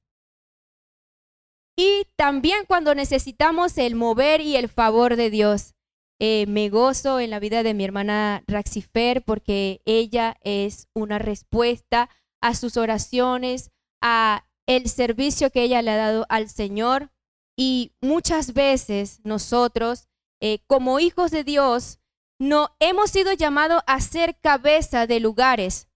Y 1.77 2.07
también 2.17 2.67
cuando 2.69 2.95
necesitamos 2.95 3.79
el 3.79 3.95
mover 3.95 4.43
y 4.43 4.57
el 4.57 4.69
favor 4.69 5.17
de 5.17 5.31
Dios. 5.31 5.75
Eh, 6.21 6.45
me 6.47 6.69
gozo 6.69 7.19
en 7.21 7.31
la 7.31 7.41
vida 7.41 7.63
de 7.63 7.75
mi 7.75 7.85
hermana 7.85 8.45
Raxifer 8.47 9.25
porque 9.25 9.81
ella 9.85 10.37
es 10.43 10.89
una 10.95 11.19
respuesta 11.19 12.11
a 12.41 12.55
sus 12.55 12.77
oraciones, 12.77 13.71
a 14.01 14.47
el 14.67 14.89
servicio 14.89 15.51
que 15.51 15.63
ella 15.63 15.83
le 15.83 15.91
ha 15.91 15.97
dado 15.97 16.27
al 16.29 16.51
Señor. 16.51 17.11
Y 17.57 17.93
muchas 18.01 18.53
veces 18.53 19.21
nosotros, 19.25 20.09
eh, 20.41 20.59
como 20.67 20.99
hijos 21.01 21.31
de 21.31 21.45
Dios, 21.45 22.01
no 22.39 22.75
hemos 22.81 23.11
sido 23.11 23.33
llamados 23.33 23.83
a 23.87 24.01
ser 24.01 24.37
cabeza 24.41 25.07
de 25.07 25.21
lugares. 25.21 25.89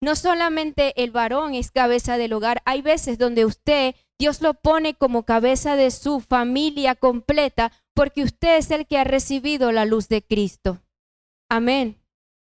No 0.00 0.16
solamente 0.16 0.92
el 1.02 1.10
varón 1.12 1.54
es 1.54 1.70
cabeza 1.70 2.18
del 2.18 2.32
hogar, 2.32 2.62
hay 2.66 2.82
veces 2.82 3.16
donde 3.16 3.44
usted, 3.44 3.94
Dios 4.18 4.42
lo 4.42 4.54
pone 4.54 4.94
como 4.94 5.24
cabeza 5.24 5.76
de 5.76 5.90
su 5.90 6.20
familia 6.20 6.94
completa 6.94 7.72
porque 7.94 8.22
usted 8.22 8.58
es 8.58 8.70
el 8.70 8.86
que 8.86 8.98
ha 8.98 9.04
recibido 9.04 9.72
la 9.72 9.84
luz 9.84 10.08
de 10.08 10.22
Cristo. 10.22 10.82
Amén. 11.48 12.02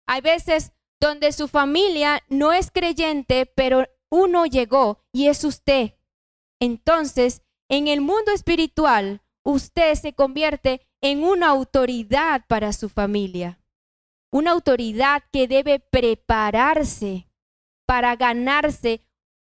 Hay 0.07 0.21
veces 0.21 0.71
donde 0.99 1.31
su 1.33 1.47
familia 1.47 2.23
no 2.29 2.53
es 2.53 2.71
creyente, 2.71 3.45
pero 3.45 3.85
uno 4.09 4.45
llegó 4.45 5.03
y 5.11 5.27
es 5.27 5.43
usted. 5.43 5.93
Entonces, 6.59 7.41
en 7.69 7.87
el 7.87 8.01
mundo 8.01 8.31
espiritual, 8.31 9.21
usted 9.43 9.95
se 9.95 10.13
convierte 10.13 10.81
en 11.01 11.23
una 11.23 11.47
autoridad 11.47 12.45
para 12.47 12.73
su 12.73 12.89
familia. 12.89 13.59
Una 14.31 14.51
autoridad 14.51 15.23
que 15.31 15.47
debe 15.47 15.79
prepararse 15.79 17.27
para 17.85 18.15
ganarse 18.15 19.01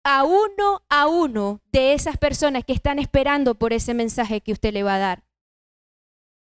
a 0.04 0.24
uno 0.24 0.84
a 0.88 1.08
uno 1.08 1.62
de 1.72 1.94
esas 1.94 2.18
personas 2.18 2.64
que 2.64 2.74
están 2.74 3.00
esperando 3.00 3.56
por 3.56 3.74
ese 3.74 3.94
mensaje 3.94 4.42
que 4.42 4.52
usted 4.52 4.72
le 4.72 4.84
va 4.84 4.96
a 4.96 5.00
dar. 5.00 5.24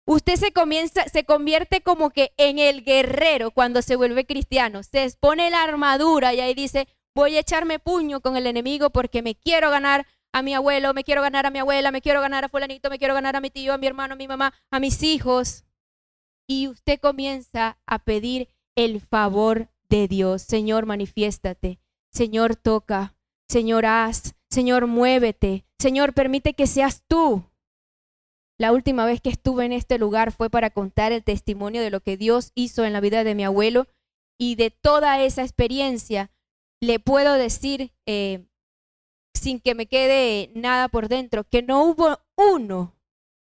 Usted 0.08 0.36
se 0.36 0.52
comienza, 0.52 1.06
se 1.06 1.24
convierte 1.24 1.82
como 1.82 2.12
que 2.12 2.32
en 2.38 2.60
el 2.60 2.84
guerrero 2.84 3.50
cuando 3.50 3.82
se 3.82 3.96
vuelve 3.96 4.28
cristiano. 4.28 4.84
Se 4.84 5.04
expone 5.04 5.50
la 5.50 5.64
armadura 5.64 6.36
y 6.36 6.42
ahí 6.42 6.54
dice, 6.54 6.88
voy 7.16 7.38
a 7.38 7.40
echarme 7.40 7.80
puño 7.80 8.22
con 8.22 8.38
el 8.38 8.46
enemigo 8.46 8.92
porque 8.92 9.24
me 9.24 9.34
quiero 9.34 9.72
ganar 9.72 10.06
a 10.36 10.42
mi 10.42 10.54
abuelo, 10.54 10.94
me 10.94 11.06
quiero 11.06 11.22
ganar 11.22 11.46
a 11.46 11.50
mi 11.50 11.60
abuela, 11.60 11.92
me 11.92 12.02
quiero 12.02 12.20
ganar 12.20 12.44
a 12.44 12.50
fulanito, 12.50 12.90
me 12.90 13.00
quiero 13.00 13.14
ganar 13.14 13.38
a 13.38 13.40
mi 13.40 13.50
tío, 13.50 13.74
a 13.74 13.78
mi 13.78 13.88
hermano, 13.88 14.16
a 14.16 14.18
mi 14.18 14.28
mamá, 14.28 14.54
a 14.70 14.82
mis 14.82 15.02
hijos. 15.02 15.64
Y 16.46 16.68
usted 16.68 17.00
comienza 17.00 17.80
a 17.86 18.00
pedir 18.00 18.50
el 18.76 19.00
favor 19.00 19.70
de 19.88 20.10
Dios. 20.10 20.42
Señor, 20.42 20.86
manifiéstate. 20.86 21.80
Señor, 22.12 22.58
toca. 22.58 23.16
Señor, 23.48 23.86
haz. 23.86 24.36
Señor, 24.50 24.88
muévete. 24.88 25.64
Señor, 25.80 26.14
permite 26.14 26.54
que 26.54 26.68
seas 26.68 27.02
tú. 27.08 27.50
La 28.60 28.74
última 28.74 29.06
vez 29.06 29.22
que 29.22 29.30
estuve 29.30 29.64
en 29.64 29.72
este 29.72 29.98
lugar 29.98 30.34
fue 30.34 30.50
para 30.50 30.70
contar 30.70 31.14
el 31.14 31.24
testimonio 31.24 31.82
de 31.82 31.92
lo 31.92 32.02
que 32.02 32.18
Dios 32.18 32.52
hizo 32.56 32.84
en 32.84 32.92
la 32.92 33.00
vida 33.00 33.24
de 33.24 33.36
mi 33.36 33.46
abuelo 33.46 33.88
y 34.38 34.56
de 34.56 34.70
toda 34.70 35.24
esa 35.24 35.44
experiencia. 35.44 36.30
Le 36.82 37.00
puedo 37.00 37.36
decir 37.36 37.94
eh, 38.06 38.44
sin 39.46 39.60
que 39.60 39.76
me 39.76 39.86
quede 39.86 40.50
nada 40.56 40.88
por 40.90 41.08
dentro, 41.08 41.44
que 41.44 41.62
no 41.62 41.84
hubo 41.84 42.20
uno 42.36 42.96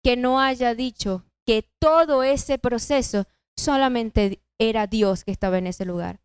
que 0.02 0.16
no 0.16 0.40
haya 0.40 0.74
dicho 0.74 1.26
que 1.46 1.70
todo 1.80 2.24
ese 2.24 2.58
proceso 2.58 3.26
solamente 3.58 4.42
era 4.58 4.88
Dios 4.88 5.26
que 5.26 5.34
estaba 5.34 5.58
en 5.58 5.68
ese 5.68 5.84
lugar. 5.84 6.22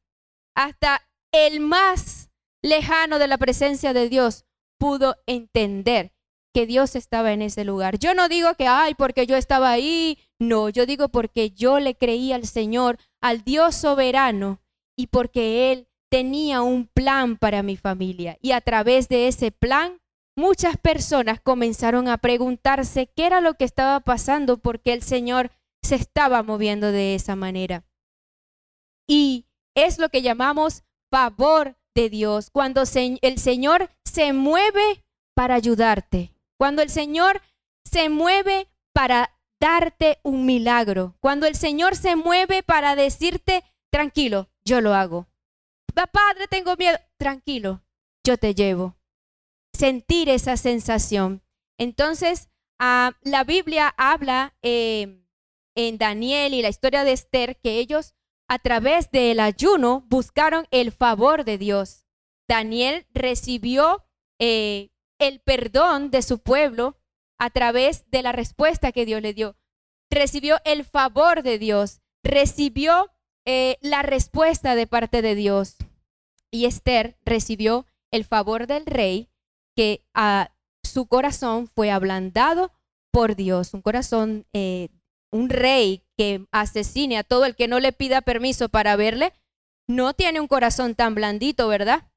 Hasta 0.54 1.02
el 1.32 1.58
más 1.58 2.30
lejano 2.62 3.18
de 3.18 3.26
la 3.26 3.38
presencia 3.38 3.92
de 3.92 4.08
Dios 4.08 4.44
pudo 4.78 5.16
entender 5.26 6.12
que 6.54 6.66
Dios 6.66 6.94
estaba 6.94 7.32
en 7.32 7.42
ese 7.42 7.64
lugar. 7.64 7.98
Yo 7.98 8.14
no 8.14 8.28
digo 8.28 8.54
que, 8.54 8.68
ay, 8.68 8.94
porque 8.94 9.26
yo 9.26 9.34
estaba 9.34 9.72
ahí, 9.72 10.16
no, 10.38 10.68
yo 10.68 10.86
digo 10.86 11.08
porque 11.08 11.50
yo 11.50 11.80
le 11.80 11.96
creí 11.96 12.32
al 12.32 12.46
Señor, 12.46 12.98
al 13.20 13.42
Dios 13.42 13.74
soberano, 13.74 14.60
y 14.96 15.08
porque 15.08 15.72
Él 15.72 15.88
tenía 16.16 16.62
un 16.62 16.86
plan 16.86 17.36
para 17.36 17.62
mi 17.62 17.76
familia. 17.76 18.38
Y 18.40 18.52
a 18.52 18.62
través 18.62 19.10
de 19.10 19.28
ese 19.28 19.50
plan 19.50 20.00
muchas 20.34 20.78
personas 20.78 21.42
comenzaron 21.42 22.08
a 22.08 22.16
preguntarse 22.16 23.12
qué 23.14 23.26
era 23.26 23.42
lo 23.42 23.52
que 23.52 23.66
estaba 23.66 24.00
pasando 24.00 24.56
porque 24.56 24.94
el 24.94 25.02
Señor 25.02 25.50
se 25.82 25.96
estaba 25.96 26.42
moviendo 26.42 26.90
de 26.90 27.14
esa 27.14 27.36
manera. 27.36 27.84
Y 29.06 29.44
es 29.74 29.98
lo 29.98 30.08
que 30.08 30.22
llamamos 30.22 30.84
favor 31.10 31.76
de 31.94 32.08
Dios, 32.08 32.48
cuando 32.48 32.80
el 33.20 33.38
Señor 33.38 33.90
se 34.06 34.32
mueve 34.32 35.04
para 35.34 35.54
ayudarte, 35.54 36.32
cuando 36.58 36.80
el 36.80 36.88
Señor 36.88 37.42
se 37.84 38.08
mueve 38.08 38.68
para 38.94 39.36
darte 39.60 40.18
un 40.22 40.46
milagro, 40.46 41.14
cuando 41.20 41.46
el 41.46 41.56
Señor 41.56 41.94
se 41.94 42.16
mueve 42.16 42.62
para 42.62 42.96
decirte, 42.96 43.64
tranquilo, 43.92 44.48
yo 44.64 44.80
lo 44.80 44.94
hago, 44.94 45.28
padre, 45.95 46.47
tengo 46.49 46.76
miedo. 46.76 46.99
Tranquilo, 47.18 47.82
yo 48.24 48.37
te 48.37 48.55
llevo. 48.55 48.97
Sentir 49.72 50.28
esa 50.28 50.57
sensación. 50.57 51.43
Entonces, 51.78 52.49
ah, 52.78 53.12
la 53.22 53.45
Biblia 53.45 53.95
habla 53.97 54.57
em, 54.62 55.26
en 55.74 55.99
Daniel 55.99 56.55
y 56.55 56.62
la 56.62 56.68
historia 56.68 57.05
de 57.05 57.12
Esther 57.12 57.59
que 57.61 57.78
ellos 57.78 58.14
a 58.49 58.59
través 58.59 59.11
del 59.11 59.41
ayuno 59.41 60.05
buscaron 60.09 60.66
el 60.70 60.93
favor 60.93 61.45
de 61.45 61.59
Dios. 61.59 62.05
Daniel 62.49 63.07
recibió 63.12 64.07
eh, 64.39 64.91
el 65.18 65.41
perdón 65.41 66.11
de 66.11 66.22
su 66.22 66.39
pueblo 66.39 66.99
a 67.39 67.51
través 67.51 68.09
de 68.11 68.22
la 68.22 68.32
respuesta 68.32 68.93
que 68.93 69.05
Dios 69.05 69.20
le 69.20 69.34
dio. 69.34 69.57
Recibió 70.11 70.59
el 70.64 70.84
favor 70.84 71.43
de 71.43 71.59
Dios, 71.59 72.01
recibió 72.22 73.11
eh, 73.47 73.78
la 73.80 74.03
respuesta 74.03 74.74
de 74.74 74.86
parte 74.86 75.22
de 75.22 75.34
Dios. 75.34 75.76
Y 76.51 76.66
Esther 76.66 77.16
recibió 77.24 77.86
el 78.11 78.24
favor 78.24 78.66
del 78.66 78.86
rey, 78.86 79.28
que 79.76 80.05
a 80.14 80.51
su 80.82 81.07
corazón 81.07 81.68
fue 81.68 81.90
ablandado 81.90 82.72
por 83.12 83.36
Dios, 83.36 83.72
un 83.74 83.82
corazón, 83.82 84.47
eh, 84.53 84.88
un 85.30 85.49
rey 85.49 86.03
que 86.16 86.47
asesine 86.51 87.18
a 87.18 87.24
todo 87.24 87.44
el 87.44 87.55
que 87.57 87.68
no 87.68 87.80
le 87.80 87.92
pida 87.92 88.20
permiso 88.20 88.68
para 88.68 88.97
verle, 88.97 89.32
no 89.88 90.14
tiene 90.14 90.40
un 90.40 90.49
corazón 90.49 90.94
tan 90.94 91.14
blandito, 91.14 91.68
¿verdad? 91.68 92.09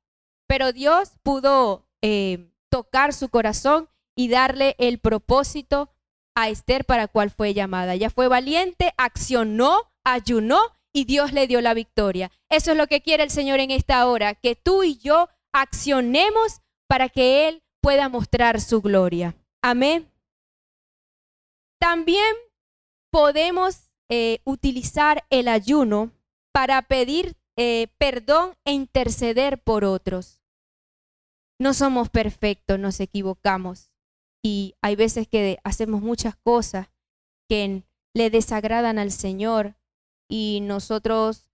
Pero 0.47 0.73
Dios 0.73 1.11
pudo 1.21 1.87
eh, 2.01 2.51
tocar 2.69 3.13
su 3.13 3.29
corazón 3.29 3.89
y 4.15 4.29
darle 4.29 4.75
el 4.79 4.99
propósito 4.99 5.89
a 6.35 6.49
Esther 6.49 6.85
para 6.85 7.07
cual 7.07 7.29
fue 7.29 7.53
llamada. 7.53 7.93
Ella 7.93 8.09
fue 8.09 8.27
valiente, 8.27 8.93
accionó, 8.97 9.91
ayunó 10.03 10.59
y 10.93 11.05
Dios 11.05 11.33
le 11.33 11.47
dio 11.47 11.61
la 11.61 11.73
victoria. 11.73 12.31
Eso 12.49 12.71
es 12.71 12.77
lo 12.77 12.87
que 12.87 13.01
quiere 13.01 13.23
el 13.23 13.29
Señor 13.29 13.59
en 13.59 13.71
esta 13.71 14.07
hora, 14.07 14.35
que 14.35 14.55
tú 14.55 14.83
y 14.83 14.97
yo 14.97 15.29
accionemos 15.51 16.61
para 16.87 17.09
que 17.09 17.47
Él 17.47 17.63
pueda 17.81 18.09
mostrar 18.09 18.61
su 18.61 18.81
gloria. 18.81 19.35
Amén. 19.61 20.11
También 21.79 22.35
podemos 23.11 23.91
eh, 24.09 24.39
utilizar 24.43 25.25
el 25.29 25.47
ayuno 25.47 26.11
para 26.51 26.81
pedir 26.81 27.35
eh, 27.57 27.87
perdón 27.97 28.53
e 28.65 28.73
interceder 28.73 29.61
por 29.61 29.83
otros. 29.83 30.41
No 31.59 31.73
somos 31.73 32.09
perfectos, 32.09 32.79
nos 32.79 32.99
equivocamos 32.99 33.91
y 34.41 34.75
hay 34.81 34.95
veces 34.95 35.27
que 35.27 35.59
hacemos 35.63 36.01
muchas 36.01 36.35
cosas 36.37 36.87
que 37.49 37.83
le 38.13 38.29
desagradan 38.29 38.97
al 38.97 39.11
Señor 39.11 39.75
y 40.29 40.59
nosotros 40.61 41.49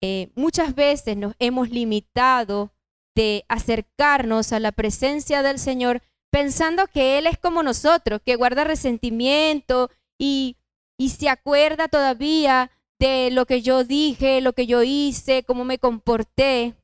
eh, 0.00 0.30
muchas 0.36 0.74
veces 0.74 1.16
nos 1.16 1.34
hemos 1.40 1.70
limitado 1.70 2.72
de 3.16 3.44
acercarnos 3.48 4.52
a 4.52 4.60
la 4.60 4.70
presencia 4.70 5.42
del 5.42 5.58
Señor 5.58 6.02
pensando 6.30 6.86
que 6.86 7.18
Él 7.18 7.26
es 7.26 7.38
como 7.38 7.62
nosotros, 7.62 8.20
que 8.24 8.36
guarda 8.36 8.62
resentimiento 8.62 9.90
y, 10.16 10.56
y 10.96 11.08
se 11.08 11.28
acuerda 11.28 11.88
todavía 11.88 12.70
de 13.00 13.30
lo 13.32 13.46
que 13.46 13.62
yo 13.62 13.82
dije, 13.82 14.40
lo 14.40 14.52
que 14.52 14.66
yo 14.66 14.82
hice, 14.82 15.42
cómo 15.42 15.64
me 15.64 15.78
comporté. 15.78 16.76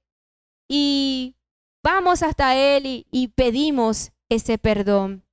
Y 0.68 1.36
vamos 1.84 2.22
hasta 2.22 2.56
Él 2.56 3.06
y, 3.10 3.28
pedimos 3.28 4.10
ese 4.28 4.58
perdón. 4.58 5.24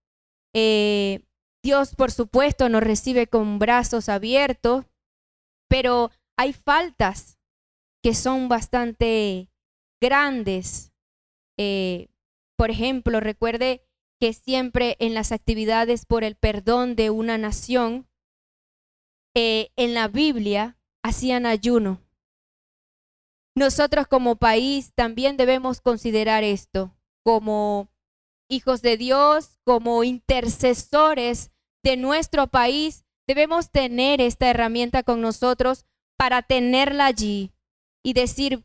Eh, 0.53 1.25
Dios, 1.63 1.95
por 1.95 2.11
supuesto, 2.11 2.69
nos 2.69 2.83
recibe 2.83 3.25
con 3.27 3.57
brazos 3.57 4.09
abiertos, 4.09 4.85
pero 5.73 6.11
hay 6.37 6.53
faltas 6.53 7.39
que 8.03 8.13
son 8.13 8.47
bastante 8.47 9.49
grandes. 9.99 10.93
Eh, 11.57 12.09
por 12.55 12.69
ejemplo, 12.69 13.19
recuerde 13.19 13.83
que 14.19 14.33
siempre 14.33 14.97
en 14.99 15.15
las 15.15 15.31
actividades 15.31 16.05
por 16.05 16.23
el 16.23 16.35
perdón 16.35 16.95
de 16.95 17.09
una 17.09 17.39
nación, 17.39 18.07
eh, 19.35 19.71
en 19.75 19.95
la 19.95 20.07
Biblia 20.07 20.77
hacían 21.01 21.47
ayuno. 21.47 22.03
Nosotros 23.55 24.05
como 24.05 24.35
país 24.35 24.93
también 24.93 25.37
debemos 25.37 25.81
considerar 25.81 26.43
esto 26.43 26.95
como 27.23 27.89
hijos 28.47 28.83
de 28.83 28.95
Dios, 28.97 29.57
como 29.63 30.03
intercesores 30.03 31.49
de 31.83 31.97
nuestro 31.97 32.45
país, 32.45 33.03
Debemos 33.27 33.71
tener 33.71 34.21
esta 34.21 34.49
herramienta 34.49 35.03
con 35.03 35.21
nosotros 35.21 35.85
para 36.17 36.41
tenerla 36.41 37.05
allí 37.05 37.51
y 38.03 38.13
decir, 38.13 38.63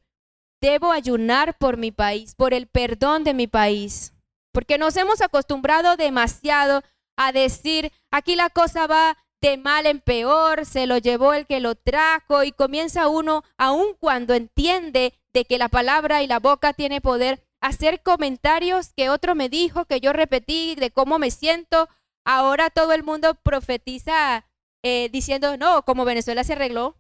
debo 0.61 0.93
ayunar 0.93 1.57
por 1.59 1.77
mi 1.77 1.93
país, 1.93 2.35
por 2.35 2.55
el 2.55 2.67
perdón 2.67 3.25
de 3.25 3.35
mi 3.35 3.47
país. 3.47 4.13
Porque 4.53 4.79
nos 4.79 4.97
hemos 4.97 5.21
acostumbrado 5.21 5.97
demasiado 5.97 6.83
a 7.17 7.33
decir, 7.33 7.93
aquí 8.11 8.37
la 8.37 8.51
cosa 8.51 8.87
va 8.87 9.17
de 9.41 9.57
mal 9.57 9.87
en 9.87 10.01
peor, 10.01 10.67
se 10.67 10.87
lo 10.87 10.99
llevó 10.99 11.33
el 11.33 11.47
que 11.47 11.61
lo 11.61 11.77
trajo 11.77 12.43
y 12.43 12.51
comienza 12.51 13.09
uno, 13.09 13.45
aun 13.57 13.95
cuando 13.99 14.35
entiende 14.35 15.15
de 15.33 15.45
que 15.45 15.59
la 15.59 15.69
palabra 15.69 16.23
y 16.23 16.27
la 16.27 16.41
boca 16.41 16.73
tiene 16.73 17.01
poder, 17.01 17.45
hacer 17.61 18.03
comentarios 18.03 18.93
que 18.97 19.11
otro 19.11 19.35
me 19.35 19.49
dijo, 19.49 19.85
que 19.85 20.01
yo 20.01 20.13
repetí, 20.13 20.75
de 20.75 20.91
cómo 20.91 21.19
me 21.19 21.31
siento. 21.31 21.89
Ahora 22.25 22.71
todo 22.71 22.93
el 22.93 23.05
mundo 23.05 23.35
profetiza 23.35 24.45
eh, 24.83 25.09
diciendo, 25.11 25.57
no, 25.57 25.85
como 25.85 26.05
Venezuela 26.05 26.45
se 26.45 26.53
arregló, 26.53 26.97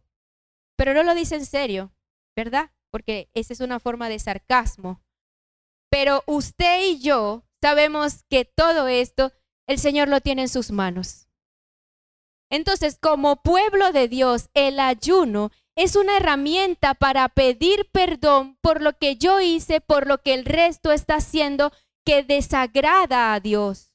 pero 0.76 0.95
no 0.95 1.03
lo 1.03 1.14
dice 1.14 1.37
en 1.37 1.47
serio, 1.47 1.93
¿verdad? 2.37 2.70
Porque 2.91 3.31
esa 3.35 3.53
es 3.53 3.61
una 3.61 3.81
forma 3.81 4.09
de 4.09 4.18
sarcasmo. 4.18 5.03
Pero 5.91 6.22
usted 6.26 6.87
y 6.87 7.01
yo 7.01 7.45
sabemos 7.61 8.24
que 8.29 8.45
todo 8.45 8.89
esto 8.89 9.33
el 9.66 9.79
Señor 9.79 10.09
lo 10.09 10.20
tiene 10.20 10.43
en 10.43 10.49
sus 10.49 10.70
manos. 10.70 11.29
Entonces, 12.51 12.99
como 13.01 13.43
pueblo 13.43 13.93
de 13.93 14.09
Dios, 14.09 14.49
el 14.55 14.81
ayuno 14.81 15.51
es 15.76 15.97
una 15.97 16.16
herramienta 16.16 16.95
para 16.95 17.29
pedir 17.29 17.89
perdón 17.93 18.57
por 18.62 18.83
lo 18.83 18.97
que 18.97 19.16
yo 19.16 19.41
hice, 19.41 19.81
por 19.81 20.07
lo 20.07 20.18
que 20.18 20.35
el 20.35 20.45
resto 20.45 20.93
está 20.93 21.16
haciendo 21.16 21.72
que 22.05 22.22
desagrada 22.22 23.35
a 23.35 23.41
Dios 23.41 23.88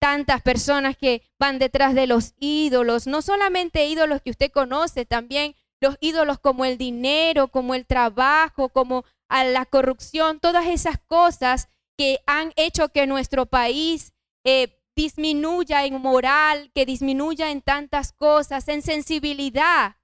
tantas 0.00 0.40
personas 0.42 0.96
que 0.96 1.22
van 1.38 1.58
detrás 1.58 1.94
de 1.94 2.06
los 2.06 2.34
ídolos, 2.38 3.06
no 3.06 3.22
solamente 3.22 3.86
ídolos 3.86 4.22
que 4.22 4.30
usted 4.30 4.50
conoce, 4.50 5.04
también 5.04 5.54
los 5.80 5.96
ídolos 6.00 6.38
como 6.38 6.64
el 6.64 6.78
dinero, 6.78 7.48
como 7.48 7.74
el 7.74 7.86
trabajo, 7.86 8.70
como 8.70 9.04
a 9.28 9.44
la 9.44 9.66
corrupción, 9.66 10.40
todas 10.40 10.66
esas 10.66 10.98
cosas 11.06 11.68
que 11.96 12.20
han 12.26 12.52
hecho 12.56 12.88
que 12.88 13.06
nuestro 13.06 13.46
país 13.46 14.12
eh, 14.44 14.78
disminuya 14.96 15.84
en 15.84 16.00
moral, 16.00 16.70
que 16.74 16.86
disminuya 16.86 17.50
en 17.50 17.60
tantas 17.60 18.12
cosas, 18.12 18.68
en 18.68 18.82
sensibilidad. 18.82 19.96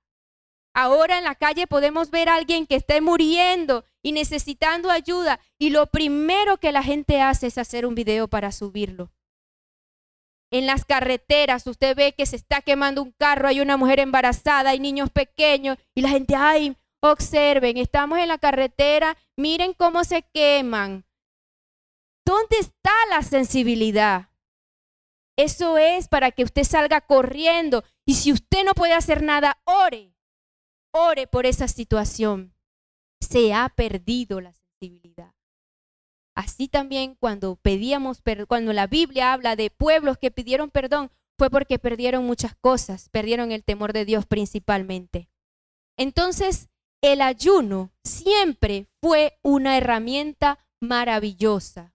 Ahora 0.74 1.16
en 1.16 1.24
la 1.24 1.34
calle 1.34 1.66
podemos 1.66 2.10
ver 2.10 2.28
a 2.28 2.34
alguien 2.34 2.66
que 2.66 2.76
esté 2.76 3.00
muriendo 3.00 3.84
y 4.02 4.12
necesitando 4.12 4.90
ayuda 4.90 5.40
y 5.58 5.70
lo 5.70 5.86
primero 5.86 6.58
que 6.58 6.70
la 6.70 6.82
gente 6.82 7.22
hace 7.22 7.46
es 7.46 7.56
hacer 7.56 7.86
un 7.86 7.94
video 7.94 8.28
para 8.28 8.52
subirlo 8.52 9.10
en 10.50 10.66
las 10.66 10.84
carreteras 10.84 11.66
usted 11.66 11.96
ve 11.96 12.12
que 12.12 12.26
se 12.26 12.36
está 12.36 12.60
quemando 12.62 13.02
un 13.02 13.12
carro, 13.12 13.48
hay 13.48 13.60
una 13.60 13.76
mujer 13.76 14.00
embarazada, 14.00 14.70
hay 14.70 14.80
niños 14.80 15.10
pequeños 15.10 15.78
y 15.94 16.02
la 16.02 16.08
gente, 16.08 16.36
ay, 16.36 16.76
observen, 17.00 17.76
estamos 17.76 18.18
en 18.18 18.28
la 18.28 18.38
carretera, 18.38 19.16
miren 19.36 19.74
cómo 19.74 20.04
se 20.04 20.22
queman. 20.22 21.04
¿Dónde 22.24 22.58
está 22.58 22.92
la 23.10 23.22
sensibilidad? 23.22 24.30
Eso 25.36 25.78
es 25.78 26.08
para 26.08 26.30
que 26.30 26.44
usted 26.44 26.64
salga 26.64 27.00
corriendo 27.02 27.84
y 28.06 28.14
si 28.14 28.32
usted 28.32 28.64
no 28.64 28.72
puede 28.74 28.94
hacer 28.94 29.22
nada, 29.22 29.60
ore, 29.64 30.16
ore 30.92 31.26
por 31.26 31.46
esa 31.46 31.68
situación. 31.68 32.54
Se 33.20 33.52
ha 33.52 33.68
perdido 33.68 34.40
la 34.40 34.52
sensibilidad. 34.52 34.65
Así 36.36 36.68
también 36.68 37.16
cuando 37.18 37.56
pedíamos, 37.56 38.22
cuando 38.46 38.74
la 38.74 38.86
Biblia 38.86 39.32
habla 39.32 39.56
de 39.56 39.70
pueblos 39.70 40.18
que 40.18 40.30
pidieron 40.30 40.70
perdón, 40.70 41.10
fue 41.38 41.48
porque 41.48 41.78
perdieron 41.78 42.24
muchas 42.24 42.54
cosas, 42.54 43.08
perdieron 43.08 43.52
el 43.52 43.64
temor 43.64 43.94
de 43.94 44.04
Dios 44.04 44.26
principalmente. 44.26 45.30
Entonces, 45.96 46.68
el 47.02 47.22
ayuno 47.22 47.90
siempre 48.04 48.86
fue 49.02 49.38
una 49.42 49.78
herramienta 49.78 50.58
maravillosa 50.78 51.94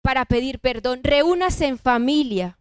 para 0.00 0.26
pedir 0.26 0.60
perdón. 0.60 1.00
Reúnase 1.02 1.66
en 1.66 1.78
familia. 1.78 2.60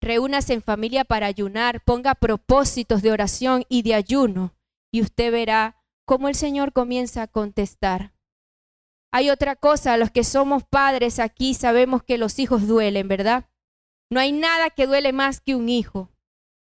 Reúnase 0.00 0.54
en 0.54 0.62
familia 0.62 1.04
para 1.04 1.26
ayunar, 1.26 1.82
ponga 1.84 2.14
propósitos 2.14 3.02
de 3.02 3.10
oración 3.10 3.64
y 3.68 3.82
de 3.82 3.94
ayuno 3.94 4.54
y 4.92 5.02
usted 5.02 5.32
verá 5.32 5.84
cómo 6.06 6.28
el 6.28 6.36
Señor 6.36 6.72
comienza 6.72 7.22
a 7.22 7.26
contestar. 7.26 8.12
Hay 9.12 9.30
otra 9.30 9.56
cosa, 9.56 9.96
los 9.96 10.10
que 10.10 10.22
somos 10.22 10.62
padres 10.64 11.18
aquí 11.18 11.54
sabemos 11.54 12.02
que 12.04 12.18
los 12.18 12.38
hijos 12.38 12.66
duelen, 12.68 13.08
¿verdad? 13.08 13.50
No 14.08 14.20
hay 14.20 14.32
nada 14.32 14.70
que 14.70 14.86
duele 14.86 15.12
más 15.12 15.40
que 15.40 15.54
un 15.54 15.68
hijo. 15.68 16.10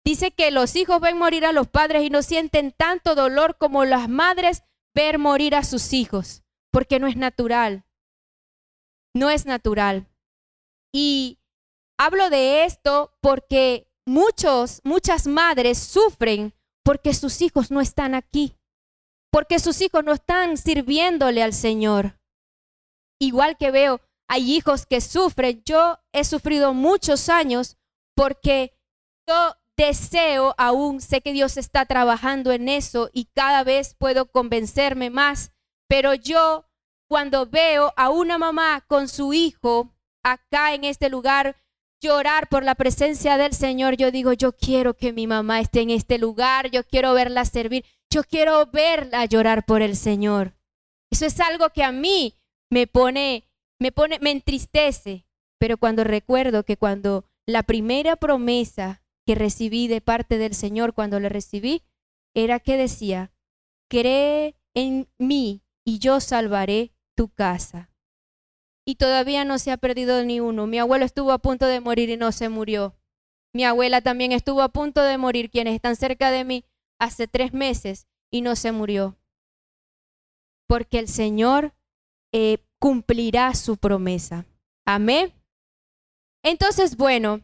Dice 0.05 0.31
que 0.31 0.51
los 0.51 0.75
hijos 0.75 0.99
ven 0.99 1.17
morir 1.17 1.45
a 1.45 1.53
los 1.53 1.67
padres 1.67 2.03
y 2.03 2.09
no 2.09 2.21
sienten 2.21 2.73
tanto 2.73 3.15
dolor 3.15 3.57
como 3.57 3.85
las 3.85 4.09
madres 4.09 4.63
ver 4.93 5.17
morir 5.17 5.55
a 5.55 5.63
sus 5.63 5.93
hijos, 5.93 6.43
porque 6.71 6.99
no 6.99 7.07
es 7.07 7.15
natural. 7.15 7.85
No 9.15 9.29
es 9.29 9.45
natural. 9.45 10.07
Y 10.93 11.39
hablo 11.97 12.29
de 12.29 12.65
esto 12.65 13.15
porque 13.21 13.87
muchos, 14.05 14.81
muchas 14.83 15.27
madres 15.27 15.77
sufren 15.77 16.53
porque 16.83 17.13
sus 17.13 17.41
hijos 17.41 17.71
no 17.71 17.79
están 17.79 18.15
aquí, 18.15 18.57
porque 19.31 19.59
sus 19.59 19.79
hijos 19.79 20.03
no 20.03 20.11
están 20.11 20.57
sirviéndole 20.57 21.41
al 21.41 21.53
Señor 21.53 22.19
igual 23.25 23.57
que 23.57 23.71
veo, 23.71 24.01
hay 24.27 24.53
hijos 24.53 24.85
que 24.85 25.01
sufren. 25.01 25.61
Yo 25.65 25.99
he 26.11 26.23
sufrido 26.23 26.73
muchos 26.73 27.29
años 27.29 27.77
porque 28.15 28.73
yo 29.27 29.55
deseo 29.77 30.53
aún, 30.57 31.01
sé 31.01 31.21
que 31.21 31.33
Dios 31.33 31.57
está 31.57 31.85
trabajando 31.85 32.51
en 32.51 32.69
eso 32.69 33.09
y 33.13 33.25
cada 33.33 33.63
vez 33.63 33.95
puedo 33.95 34.31
convencerme 34.31 35.09
más, 35.09 35.51
pero 35.87 36.13
yo 36.13 36.65
cuando 37.09 37.47
veo 37.47 37.93
a 37.95 38.09
una 38.09 38.37
mamá 38.37 38.85
con 38.87 39.07
su 39.07 39.33
hijo 39.33 39.95
acá 40.23 40.73
en 40.73 40.83
este 40.83 41.09
lugar 41.09 41.57
llorar 42.01 42.49
por 42.49 42.63
la 42.63 42.75
presencia 42.75 43.37
del 43.37 43.53
Señor, 43.53 43.95
yo 43.95 44.11
digo, 44.11 44.33
yo 44.33 44.51
quiero 44.51 44.95
que 44.95 45.13
mi 45.13 45.25
mamá 45.25 45.59
esté 45.59 45.81
en 45.81 45.89
este 45.89 46.17
lugar, 46.17 46.69
yo 46.69 46.83
quiero 46.83 47.13
verla 47.13 47.45
servir, 47.45 47.85
yo 48.11 48.23
quiero 48.23 48.65
verla 48.67 49.25
llorar 49.25 49.65
por 49.65 49.81
el 49.81 49.95
Señor. 49.95 50.55
Eso 51.11 51.25
es 51.25 51.39
algo 51.39 51.69
que 51.69 51.83
a 51.83 51.91
mí 51.91 52.35
me 52.73 52.87
pone, 52.87 53.47
me 53.79 53.91
pone, 53.91 54.17
me 54.19 54.31
entristece, 54.31 55.27
pero 55.59 55.77
cuando 55.77 56.03
recuerdo 56.03 56.63
que 56.63 56.75
cuando 56.75 57.23
la 57.45 57.61
primera 57.61 58.15
promesa 58.15 59.03
que 59.27 59.35
recibí 59.35 59.87
de 59.87 60.01
parte 60.01 60.39
del 60.39 60.55
Señor 60.55 60.95
cuando 60.95 61.19
le 61.19 61.29
recibí 61.29 61.83
era 62.33 62.59
que 62.59 62.75
decía, 62.75 63.31
cree 63.91 64.55
en 64.73 65.07
mí 65.19 65.61
y 65.85 65.99
yo 65.99 66.19
salvaré 66.19 66.95
tu 67.15 67.29
casa. 67.29 67.91
Y 68.87 68.95
todavía 68.95 69.45
no 69.45 69.59
se 69.59 69.71
ha 69.71 69.77
perdido 69.77 70.25
ni 70.25 70.39
uno. 70.39 70.65
Mi 70.65 70.79
abuelo 70.79 71.05
estuvo 71.05 71.31
a 71.31 71.37
punto 71.37 71.67
de 71.67 71.79
morir 71.79 72.09
y 72.09 72.17
no 72.17 72.31
se 72.31 72.49
murió. 72.49 72.95
Mi 73.53 73.65
abuela 73.65 74.01
también 74.01 74.31
estuvo 74.31 74.63
a 74.63 74.69
punto 74.69 75.03
de 75.03 75.19
morir, 75.19 75.51
quienes 75.51 75.75
están 75.75 75.95
cerca 75.95 76.31
de 76.31 76.43
mí, 76.43 76.65
hace 76.97 77.27
tres 77.27 77.53
meses 77.53 78.07
y 78.31 78.41
no 78.41 78.55
se 78.55 78.71
murió. 78.71 79.15
Porque 80.67 80.97
el 80.97 81.07
Señor 81.07 81.75
eh, 82.33 82.57
cumplirá 82.79 83.53
su 83.55 83.77
promesa. 83.77 84.45
Amén. 84.85 85.33
Entonces, 86.43 86.97
bueno, 86.97 87.41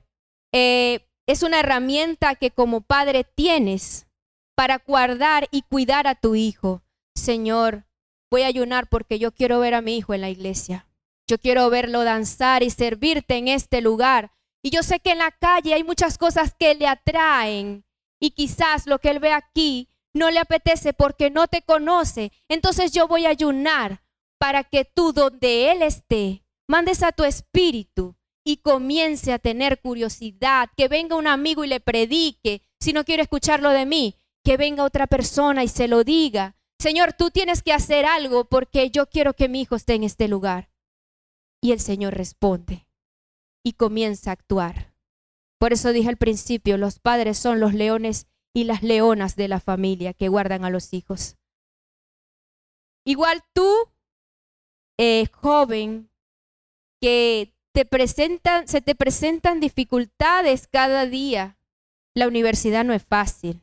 eh, 0.52 1.08
es 1.26 1.44
una 1.44 1.62
herramienta 1.62 2.36
que 2.36 2.52
como 2.52 2.82
padre 2.82 3.24
tienes 3.24 4.08
para 4.56 4.80
guardar 4.80 5.48
y 5.52 5.62
cuidar 5.62 6.08
a 6.08 6.16
tu 6.16 6.36
hijo. 6.36 6.82
Señor, 7.16 7.86
voy 8.30 8.42
a 8.42 8.48
ayunar 8.48 8.88
porque 8.90 9.20
yo 9.20 9.32
quiero 9.32 9.60
ver 9.60 9.76
a 9.76 9.82
mi 9.82 9.96
hijo 9.96 10.14
en 10.14 10.22
la 10.22 10.30
iglesia. 10.30 10.88
Yo 11.30 11.38
quiero 11.38 11.70
verlo 11.70 12.04
danzar 12.04 12.64
y 12.64 12.70
servirte 12.70 13.38
en 13.38 13.48
este 13.48 13.82
lugar. 13.82 14.32
Y 14.62 14.72
yo 14.72 14.84
sé 14.84 15.00
que 15.00 15.12
en 15.12 15.20
la 15.20 15.32
calle 15.32 15.74
hay 15.74 15.84
muchas 15.84 16.18
cosas 16.18 16.54
que 16.58 16.76
le 16.76 16.88
atraen 16.88 17.86
y 18.20 18.32
quizás 18.32 18.88
lo 18.88 19.00
que 19.00 19.12
él 19.12 19.20
ve 19.20 19.32
aquí 19.32 19.88
no 20.14 20.32
le 20.32 20.40
apetece 20.40 20.92
porque 20.92 21.30
no 21.30 21.48
te 21.48 21.62
conoce. 21.62 22.32
Entonces 22.50 22.92
yo 22.92 23.08
voy 23.08 23.26
a 23.26 23.30
ayunar 23.30 24.02
para 24.40 24.64
que 24.64 24.86
tú 24.86 25.14
donde 25.14 25.72
él 25.72 25.84
esté, 25.84 26.44
mandes 26.68 27.04
a 27.04 27.12
tu 27.12 27.24
espíritu 27.24 28.16
y 28.44 28.58
comience 28.58 29.32
a 29.32 29.40
tener 29.40 29.82
curiosidad, 29.82 30.70
que 30.76 30.88
venga 30.88 31.16
un 31.16 31.28
amigo 31.28 31.64
y 31.64 31.68
le 31.68 31.80
predique, 31.80 32.64
si 32.80 32.94
no 32.94 33.04
quiere 33.04 33.24
escucharlo 33.24 33.70
de 33.70 33.86
mí, 33.86 34.16
que 34.44 34.58
venga 34.58 34.86
otra 34.86 35.06
persona 35.06 35.64
y 35.64 35.68
se 35.68 35.88
lo 35.88 36.04
diga. 36.04 36.56
Señor, 36.80 37.14
tú 37.14 37.30
tienes 37.30 37.62
que 37.62 37.74
hacer 37.74 38.06
algo 38.06 38.46
porque 38.46 38.90
yo 38.90 39.08
quiero 39.08 39.36
que 39.36 39.50
mi 39.50 39.62
hijo 39.62 39.76
esté 39.76 39.96
en 39.96 40.04
este 40.04 40.28
lugar. 40.28 40.72
Y 41.62 41.74
el 41.74 41.82
Señor 41.82 42.16
responde 42.16 42.88
y 43.64 43.74
comienza 43.74 44.30
a 44.30 44.34
actuar. 44.34 44.96
Por 45.60 45.74
eso 45.74 45.92
dije 45.92 46.08
al 46.08 46.16
principio, 46.16 46.78
los 46.78 47.00
padres 47.00 47.38
son 47.38 47.60
los 47.60 47.74
leones 47.74 48.28
y 48.54 48.64
las 48.64 48.82
leonas 48.82 49.36
de 49.36 49.50
la 49.50 49.60
familia 49.60 50.14
que 50.14 50.30
guardan 50.30 50.64
a 50.64 50.70
los 50.70 50.94
hijos. 50.94 51.36
Igual 53.06 53.44
tú, 53.54 53.76
eh, 55.00 55.28
joven, 55.32 56.12
que 57.02 57.54
te 57.74 57.86
presentan, 57.86 58.68
se 58.68 58.82
te 58.82 58.96
presentan 58.96 59.62
dificultades 59.62 60.68
cada 60.68 61.06
día. 61.06 61.58
La 62.14 62.28
universidad 62.28 62.84
no 62.84 62.94
es 62.94 63.02
fácil. 63.02 63.62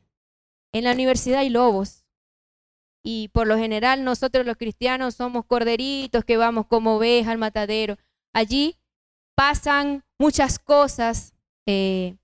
En 0.73 0.85
la 0.85 0.93
universidad 0.93 1.41
hay 1.41 1.51
lobos. 1.51 2.05
Y 3.03 3.27
por 3.29 3.45
lo 3.45 3.55
general 3.55 4.03
nosotros 4.03 4.47
los 4.47 4.57
cristianos 4.57 5.13
somos 5.13 5.45
corderitos 5.45 6.25
que 6.25 6.37
vamos 6.37 6.65
como 6.65 6.95
ovejas 6.95 7.33
al 7.33 7.37
matadero. 7.37 7.97
Allí 8.33 8.75
pasan 9.35 10.03
muchas 10.17 10.57
cosas 10.57 11.35
eh, 11.67 12.15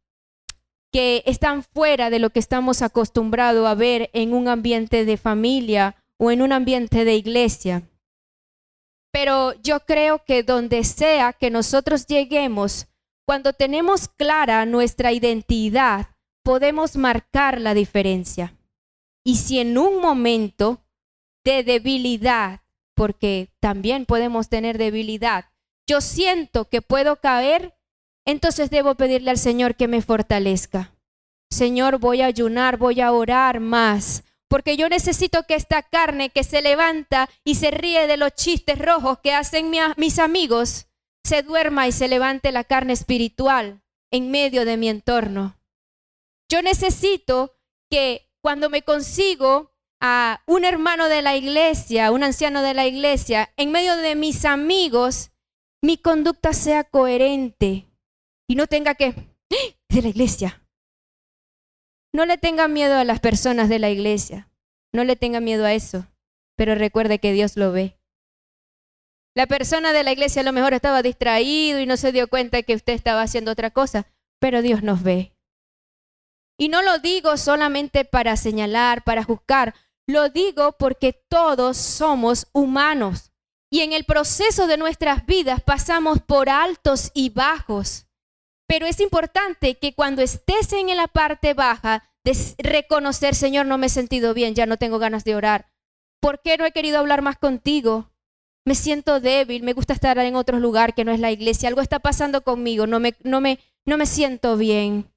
que 0.91 1.22
están 1.28 1.61
fuera 1.61 2.09
de 2.09 2.18
lo 2.18 2.32
que 2.32 2.39
estamos 2.39 2.82
acostumbrados 2.82 3.68
a 3.68 3.76
ver 3.76 4.09
en 4.14 4.34
un 4.34 4.47
ambiente 4.47 5.05
de 5.05 5.18
familia 5.18 6.03
o 6.18 6.32
en 6.32 6.41
un 6.41 6.51
ambiente 6.51 7.05
de 7.05 7.16
iglesia. 7.16 7.84
Pero 9.14 9.53
yo 9.61 9.82
creo 9.82 10.24
que 10.26 10.41
donde 10.41 10.84
sea 10.84 11.34
que 11.34 11.51
nosotros 11.51 12.07
lleguemos, 12.07 12.88
cuando 13.26 13.53
tenemos 13.53 14.07
clara 14.07 14.66
nuestra 14.66 15.11
identidad, 15.11 16.07
podemos 16.43 16.97
marcar 16.97 17.61
la 17.61 17.76
diferencia. 17.76 18.57
Y 19.24 19.38
si 19.38 19.59
en 19.59 19.78
un 19.78 20.01
momento 20.01 20.84
de 21.45 21.64
debilidad, 21.64 22.61
porque 22.95 23.49
también 23.59 24.05
podemos 24.07 24.49
tener 24.49 24.80
debilidad, 24.80 25.45
yo 25.88 26.01
siento 26.01 26.66
que 26.66 26.82
puedo 26.82 27.18
caer, 27.18 27.76
entonces 28.26 28.72
debo 28.72 28.95
pedirle 28.95 29.30
al 29.30 29.38
Señor 29.38 29.76
que 29.76 29.88
me 29.88 30.01
fortalezca. 30.01 30.95
Señor, 31.51 31.99
voy 31.99 32.22
a 32.22 32.26
ayunar, 32.26 32.78
voy 32.78 32.99
a 32.99 33.11
orar 33.11 33.59
más, 33.59 34.24
porque 34.54 34.78
yo 34.78 34.88
necesito 34.88 35.47
que 35.47 35.56
esta 35.56 35.82
carne 35.82 36.30
que 36.30 36.43
se 36.43 36.62
levanta 36.62 37.28
y 37.43 37.56
se 37.56 37.72
ríe 37.72 38.06
de 38.06 38.18
los 38.18 38.36
chistes 38.36 38.78
rojos 38.78 39.18
que 39.18 39.34
hacen 39.34 39.72
mis 39.97 40.20
amigos, 40.20 40.86
se 41.24 41.41
duerma 41.41 41.88
y 41.88 41.91
se 41.91 42.08
levante 42.08 42.51
la 42.51 42.64
carne 42.64 42.93
espiritual 42.93 43.82
en 44.12 44.30
medio 44.30 44.64
de 44.64 44.78
mi 44.78 44.89
entorno. 44.89 45.58
Yo 46.51 46.62
necesito 46.62 47.56
que 47.89 48.30
cuando 48.43 48.70
me 48.70 48.84
consigo 48.84 49.72
a 49.99 50.43
un 50.45 50.66
hermano 50.66 51.10
de 51.10 51.24
la 51.24 51.36
iglesia, 51.36 52.12
un 52.12 52.24
anciano 52.24 52.62
de 52.62 52.76
la 52.76 52.86
iglesia, 52.86 53.51
en 53.58 53.72
medio 53.72 53.95
de 53.97 54.14
mis 54.14 54.45
amigos, 54.45 55.32
mi 55.82 55.97
conducta 55.97 56.54
sea 56.54 56.84
coherente 56.84 57.88
y 58.47 58.54
no 58.54 58.68
tenga 58.68 58.93
que, 58.93 59.16
¡Ah! 59.51 59.76
de 59.89 60.01
la 60.04 60.10
iglesia, 60.10 60.62
no 62.14 62.26
le 62.26 62.38
tenga 62.38 62.68
miedo 62.68 62.97
a 62.97 63.03
las 63.03 63.20
personas 63.20 63.70
de 63.70 63.80
la 63.80 63.89
iglesia. 63.89 64.49
No 64.93 65.03
le 65.03 65.16
tenga 65.16 65.39
miedo 65.39 65.66
a 65.66 65.74
eso. 65.74 66.07
Pero 66.55 66.76
recuerde 66.76 67.20
que 67.20 67.34
Dios 67.34 67.57
lo 67.57 67.72
ve. 67.72 67.97
La 69.36 69.47
persona 69.47 69.93
de 69.93 70.03
la 70.03 70.11
iglesia 70.11 70.41
a 70.41 70.45
lo 70.45 70.53
mejor 70.53 70.74
estaba 70.74 71.01
distraído 71.01 71.80
y 71.80 71.88
no 71.88 71.97
se 71.97 72.11
dio 72.11 72.28
cuenta 72.28 72.61
que 72.61 72.76
usted 72.76 72.93
estaba 72.93 73.24
haciendo 73.24 73.51
otra 73.51 73.72
cosa, 73.72 74.05
pero 74.39 74.61
Dios 74.61 74.84
nos 74.84 75.01
ve. 75.01 75.36
Y 76.59 76.70
no 76.70 76.84
lo 76.84 76.99
digo 76.99 77.36
solamente 77.38 78.05
para 78.05 78.38
señalar, 78.38 79.03
para 79.03 79.24
juzgar, 79.24 79.74
lo 80.07 80.30
digo 80.30 80.74
porque 80.78 81.14
todos 81.14 81.78
somos 81.78 82.47
humanos 82.53 83.32
y 83.72 83.82
en 83.82 83.91
el 83.91 84.03
proceso 84.03 84.68
de 84.68 84.78
nuestras 84.78 85.26
vidas 85.26 85.64
pasamos 85.64 86.22
por 86.22 86.47
altos 86.47 87.09
y 87.16 87.32
bajos. 87.32 88.05
Pero 88.74 88.88
es 88.88 88.99
importante 89.01 89.76
que 89.76 89.93
cuando 89.93 90.24
estés 90.24 90.74
en 90.74 90.88
la 90.97 91.07
parte 91.07 91.53
baja, 91.53 92.09
de 92.24 92.36
reconocer, 92.57 93.36
Señor, 93.36 93.67
no 93.67 93.78
me 93.78 93.86
he 93.86 93.89
sentido 93.89 94.34
bien, 94.34 94.55
ya 94.55 94.65
no 94.65 94.78
tengo 94.78 94.97
ganas 94.97 95.24
de 95.24 95.36
orar. 95.36 95.71
¿Por 96.19 96.41
qué 96.41 96.57
no 96.57 96.65
he 96.65 96.71
querido 96.71 96.97
hablar 96.97 97.21
más 97.21 97.38
contigo? 97.38 98.09
Me 98.65 98.74
siento 98.74 99.19
débil, 99.19 99.61
me 99.61 99.74
gusta 99.74 99.93
estar 99.93 100.17
en 100.17 100.36
otro 100.36 100.59
lugar 100.59 100.95
que 100.95 101.05
no 101.05 101.11
es 101.11 101.19
la 101.19 101.30
iglesia, 101.30 101.69
algo 101.69 101.82
está 101.82 101.99
pasando 101.99 102.43
conmigo, 102.43 102.88
no 102.88 102.99
me, 102.99 103.15
no 103.21 103.41
me, 103.41 103.59
no 103.86 103.99
me 103.99 104.07
siento 104.07 104.57
bien. 104.57 105.13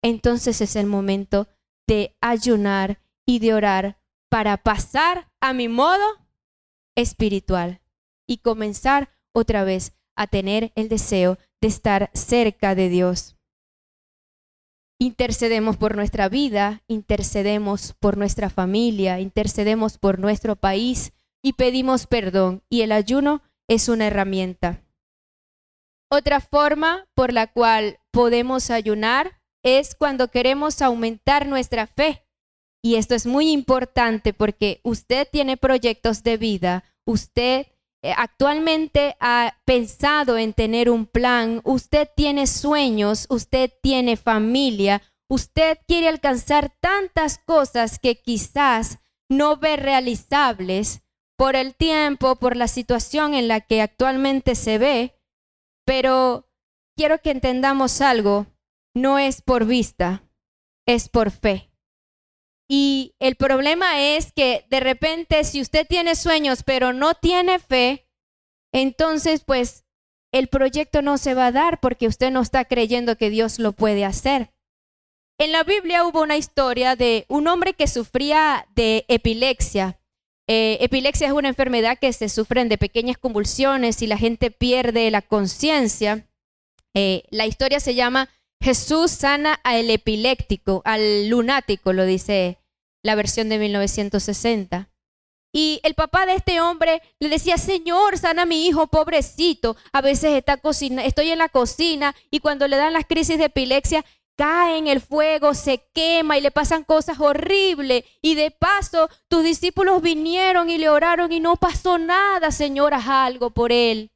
Entonces 0.00 0.60
es 0.60 0.76
el 0.76 0.86
momento 0.86 1.48
de 1.88 2.16
ayunar 2.20 3.00
y 3.26 3.40
de 3.40 3.54
orar 3.54 3.98
para 4.30 4.56
pasar 4.56 5.32
a 5.40 5.52
mi 5.52 5.66
modo 5.66 6.06
espiritual 6.94 7.80
y 8.28 8.38
comenzar 8.38 9.18
otra 9.34 9.64
vez 9.64 9.94
a 10.14 10.28
tener 10.28 10.70
el 10.76 10.88
deseo 10.88 11.38
de 11.62 11.68
estar 11.68 12.10
cerca 12.12 12.74
de 12.74 12.88
Dios. 12.88 13.36
Intercedemos 14.98 15.76
por 15.76 15.96
nuestra 15.96 16.28
vida, 16.28 16.82
intercedemos 16.88 17.94
por 17.98 18.18
nuestra 18.18 18.50
familia, 18.50 19.20
intercedemos 19.20 19.96
por 19.96 20.18
nuestro 20.18 20.56
país 20.56 21.12
y 21.40 21.54
pedimos 21.54 22.06
perdón. 22.06 22.62
Y 22.68 22.82
el 22.82 22.92
ayuno 22.92 23.42
es 23.68 23.88
una 23.88 24.08
herramienta. 24.08 24.82
Otra 26.10 26.40
forma 26.40 27.06
por 27.14 27.32
la 27.32 27.46
cual 27.46 28.00
podemos 28.10 28.70
ayunar 28.70 29.40
es 29.62 29.94
cuando 29.94 30.28
queremos 30.28 30.82
aumentar 30.82 31.46
nuestra 31.46 31.86
fe. 31.86 32.26
Y 32.82 32.96
esto 32.96 33.14
es 33.14 33.24
muy 33.24 33.50
importante 33.50 34.34
porque 34.34 34.80
usted 34.82 35.28
tiene 35.30 35.56
proyectos 35.56 36.24
de 36.24 36.36
vida, 36.36 36.84
usted 37.04 37.68
actualmente 38.02 39.16
ha 39.20 39.58
pensado 39.64 40.36
en 40.36 40.52
tener 40.52 40.90
un 40.90 41.06
plan, 41.06 41.60
usted 41.64 42.08
tiene 42.16 42.46
sueños, 42.48 43.26
usted 43.28 43.70
tiene 43.82 44.16
familia, 44.16 45.02
usted 45.28 45.78
quiere 45.86 46.08
alcanzar 46.08 46.74
tantas 46.80 47.38
cosas 47.38 47.98
que 47.98 48.16
quizás 48.16 48.98
no 49.30 49.56
ve 49.56 49.76
realizables 49.76 51.02
por 51.38 51.56
el 51.56 51.74
tiempo, 51.74 52.36
por 52.36 52.56
la 52.56 52.68
situación 52.68 53.34
en 53.34 53.48
la 53.48 53.60
que 53.60 53.80
actualmente 53.80 54.54
se 54.54 54.78
ve, 54.78 55.18
pero 55.84 56.48
quiero 56.96 57.18
que 57.20 57.30
entendamos 57.30 58.00
algo. 58.00 58.46
no 58.94 59.18
es 59.18 59.40
por 59.40 59.64
vista, 59.64 60.22
es 60.86 61.08
por 61.08 61.30
fe. 61.30 61.71
Y 62.74 63.14
el 63.18 63.36
problema 63.36 64.00
es 64.00 64.32
que 64.32 64.64
de 64.70 64.80
repente 64.80 65.44
si 65.44 65.60
usted 65.60 65.86
tiene 65.86 66.16
sueños 66.16 66.62
pero 66.62 66.94
no 66.94 67.12
tiene 67.12 67.58
fe, 67.58 68.08
entonces 68.72 69.42
pues 69.44 69.84
el 70.32 70.48
proyecto 70.48 71.02
no 71.02 71.18
se 71.18 71.34
va 71.34 71.48
a 71.48 71.52
dar 71.52 71.80
porque 71.80 72.06
usted 72.06 72.30
no 72.30 72.40
está 72.40 72.64
creyendo 72.64 73.18
que 73.18 73.28
Dios 73.28 73.58
lo 73.58 73.72
puede 73.72 74.06
hacer. 74.06 74.54
En 75.38 75.52
la 75.52 75.64
Biblia 75.64 76.06
hubo 76.06 76.22
una 76.22 76.38
historia 76.38 76.96
de 76.96 77.26
un 77.28 77.46
hombre 77.46 77.74
que 77.74 77.86
sufría 77.86 78.66
de 78.74 79.04
epilepsia. 79.08 80.00
Eh, 80.48 80.78
epilepsia 80.80 81.26
es 81.26 81.34
una 81.34 81.50
enfermedad 81.50 81.98
que 81.98 82.10
se 82.14 82.30
sufren 82.30 82.70
de 82.70 82.78
pequeñas 82.78 83.18
convulsiones 83.18 84.00
y 84.00 84.06
la 84.06 84.16
gente 84.16 84.50
pierde 84.50 85.10
la 85.10 85.20
conciencia. 85.20 86.26
Eh, 86.94 87.24
la 87.28 87.44
historia 87.44 87.80
se 87.80 87.94
llama 87.94 88.30
Jesús 88.62 89.10
sana 89.10 89.60
al 89.62 89.90
epiléptico, 89.90 90.80
al 90.86 91.28
lunático, 91.28 91.92
lo 91.92 92.06
dice 92.06 92.61
la 93.02 93.14
versión 93.14 93.48
de 93.48 93.58
1960. 93.58 94.88
Y 95.54 95.80
el 95.82 95.94
papá 95.94 96.24
de 96.24 96.34
este 96.34 96.60
hombre 96.60 97.02
le 97.20 97.28
decía, 97.28 97.58
Señor, 97.58 98.16
sana 98.16 98.42
a 98.42 98.46
mi 98.46 98.66
hijo, 98.66 98.86
pobrecito. 98.86 99.76
A 99.92 100.00
veces 100.00 100.32
está 100.32 100.56
cocina, 100.56 101.04
estoy 101.04 101.30
en 101.30 101.38
la 101.38 101.50
cocina 101.50 102.14
y 102.30 102.40
cuando 102.40 102.66
le 102.68 102.76
dan 102.76 102.94
las 102.94 103.04
crisis 103.06 103.36
de 103.36 103.44
epilepsia, 103.44 104.04
cae 104.36 104.78
en 104.78 104.86
el 104.86 105.02
fuego, 105.02 105.52
se 105.52 105.86
quema 105.92 106.38
y 106.38 106.40
le 106.40 106.50
pasan 106.50 106.84
cosas 106.84 107.20
horribles. 107.20 108.04
Y 108.22 108.34
de 108.34 108.50
paso, 108.50 109.10
tus 109.28 109.44
discípulos 109.44 110.00
vinieron 110.00 110.70
y 110.70 110.78
le 110.78 110.88
oraron 110.88 111.30
y 111.32 111.40
no 111.40 111.56
pasó 111.56 111.98
nada, 111.98 112.50
Señor, 112.50 112.94
haz 112.94 113.08
algo 113.08 113.50
por 113.50 113.72
él. 113.72 114.10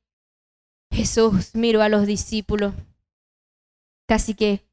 Jesús 0.90 1.54
miró 1.54 1.82
a 1.82 1.90
los 1.90 2.06
discípulos. 2.06 2.72
Casi 4.08 4.34
que 4.34 4.66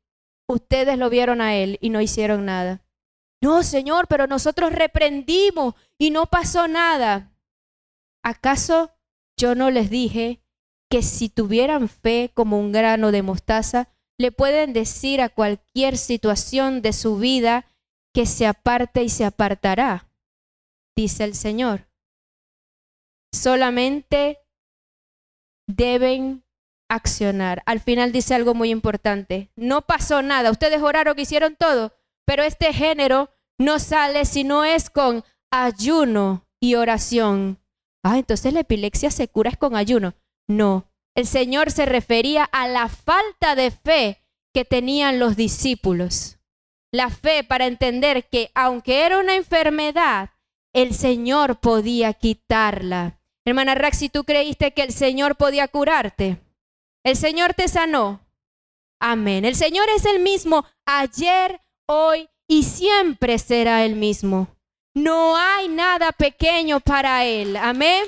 ustedes 0.47 0.97
lo 0.97 1.09
vieron 1.09 1.41
a 1.41 1.55
él 1.55 1.77
y 1.81 1.89
no 1.89 1.99
hicieron 1.99 2.45
nada. 2.45 2.81
No, 3.43 3.61
Señor, 3.61 4.07
pero 4.07 4.25
nosotros 4.25 4.71
reprendimos 4.71 5.75
y 5.97 6.11
no 6.11 6.27
pasó 6.27 6.69
nada. 6.69 7.35
¿Acaso 8.23 8.91
yo 9.37 9.53
no 9.53 9.69
les 9.69 9.89
dije 9.89 10.41
que 10.89 11.03
si 11.03 11.27
tuvieran 11.27 11.89
fe 11.89 12.31
como 12.33 12.57
un 12.57 12.71
grano 12.71 13.11
de 13.11 13.21
mostaza, 13.21 13.89
le 14.17 14.31
pueden 14.31 14.71
decir 14.71 15.19
a 15.19 15.27
cualquier 15.27 15.97
situación 15.97 16.81
de 16.81 16.93
su 16.93 17.17
vida 17.17 17.65
que 18.13 18.25
se 18.27 18.47
aparte 18.47 19.03
y 19.03 19.09
se 19.09 19.25
apartará? 19.25 20.09
Dice 20.95 21.25
el 21.25 21.35
Señor. 21.35 21.89
Solamente 23.33 24.39
deben 25.67 26.45
accionar. 26.89 27.61
Al 27.65 27.81
final 27.81 28.13
dice 28.13 28.35
algo 28.35 28.53
muy 28.53 28.69
importante. 28.69 29.51
No 29.57 29.81
pasó 29.81 30.21
nada. 30.21 30.49
Ustedes 30.49 30.81
oraron, 30.81 31.19
hicieron 31.19 31.57
todo 31.57 31.91
pero 32.25 32.43
este 32.43 32.73
género 32.73 33.29
no 33.59 33.79
sale 33.79 34.25
si 34.25 34.43
no 34.43 34.63
es 34.63 34.89
con 34.89 35.23
ayuno 35.51 36.47
y 36.59 36.75
oración. 36.75 37.59
Ah, 38.03 38.17
entonces 38.17 38.53
la 38.53 38.61
epilepsia 38.61 39.11
se 39.11 39.27
cura 39.27 39.51
es 39.51 39.57
con 39.57 39.75
ayuno. 39.75 40.13
No, 40.47 40.91
el 41.15 41.27
Señor 41.27 41.71
se 41.71 41.85
refería 41.85 42.43
a 42.43 42.67
la 42.67 42.89
falta 42.89 43.55
de 43.55 43.71
fe 43.71 44.21
que 44.53 44.65
tenían 44.65 45.19
los 45.19 45.35
discípulos. 45.35 46.37
La 46.91 47.09
fe 47.09 47.43
para 47.43 47.65
entender 47.65 48.27
que 48.29 48.51
aunque 48.53 49.05
era 49.05 49.19
una 49.19 49.35
enfermedad, 49.35 50.31
el 50.73 50.93
Señor 50.93 51.59
podía 51.59 52.13
quitarla. 52.13 53.19
Hermana 53.45 53.75
Raxi, 53.75 54.09
¿tú 54.09 54.23
creíste 54.23 54.73
que 54.73 54.83
el 54.83 54.93
Señor 54.93 55.35
podía 55.35 55.67
curarte? 55.67 56.39
El 57.03 57.15
Señor 57.15 57.53
te 57.53 57.67
sanó. 57.67 58.21
Amén. 58.99 59.43
El 59.43 59.55
Señor 59.55 59.87
es 59.95 60.05
el 60.05 60.21
mismo 60.21 60.65
ayer, 60.85 61.59
hoy 61.87 62.29
y 62.47 62.63
siempre 62.63 63.39
será 63.39 63.85
el 63.85 63.95
mismo. 63.95 64.47
No 64.93 65.35
hay 65.37 65.67
nada 65.67 66.11
pequeño 66.11 66.79
para 66.79 67.25
Él. 67.25 67.55
Amén. 67.57 68.03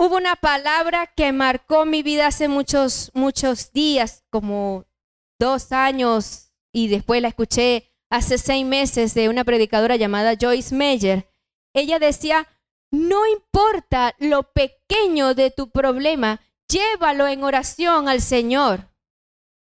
Hubo 0.00 0.16
una 0.16 0.36
palabra 0.36 1.08
que 1.08 1.32
marcó 1.32 1.84
mi 1.84 2.04
vida 2.04 2.28
hace 2.28 2.46
muchos, 2.46 3.10
muchos 3.14 3.72
días, 3.72 4.22
como 4.30 4.84
dos 5.40 5.72
años, 5.72 6.52
y 6.72 6.86
después 6.86 7.20
la 7.20 7.28
escuché 7.28 7.92
hace 8.08 8.38
seis 8.38 8.64
meses 8.64 9.14
de 9.14 9.28
una 9.28 9.42
predicadora 9.42 9.96
llamada 9.96 10.36
Joyce 10.40 10.72
Meyer. 10.72 11.28
Ella 11.74 11.98
decía, 11.98 12.46
no 12.92 13.26
importa 13.26 14.14
lo 14.18 14.44
pequeño 14.44 15.34
de 15.34 15.50
tu 15.50 15.70
problema, 15.70 16.40
llévalo 16.68 17.26
en 17.26 17.44
oración 17.44 18.08
al 18.08 18.20
Señor. 18.20 18.88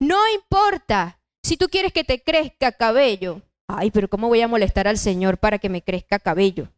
No 0.01 0.18
importa 0.28 1.20
si 1.43 1.57
tú 1.57 1.68
quieres 1.68 1.93
que 1.93 2.05
te 2.05 2.22
crezca 2.22 2.72
cabello. 2.72 3.43
Ay, 3.68 3.91
pero 3.91 4.09
¿cómo 4.09 4.28
voy 4.28 4.41
a 4.41 4.49
molestar 4.49 4.89
al 4.89 4.99
Señor 4.99 5.39
para 5.39 5.59
que 5.59 5.68
me 5.68 5.82
crezca 5.82 6.18
cabello? 6.18 6.68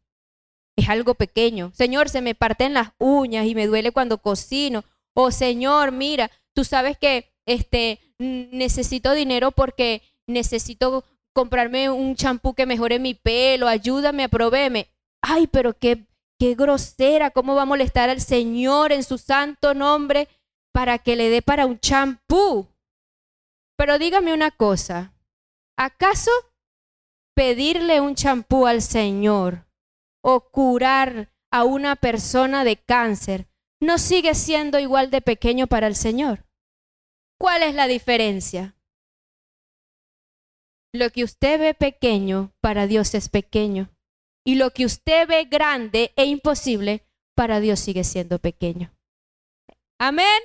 Es 0.76 0.88
algo 0.88 1.14
pequeño. 1.14 1.70
Señor, 1.74 2.08
se 2.08 2.20
me 2.20 2.34
parten 2.34 2.74
las 2.74 2.92
uñas 2.98 3.46
y 3.46 3.54
me 3.54 3.66
duele 3.66 3.92
cuando 3.92 4.18
cocino. 4.18 4.84
O 5.14 5.24
oh, 5.24 5.30
Señor, 5.30 5.92
mira, 5.92 6.30
tú 6.54 6.64
sabes 6.64 6.96
que 6.98 7.32
este 7.46 8.00
necesito 8.18 9.12
dinero 9.12 9.52
porque 9.52 10.02
necesito 10.26 11.04
comprarme 11.32 11.90
un 11.90 12.16
champú 12.16 12.54
que 12.54 12.66
mejore 12.66 12.98
mi 12.98 13.14
pelo, 13.14 13.68
ayúdame, 13.68 14.28
proveerme. 14.28 14.88
Ay, 15.22 15.46
pero 15.46 15.76
qué 15.76 16.06
qué 16.40 16.54
grosera, 16.54 17.30
cómo 17.30 17.54
va 17.54 17.62
a 17.62 17.66
molestar 17.66 18.08
al 18.08 18.22
Señor 18.22 18.92
en 18.92 19.04
su 19.04 19.18
santo 19.18 19.74
nombre 19.74 20.26
para 20.72 20.98
que 20.98 21.14
le 21.14 21.28
dé 21.28 21.42
para 21.42 21.66
un 21.66 21.78
champú. 21.78 22.66
Pero 23.76 23.98
dígame 23.98 24.32
una 24.32 24.50
cosa, 24.50 25.12
¿acaso 25.76 26.30
pedirle 27.36 28.00
un 28.00 28.14
champú 28.14 28.66
al 28.66 28.80
Señor 28.80 29.66
o 30.24 30.50
curar 30.50 31.30
a 31.52 31.64
una 31.64 31.94
persona 31.96 32.64
de 32.64 32.76
cáncer 32.76 33.46
no 33.78 33.98
sigue 33.98 34.34
siendo 34.34 34.78
igual 34.78 35.10
de 35.10 35.20
pequeño 35.20 35.66
para 35.66 35.86
el 35.86 35.94
Señor? 35.94 36.46
¿Cuál 37.38 37.62
es 37.62 37.74
la 37.74 37.86
diferencia? 37.86 38.76
Lo 40.92 41.10
que 41.10 41.22
usted 41.24 41.60
ve 41.60 41.74
pequeño 41.74 42.52
para 42.60 42.86
Dios 42.86 43.14
es 43.14 43.28
pequeño. 43.28 43.90
Y 44.44 44.54
lo 44.54 44.70
que 44.70 44.84
usted 44.84 45.28
ve 45.28 45.44
grande 45.44 46.12
e 46.16 46.24
imposible, 46.24 47.04
para 47.34 47.60
Dios 47.60 47.80
sigue 47.80 48.04
siendo 48.04 48.38
pequeño. 48.38 48.92
Amén. 49.98 50.42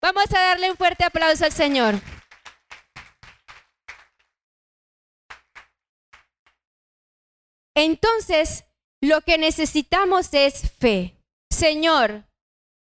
Vamos 0.00 0.24
a 0.34 0.40
darle 0.40 0.70
un 0.70 0.76
fuerte 0.76 1.04
aplauso 1.04 1.44
al 1.44 1.52
Señor. 1.52 1.94
Entonces, 7.74 8.64
lo 9.00 9.20
que 9.22 9.38
necesitamos 9.38 10.34
es 10.34 10.72
fe. 10.78 11.16
Señor, 11.50 12.24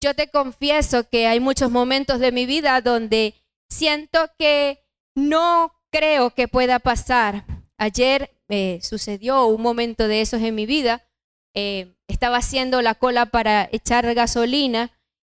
yo 0.01 0.13
te 0.13 0.29
confieso 0.29 1.09
que 1.09 1.27
hay 1.27 1.39
muchos 1.39 1.71
momentos 1.71 2.19
de 2.19 2.31
mi 2.31 2.45
vida 2.45 2.81
donde 2.81 3.33
siento 3.69 4.31
que 4.37 4.85
no 5.15 5.73
creo 5.91 6.31
que 6.31 6.47
pueda 6.47 6.79
pasar. 6.79 7.45
Ayer 7.77 8.36
eh, 8.49 8.79
sucedió 8.81 9.45
un 9.47 9.61
momento 9.61 10.07
de 10.07 10.21
esos 10.21 10.41
en 10.41 10.55
mi 10.55 10.65
vida. 10.65 11.05
Eh, 11.53 11.93
estaba 12.07 12.37
haciendo 12.37 12.81
la 12.81 12.95
cola 12.95 13.27
para 13.27 13.67
echar 13.71 14.13
gasolina 14.13 14.91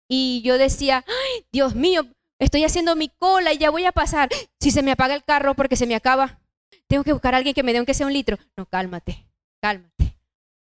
y 0.09 0.43
yo 0.43 0.59
decía, 0.59 1.05
Ay, 1.07 1.47
Dios 1.53 1.75
mío, 1.75 2.07
estoy 2.39 2.65
haciendo 2.65 2.97
mi 2.97 3.09
cola 3.09 3.53
y 3.53 3.59
ya 3.59 3.71
voy 3.71 3.85
a 3.85 3.93
pasar. 3.93 4.29
Si 4.61 4.71
se 4.71 4.83
me 4.83 4.93
apaga 4.93 5.15
el 5.15 5.25
carro 5.25 5.55
porque 5.55 5.77
se 5.77 5.87
me 5.87 5.95
acaba, 5.95 6.41
tengo 6.89 7.05
que 7.05 7.13
buscar 7.13 7.35
a 7.35 7.39
alguien 7.39 7.55
que 7.55 7.63
me 7.63 7.73
dé 7.73 7.79
aunque 7.79 7.95
sea 7.95 8.07
un 8.07 8.13
litro. 8.13 8.39
No, 8.57 8.67
cálmate, 8.67 9.27
cálmate. 9.61 10.17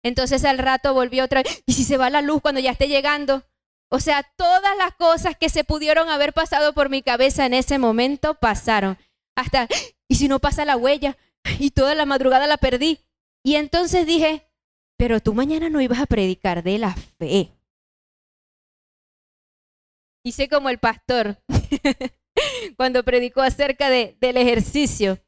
Entonces 0.02 0.44
al 0.44 0.58
rato 0.58 0.94
volví 0.94 1.20
otra 1.20 1.42
vez. 1.42 1.62
¿Y 1.66 1.72
si 1.72 1.84
se 1.84 1.96
va 1.96 2.10
la 2.10 2.22
luz 2.22 2.40
cuando 2.40 2.60
ya 2.60 2.70
esté 2.70 2.88
llegando? 2.88 3.44
O 3.90 4.00
sea, 4.00 4.22
todas 4.36 4.76
las 4.76 4.94
cosas 4.94 5.36
que 5.36 5.48
se 5.48 5.64
pudieron 5.64 6.10
haber 6.10 6.32
pasado 6.32 6.74
por 6.74 6.90
mi 6.90 7.02
cabeza 7.02 7.46
en 7.46 7.54
ese 7.54 7.78
momento 7.78 8.34
pasaron. 8.34 8.98
Hasta, 9.34 9.68
¿y 10.08 10.16
si 10.16 10.28
no 10.28 10.38
pasa 10.40 10.64
la 10.64 10.76
huella? 10.76 11.16
Y 11.58 11.70
toda 11.70 11.94
la 11.94 12.06
madrugada 12.06 12.46
la 12.46 12.56
perdí. 12.56 13.00
Y 13.44 13.56
entonces 13.56 14.06
dije, 14.06 14.48
pero 14.96 15.20
tú 15.20 15.34
mañana 15.34 15.70
no 15.70 15.80
ibas 15.80 16.00
a 16.00 16.06
predicar 16.06 16.62
de 16.62 16.78
la 16.78 16.94
fe. 16.94 17.52
Hice 20.24 20.48
como 20.48 20.68
el 20.68 20.78
pastor 20.78 21.38
cuando 22.76 23.04
predicó 23.04 23.40
acerca 23.40 23.88
de, 23.90 24.16
del 24.20 24.36
ejercicio. 24.36 25.18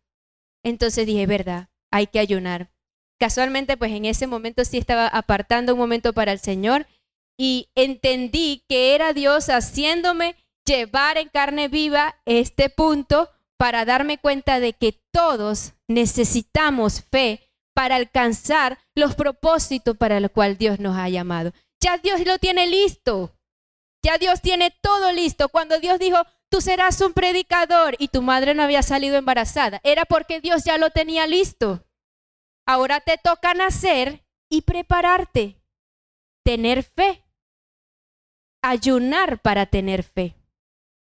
Entonces 0.65 1.07
dije, 1.07 1.27
verdad, 1.27 1.69
hay 1.91 2.07
que 2.07 2.19
ayunar. 2.19 2.71
Casualmente, 3.19 3.77
pues 3.77 3.93
en 3.93 4.07
ese 4.07 4.27
momento 4.27 4.65
sí 4.65 4.79
estaba 4.79 5.07
apartando 5.07 5.75
un 5.75 5.79
momento 5.79 6.13
para 6.13 6.33
el 6.33 6.41
Señor 6.41 6.87
y 7.39 7.71
entendí 7.75 8.65
que 8.69 8.95
era 8.95 9.13
Dios 9.13 9.49
haciéndome 9.49 10.37
llevar 10.67 11.19
en 11.19 11.29
carne 11.29 11.69
viva 11.69 12.17
este 12.25 12.71
punto 12.71 13.31
para 13.61 13.85
darme 13.85 14.17
cuenta 14.17 14.59
de 14.59 14.73
que 14.73 14.99
todos 15.13 15.75
necesitamos 15.87 17.03
fe 17.03 17.47
para 17.75 17.97
alcanzar 17.97 18.79
los 18.95 19.15
propósitos 19.15 19.99
para 19.99 20.19
los 20.19 20.31
cuales 20.31 20.57
Dios 20.57 20.81
nos 20.81 20.97
ha 20.97 21.11
llamado. 21.11 21.53
Ya 21.79 21.99
Dios 21.99 22.25
lo 22.25 22.39
tiene 22.39 22.67
listo. 22.67 23.37
Ya 24.03 24.17
Dios 24.17 24.41
tiene 24.41 24.75
todo 24.81 25.13
listo. 25.13 25.51
Cuando 25.51 25.79
Dios 25.79 25.99
dijo, 25.99 26.17
tú 26.49 26.63
serás 26.63 27.03
un 27.03 27.13
predicador 27.13 27.97
y 27.99 28.09
tu 28.09 28.23
madre 28.23 28.55
no 28.55 28.63
había 28.63 28.83
salido 28.83 29.19
embarazada, 29.19 29.79
era 29.85 30.07
porque 30.07 30.41
Dios 30.41 30.65
ya 30.65 30.79
lo 30.79 30.89
tenía 30.89 31.27
listo. 31.27 31.85
Ahora 32.67 33.01
te 33.01 33.19
toca 33.19 33.53
nacer 33.53 34.25
y 34.49 34.63
prepararte, 34.63 35.61
tener 36.47 36.83
fe, 36.83 37.27
ayunar 38.63 39.43
para 39.43 39.67
tener 39.67 40.03
fe. 40.03 40.35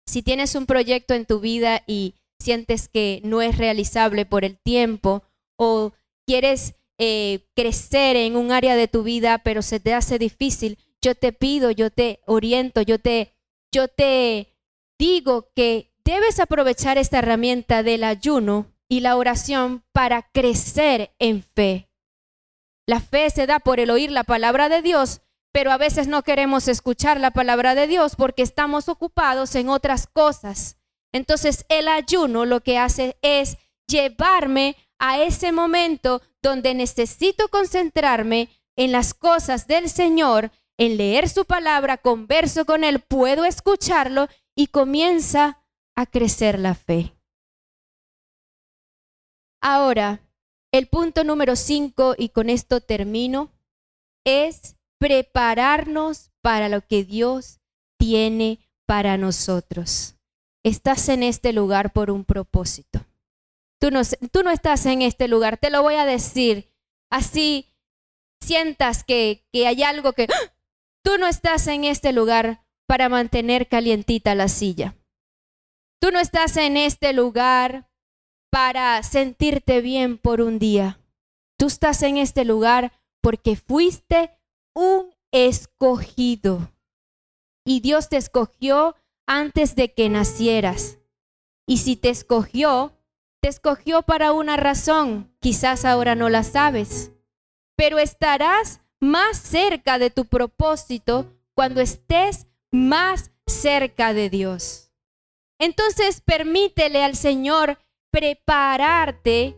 Si 0.08 0.24
tienes 0.24 0.56
un 0.56 0.66
proyecto 0.66 1.14
en 1.14 1.28
tu 1.28 1.40
vida 1.40 1.84
y 1.86 2.16
sientes 2.42 2.90
que 2.90 3.22
no 3.24 3.42
es 3.42 3.58
realizable 3.58 4.26
por 4.26 4.44
el 4.44 4.58
tiempo 4.58 5.24
o 5.58 5.94
quieres 6.26 6.76
eh, 6.98 7.48
crecer 7.56 8.16
en 8.16 8.36
un 8.36 8.52
área 8.52 8.76
de 8.76 8.88
tu 8.88 9.04
vida, 9.04 9.40
pero 9.40 9.62
se 9.62 9.80
te 9.80 9.94
hace 9.94 10.20
difícil, 10.20 10.78
yo 11.02 11.16
te 11.16 11.34
pido, 11.34 11.72
yo 11.72 11.90
te 11.90 12.20
oriento, 12.26 12.82
yo 12.82 13.00
te, 13.00 13.34
yo 13.72 13.88
te 13.88 14.56
digo 15.00 15.50
que 15.56 15.92
debes 16.06 16.40
aprovechar 16.40 16.98
esta 16.98 17.20
herramienta 17.20 17.84
del 17.84 18.04
ayuno 18.04 18.68
y 18.88 19.00
la 19.00 19.16
oración 19.16 19.84
para 19.94 20.24
crecer 20.32 21.16
en 21.18 21.44
fe. 21.44 21.90
La 22.86 23.00
fe 23.00 23.30
se 23.30 23.48
da 23.48 23.60
por 23.60 23.80
el 23.80 23.90
oír 23.90 24.12
la 24.12 24.24
palabra 24.24 24.70
de 24.70 24.82
Dios, 24.82 25.22
pero 25.52 25.72
a 25.72 25.78
veces 25.78 26.08
no 26.08 26.24
queremos 26.24 26.68
escuchar 26.68 27.20
la 27.20 27.32
palabra 27.32 27.74
de 27.74 27.88
Dios 27.88 28.16
porque 28.16 28.42
estamos 28.42 28.90
ocupados 28.90 29.56
en 29.56 29.70
otras 29.70 30.08
cosas. 30.08 30.78
Entonces 31.12 31.66
el 31.70 31.88
ayuno 31.88 32.46
lo 32.46 32.62
que 32.62 32.78
hace 32.78 33.18
es 33.22 33.58
llevarme 33.88 34.76
a 35.00 35.22
ese 35.22 35.52
momento 35.52 36.22
donde 36.42 36.74
necesito 36.74 37.48
concentrarme 37.50 38.50
en 38.76 38.92
las 38.92 39.14
cosas 39.14 39.68
del 39.68 39.90
Señor, 39.90 40.52
en 40.78 40.98
leer 40.98 41.30
su 41.30 41.46
palabra, 41.46 41.98
converso 41.98 42.66
con 42.66 42.84
Él, 42.84 43.00
puedo 43.00 43.46
escucharlo 43.46 44.28
y 44.56 44.68
comienza 44.68 45.64
a 45.96 46.06
crecer 46.06 46.58
la 46.58 46.76
fe. 46.76 47.14
Ahora, 49.62 50.22
el 50.72 50.88
punto 50.88 51.24
número 51.24 51.56
cinco, 51.56 52.16
y 52.18 52.30
con 52.30 52.50
esto 52.50 52.82
termino, 52.82 53.52
es 54.24 54.78
prepararnos 54.98 56.32
para 56.42 56.70
lo 56.70 56.82
que 56.82 57.04
Dios 57.04 57.60
tiene 58.00 58.60
para 58.88 59.18
nosotros. 59.18 60.16
Estás 60.64 61.10
en 61.10 61.24
este 61.24 61.54
lugar 61.54 61.92
por 61.94 62.12
un 62.12 62.26
propósito. 62.26 63.06
Tú 63.80 63.90
no, 63.90 64.02
tú 64.32 64.44
no 64.44 64.52
estás 64.52 64.86
en 64.86 65.02
este 65.02 65.28
lugar, 65.28 65.58
te 65.58 65.70
lo 65.70 65.82
voy 65.82 65.96
a 65.96 66.06
decir. 66.06 66.72
Así 67.10 67.68
sientas 68.40 69.04
que, 69.04 69.44
que 69.52 69.68
hay 69.68 69.84
algo 69.84 70.14
que... 70.14 70.24
¡ah! 70.24 70.54
Tú 71.04 71.18
no 71.18 71.28
estás 71.28 71.66
en 71.68 71.84
este 71.84 72.14
lugar 72.14 72.64
para 72.88 73.10
mantener 73.10 73.68
calientita 73.68 74.36
la 74.36 74.48
silla. 74.48 74.96
Tú 76.00 76.12
no 76.12 76.20
estás 76.20 76.58
en 76.58 76.78
este 76.78 77.14
lugar 77.14 77.90
para 78.52 79.02
sentirte 79.02 79.82
bien 79.82 80.18
por 80.18 80.42
un 80.42 80.60
día. 80.60 81.00
Tú 81.58 81.68
estás 81.68 82.04
en 82.04 82.18
este 82.18 82.46
lugar 82.46 82.92
porque 83.22 83.56
fuiste 83.56 84.32
un 84.76 85.16
escogido. 85.32 86.72
Y 87.66 87.80
Dios 87.80 88.10
te 88.10 88.18
escogió 88.18 88.96
antes 89.32 89.76
de 89.76 89.94
que 89.94 90.10
nacieras. 90.10 91.00
Y 91.66 91.78
si 91.78 91.96
te 91.96 92.10
escogió, 92.10 92.98
te 93.40 93.48
escogió 93.48 94.02
para 94.02 94.34
una 94.34 94.58
razón. 94.58 95.34
Quizás 95.40 95.86
ahora 95.86 96.16
no 96.16 96.28
la 96.28 96.44
sabes. 96.44 97.14
Pero 97.78 97.98
estarás 97.98 98.82
más 99.00 99.38
cerca 99.38 100.00
de 100.00 100.10
tu 100.10 100.26
propósito 100.26 101.34
cuando 101.54 101.80
estés 101.80 102.48
más 102.72 103.32
cerca 103.48 104.14
de 104.14 104.30
Dios. 104.30 104.92
Entonces 105.60 106.20
permítele 106.20 107.02
al 107.02 107.16
Señor 107.16 107.80
prepararte 108.12 109.58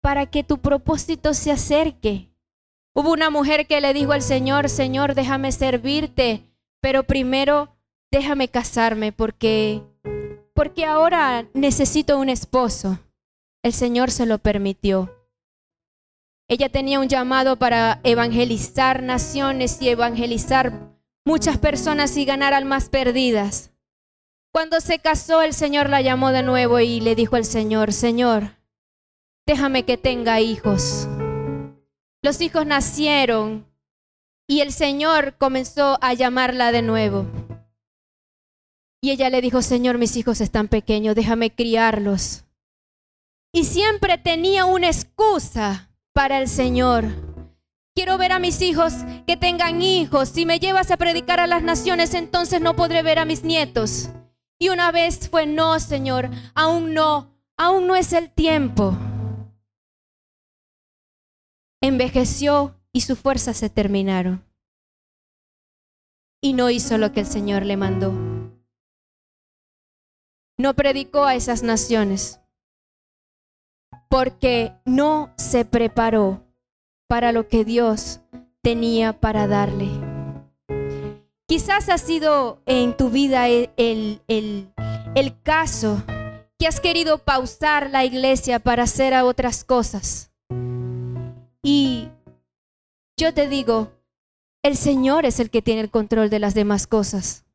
para 0.00 0.26
que 0.26 0.44
tu 0.44 0.58
propósito 0.58 1.34
se 1.34 1.50
acerque. 1.50 2.32
Hubo 2.94 3.12
una 3.12 3.30
mujer 3.30 3.66
que 3.66 3.80
le 3.80 3.92
dijo 3.94 4.12
al 4.12 4.22
Señor, 4.22 4.68
Señor, 4.68 5.16
déjame 5.16 5.50
servirte, 5.50 6.44
pero 6.80 7.02
primero 7.02 7.77
déjame 8.10 8.48
casarme 8.48 9.12
porque 9.12 9.82
porque 10.54 10.84
ahora 10.84 11.46
necesito 11.54 12.18
un 12.18 12.28
esposo. 12.28 12.98
El 13.62 13.72
Señor 13.72 14.10
se 14.10 14.26
lo 14.26 14.38
permitió. 14.38 15.14
Ella 16.48 16.68
tenía 16.68 16.98
un 16.98 17.08
llamado 17.08 17.56
para 17.56 18.00
evangelizar 18.02 19.02
naciones 19.02 19.80
y 19.80 19.88
evangelizar 19.88 20.72
muchas 21.24 21.58
personas 21.58 22.16
y 22.16 22.24
ganar 22.24 22.54
almas 22.54 22.88
perdidas. 22.88 23.70
Cuando 24.50 24.80
se 24.80 24.98
casó, 24.98 25.42
el 25.42 25.52
Señor 25.52 25.90
la 25.90 26.00
llamó 26.00 26.32
de 26.32 26.42
nuevo 26.42 26.80
y 26.80 27.00
le 27.00 27.14
dijo 27.14 27.36
al 27.36 27.44
Señor, 27.44 27.92
Señor, 27.92 28.56
déjame 29.46 29.84
que 29.84 29.96
tenga 29.96 30.40
hijos. 30.40 31.06
Los 32.22 32.40
hijos 32.40 32.66
nacieron 32.66 33.64
y 34.48 34.60
el 34.60 34.72
Señor 34.72 35.36
comenzó 35.36 35.98
a 36.00 36.14
llamarla 36.14 36.72
de 36.72 36.82
nuevo. 36.82 37.26
Y 39.00 39.10
ella 39.10 39.30
le 39.30 39.40
dijo, 39.40 39.62
Señor, 39.62 39.98
mis 39.98 40.16
hijos 40.16 40.40
están 40.40 40.68
pequeños, 40.68 41.14
déjame 41.14 41.54
criarlos. 41.54 42.44
Y 43.52 43.64
siempre 43.64 44.18
tenía 44.18 44.64
una 44.64 44.88
excusa 44.88 45.90
para 46.12 46.40
el 46.40 46.48
Señor. 46.48 47.04
Quiero 47.94 48.18
ver 48.18 48.32
a 48.32 48.38
mis 48.38 48.60
hijos 48.60 48.92
que 49.26 49.36
tengan 49.36 49.82
hijos. 49.82 50.28
Si 50.28 50.46
me 50.46 50.58
llevas 50.58 50.90
a 50.90 50.96
predicar 50.96 51.40
a 51.40 51.46
las 51.46 51.62
naciones, 51.62 52.14
entonces 52.14 52.60
no 52.60 52.76
podré 52.76 53.02
ver 53.02 53.18
a 53.18 53.24
mis 53.24 53.44
nietos. 53.44 54.10
Y 54.58 54.68
una 54.68 54.90
vez 54.90 55.28
fue, 55.28 55.46
no, 55.46 55.78
Señor, 55.78 56.30
aún 56.54 56.94
no, 56.94 57.34
aún 57.56 57.86
no 57.86 57.96
es 57.96 58.12
el 58.12 58.30
tiempo. 58.30 58.96
Envejeció 61.80 62.74
y 62.92 63.02
sus 63.02 63.18
fuerzas 63.18 63.56
se 63.56 63.70
terminaron. 63.70 64.44
Y 66.40 66.52
no 66.52 66.70
hizo 66.70 66.98
lo 66.98 67.12
que 67.12 67.20
el 67.20 67.26
Señor 67.26 67.64
le 67.64 67.76
mandó. 67.76 68.37
No 70.58 70.74
predicó 70.74 71.24
a 71.24 71.36
esas 71.36 71.62
naciones 71.62 72.40
porque 74.08 74.72
no 74.84 75.32
se 75.36 75.64
preparó 75.64 76.42
para 77.08 77.30
lo 77.30 77.46
que 77.46 77.64
Dios 77.64 78.20
tenía 78.60 79.20
para 79.20 79.46
darle. 79.46 79.88
Quizás 81.46 81.88
ha 81.88 81.96
sido 81.96 82.60
en 82.66 82.96
tu 82.96 83.08
vida 83.08 83.48
el, 83.48 83.70
el, 83.76 84.20
el, 84.26 85.42
caso 85.42 86.02
que 86.58 86.66
has 86.66 86.80
querido 86.80 87.18
pausar 87.18 87.90
la 87.90 88.04
iglesia 88.04 88.58
para 88.58 88.82
hacer 88.82 89.14
a 89.14 89.24
otras 89.24 89.62
cosas. 89.64 90.32
Y 91.62 92.10
yo 93.16 93.32
te 93.32 93.48
digo, 93.48 93.92
el 94.64 94.76
Señor 94.76 95.24
es 95.24 95.38
el 95.38 95.50
que 95.50 95.62
tiene 95.62 95.82
el 95.82 95.90
control 95.90 96.30
de 96.30 96.40
las 96.40 96.54
demás 96.54 96.86
cosas. 96.86 97.46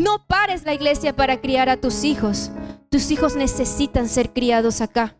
No 0.00 0.26
pares 0.26 0.64
la 0.64 0.72
iglesia 0.72 1.14
para 1.14 1.42
criar 1.42 1.68
a 1.68 1.76
tus 1.76 2.04
hijos. 2.04 2.50
Tus 2.88 3.10
hijos 3.10 3.36
necesitan 3.36 4.08
ser 4.08 4.32
criados 4.32 4.80
acá. 4.80 5.18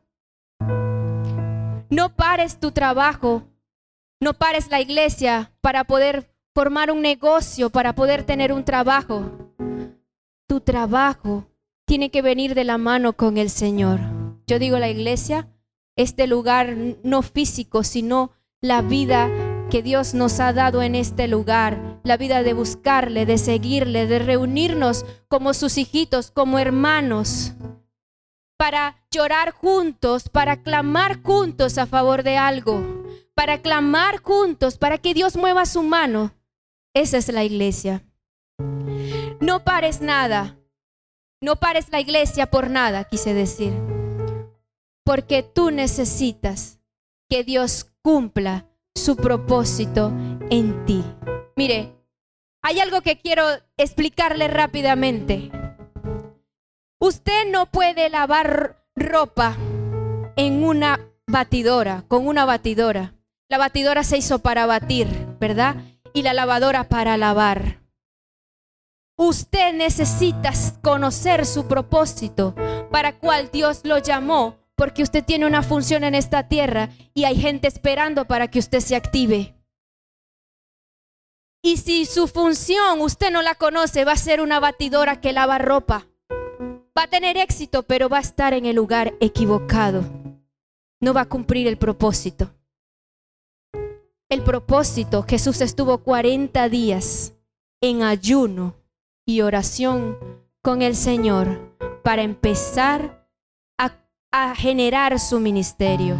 No 1.91 2.17
pares 2.17 2.59
tu 2.59 2.71
trabajo. 2.71 3.43
No 4.21 4.33
pares 4.33 4.71
la 4.71 4.81
iglesia 4.81 5.53
para 5.61 5.85
poder 5.85 6.35
formar 6.55 6.91
un 6.91 7.03
negocio, 7.03 7.69
para 7.69 7.95
poder 7.95 8.25
tener 8.25 8.55
un 8.55 8.65
trabajo. 8.65 9.55
Tu 10.49 10.63
trabajo 10.63 11.47
tiene 11.87 12.11
que 12.11 12.23
venir 12.23 12.55
de 12.55 12.65
la 12.65 12.79
mano 12.79 13.13
con 13.13 13.37
el 13.37 13.51
Señor. 13.51 14.01
Yo 14.47 14.59
digo 14.59 14.79
la 14.79 14.89
iglesia, 14.89 15.51
este 15.95 16.27
lugar 16.27 16.75
no 17.03 17.21
físico, 17.21 17.85
sino 17.85 18.31
la 18.63 18.81
vida 18.81 19.29
que 19.71 19.83
Dios 19.83 20.13
nos 20.13 20.41
ha 20.41 20.53
dado 20.53 20.83
en 20.83 20.95
este 20.95 21.29
lugar, 21.29 22.01
la 22.03 22.17
vida 22.17 22.43
de 22.43 22.53
buscarle, 22.53 23.25
de 23.25 23.39
seguirle, 23.39 24.07
de 24.07 24.19
reunirnos 24.19 25.07
como 25.29 25.55
sus 25.55 25.79
hijitos, 25.79 26.31
como 26.31 26.59
hermanos, 26.59 27.55
para 28.59 28.97
llorar 29.11 29.53
juntos, 29.53 30.29
para 30.29 30.63
clamar 30.63 31.23
juntos 31.23 31.79
a 31.79 31.87
favor 31.87 32.23
de 32.23 32.37
algo, 32.37 33.05
para 33.35 33.63
clamar 33.63 34.19
juntos, 34.19 34.77
para 34.77 34.99
que 34.99 35.15
Dios 35.15 35.37
mueva 35.37 35.65
su 35.65 35.83
mano 35.83 36.35
esa 36.95 37.19
es 37.19 37.29
la 37.29 37.45
iglesia. 37.45 38.05
No 39.41 39.65
pares 39.65 40.01
nada. 40.01 40.59
No 41.41 41.57
pares 41.57 41.89
la 41.91 42.01
iglesia 42.01 42.51
por 42.51 42.69
nada, 42.69 43.05
quise 43.05 43.33
decir. 43.33 43.73
Porque 45.05 45.43
tú 45.43 45.71
necesitas 45.71 46.81
que 47.29 47.45
Dios 47.45 47.87
cumpla 48.03 48.67
su 49.01 49.17
propósito 49.17 50.13
en 50.51 50.85
ti. 50.87 51.05
Mire, 51.57 51.93
hay 52.63 52.81
algo 52.81 53.01
que 53.01 53.19
quiero 53.19 53.45
explicarle 53.77 54.49
rápidamente. 54.49 55.51
Usted 57.01 57.51
no 57.51 57.67
puede 57.67 58.11
lavar 58.11 58.85
ropa 58.95 59.57
en 60.37 60.63
una 60.63 61.01
batidora, 61.27 62.05
con 62.07 62.27
una 62.27 62.45
batidora. 62.45 63.15
La 63.49 63.59
batidora 63.59 64.05
se 64.05 64.19
hizo 64.19 64.39
para 64.39 64.67
batir, 64.67 65.09
¿verdad? 65.41 65.77
y 66.13 66.23
la 66.23 66.35
lavadora 66.35 66.85
para 66.85 67.17
lavar. 67.17 67.81
Usted 69.17 69.75
necesita 69.75 70.53
conocer 70.83 71.45
su 71.45 71.67
propósito 71.67 72.55
para 72.91 73.19
cual 73.19 73.51
Dios 73.53 73.83
lo 73.85 73.99
llamó, 73.99 74.57
porque 74.81 75.03
usted 75.03 75.23
tiene 75.23 75.45
una 75.45 75.63
función 75.63 76.05
en 76.05 76.15
esta 76.15 76.49
tierra 76.49 76.89
y 77.13 77.25
hay 77.25 77.37
gente 77.37 77.69
esperando 77.69 78.25
para 78.25 78.49
que 78.49 78.59
usted 78.59 78.81
se 78.81 78.97
active. 78.97 79.55
Y 81.63 81.77
si 81.77 82.07
su 82.07 82.27
función 82.27 83.03
usted 83.03 83.31
no 83.31 83.43
la 83.43 83.55
conoce, 83.57 84.07
va 84.07 84.13
a 84.13 84.17
ser 84.17 84.41
una 84.41 84.59
batidora 84.59 85.21
que 85.21 85.35
lava 85.35 85.59
ropa. 85.59 86.07
Va 86.99 87.03
a 87.03 87.11
tener 87.11 87.37
éxito, 87.37 87.83
pero 87.83 88.09
va 88.09 88.17
a 88.17 88.23
estar 88.23 88.55
en 88.55 88.65
el 88.65 88.77
lugar 88.77 89.13
equivocado. 89.21 90.03
No 90.99 91.13
va 91.13 91.21
a 91.21 91.29
cumplir 91.29 91.67
el 91.67 91.77
propósito. 91.77 92.51
El 94.31 94.43
propósito, 94.43 95.27
Jesús 95.29 95.61
estuvo 95.61 95.99
40 95.99 96.71
días 96.71 97.35
en 97.83 98.03
ayuno 98.03 98.77
y 99.27 99.43
oración 99.43 100.17
con 100.63 100.81
el 100.81 100.97
Señor 100.97 101.77
para 102.03 102.23
empezar 102.23 103.20
a, 104.33 104.55
generar 104.55 105.19
su 105.19 105.41
ministerio. 105.41 106.17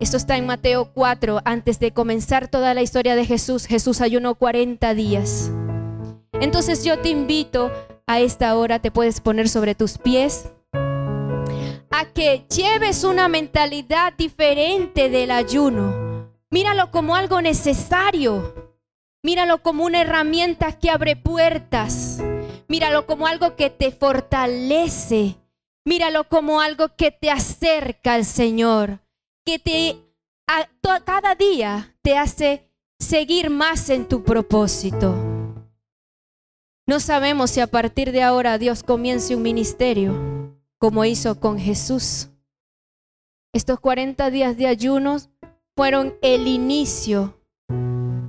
Esto 0.00 0.16
está 0.16 0.36
en 0.36 0.46
Mateo 0.46 0.92
4. 0.92 1.40
Antes 1.44 1.78
de 1.78 1.92
comenzar 1.92 2.48
toda 2.48 2.74
la 2.74 2.82
historia 2.82 3.16
de 3.16 3.24
Jesús, 3.24 3.66
Jesús 3.66 4.00
ayunó 4.00 4.34
40 4.34 4.94
días. 4.94 5.50
Entonces 6.40 6.84
yo 6.84 6.98
te 6.98 7.08
invito 7.08 7.70
a 8.06 8.20
esta 8.20 8.56
hora, 8.56 8.80
te 8.80 8.90
puedes 8.90 9.20
poner 9.20 9.48
sobre 9.48 9.74
tus 9.74 9.98
pies, 9.98 10.50
a 11.90 12.04
que 12.12 12.44
lleves 12.54 13.04
una 13.04 13.28
mentalidad 13.28 14.12
diferente 14.14 15.08
del 15.08 15.30
ayuno. 15.30 16.28
Míralo 16.50 16.90
como 16.90 17.16
algo 17.16 17.40
necesario. 17.40 18.54
Míralo 19.22 19.62
como 19.62 19.84
una 19.84 20.02
herramienta 20.02 20.72
que 20.72 20.90
abre 20.90 21.16
puertas. 21.16 22.20
Míralo 22.68 23.06
como 23.06 23.26
algo 23.26 23.56
que 23.56 23.70
te 23.70 23.90
fortalece. 23.90 25.36
Míralo 25.84 26.24
como 26.24 26.60
algo 26.60 26.94
que 26.96 27.10
te 27.10 27.30
acerca 27.30 28.14
al 28.14 28.24
Señor 28.24 29.04
que 29.44 29.58
te 29.58 29.96
a, 30.46 30.68
cada 31.04 31.34
día 31.34 31.94
te 32.02 32.16
hace 32.16 32.70
seguir 32.98 33.50
más 33.50 33.90
en 33.90 34.08
tu 34.08 34.24
propósito. 34.24 35.14
No 36.86 37.00
sabemos 37.00 37.50
si 37.50 37.60
a 37.60 37.66
partir 37.66 38.12
de 38.12 38.22
ahora 38.22 38.58
Dios 38.58 38.82
comience 38.82 39.34
un 39.34 39.42
ministerio 39.42 40.58
como 40.78 41.04
hizo 41.04 41.40
con 41.40 41.58
Jesús. 41.58 42.28
Estos 43.54 43.80
40 43.80 44.30
días 44.30 44.56
de 44.56 44.66
ayunos 44.66 45.30
fueron 45.76 46.14
el 46.20 46.46
inicio 46.46 47.40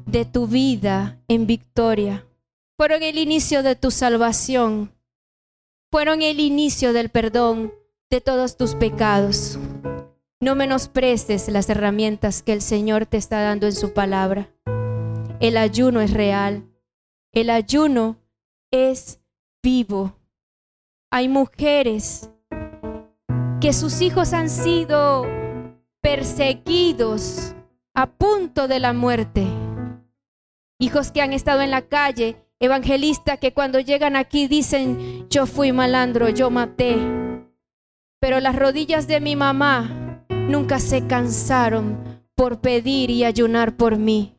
de 0.06 0.24
tu 0.24 0.48
vida 0.48 1.22
en 1.28 1.48
victoria. 1.48 2.26
Fueron 2.78 3.04
el 3.04 3.18
inicio 3.18 3.64
de 3.64 3.76
tu 3.76 3.92
salvación. 3.92 4.95
Fueron 5.96 6.22
el 6.22 6.42
inicio 6.42 6.92
del 6.92 7.08
perdón 7.08 7.74
de 8.10 8.20
todos 8.20 8.58
tus 8.58 8.76
pecados. 8.76 9.58
No 10.42 10.54
menosprecies 10.54 11.48
las 11.48 11.70
herramientas 11.70 12.44
que 12.44 12.52
el 12.52 12.62
Señor 12.62 13.06
te 13.06 13.16
está 13.16 13.40
dando 13.42 13.66
en 13.66 13.72
su 13.72 13.94
palabra. 13.94 14.50
El 15.40 15.56
ayuno 15.56 16.02
es 16.02 16.12
real. 16.12 16.70
El 17.32 17.50
ayuno 17.50 18.18
es 18.72 19.22
vivo. 19.64 20.20
Hay 21.12 21.30
mujeres 21.30 22.30
que 23.62 23.72
sus 23.72 24.02
hijos 24.02 24.34
han 24.34 24.50
sido 24.50 25.26
perseguidos 26.02 27.56
a 27.94 28.08
punto 28.08 28.68
de 28.68 28.82
la 28.82 28.92
muerte. 28.92 29.48
Hijos 30.78 31.14
que 31.14 31.22
han 31.22 31.32
estado 31.32 31.62
en 31.62 31.72
la 31.72 31.84
calle, 31.84 32.45
evangelistas 32.60 33.40
que 33.40 33.54
cuando 33.54 33.80
llegan 33.80 34.16
aquí 34.16 34.48
dicen, 34.48 35.28
yo 35.30 35.46
fui 35.46 35.72
malandro, 35.72 36.30
yo 36.30 36.50
maté. 36.50 36.98
Pero 38.20 38.40
las 38.40 38.56
rodillas 38.56 39.08
de 39.08 39.20
mi 39.20 39.36
mamá 39.36 40.24
nunca 40.30 40.80
se 40.80 41.06
cansaron 41.08 42.24
por 42.36 42.60
pedir 42.62 43.10
y 43.10 43.24
ayunar 43.24 43.76
por 43.78 43.98
mí. 43.98 44.36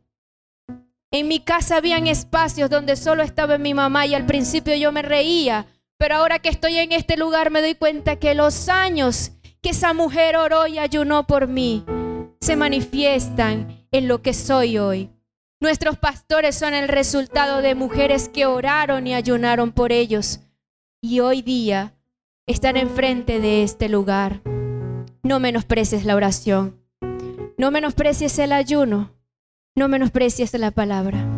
En 1.12 1.28
mi 1.28 1.40
casa 1.40 1.76
habían 1.76 2.06
espacios 2.06 2.68
donde 2.68 2.96
solo 2.96 3.22
estaba 3.22 3.58
mi 3.58 3.74
mamá 3.74 4.06
y 4.06 4.14
al 4.14 4.26
principio 4.26 4.74
yo 4.74 4.92
me 4.92 5.02
reía, 5.02 5.66
pero 5.98 6.16
ahora 6.16 6.40
que 6.40 6.48
estoy 6.48 6.78
en 6.78 6.92
este 6.92 7.16
lugar 7.16 7.50
me 7.50 7.62
doy 7.62 7.74
cuenta 7.74 8.16
que 8.16 8.34
los 8.34 8.68
años 8.68 9.32
que 9.62 9.70
esa 9.70 9.94
mujer 9.94 10.36
oró 10.36 10.66
y 10.66 10.78
ayunó 10.78 11.26
por 11.26 11.48
mí 11.48 11.84
se 12.40 12.56
manifiestan 12.56 13.86
en 13.90 14.08
lo 14.08 14.20
que 14.20 14.34
soy 14.34 14.78
hoy. 14.78 15.15
Nuestros 15.58 15.96
pastores 15.96 16.54
son 16.54 16.74
el 16.74 16.86
resultado 16.86 17.62
de 17.62 17.74
mujeres 17.74 18.28
que 18.28 18.44
oraron 18.44 19.06
y 19.06 19.14
ayunaron 19.14 19.72
por 19.72 19.90
ellos 19.90 20.40
y 21.00 21.20
hoy 21.20 21.40
día 21.40 21.94
están 22.46 22.76
enfrente 22.76 23.40
de 23.40 23.62
este 23.62 23.88
lugar. 23.88 24.42
No 25.22 25.40
menosprecies 25.40 26.04
la 26.04 26.14
oración. 26.14 26.80
No 27.56 27.70
menosprecies 27.70 28.38
el 28.38 28.52
ayuno. 28.52 29.12
No 29.74 29.88
menosprecies 29.88 30.52
la 30.54 30.72
palabra. 30.72 31.35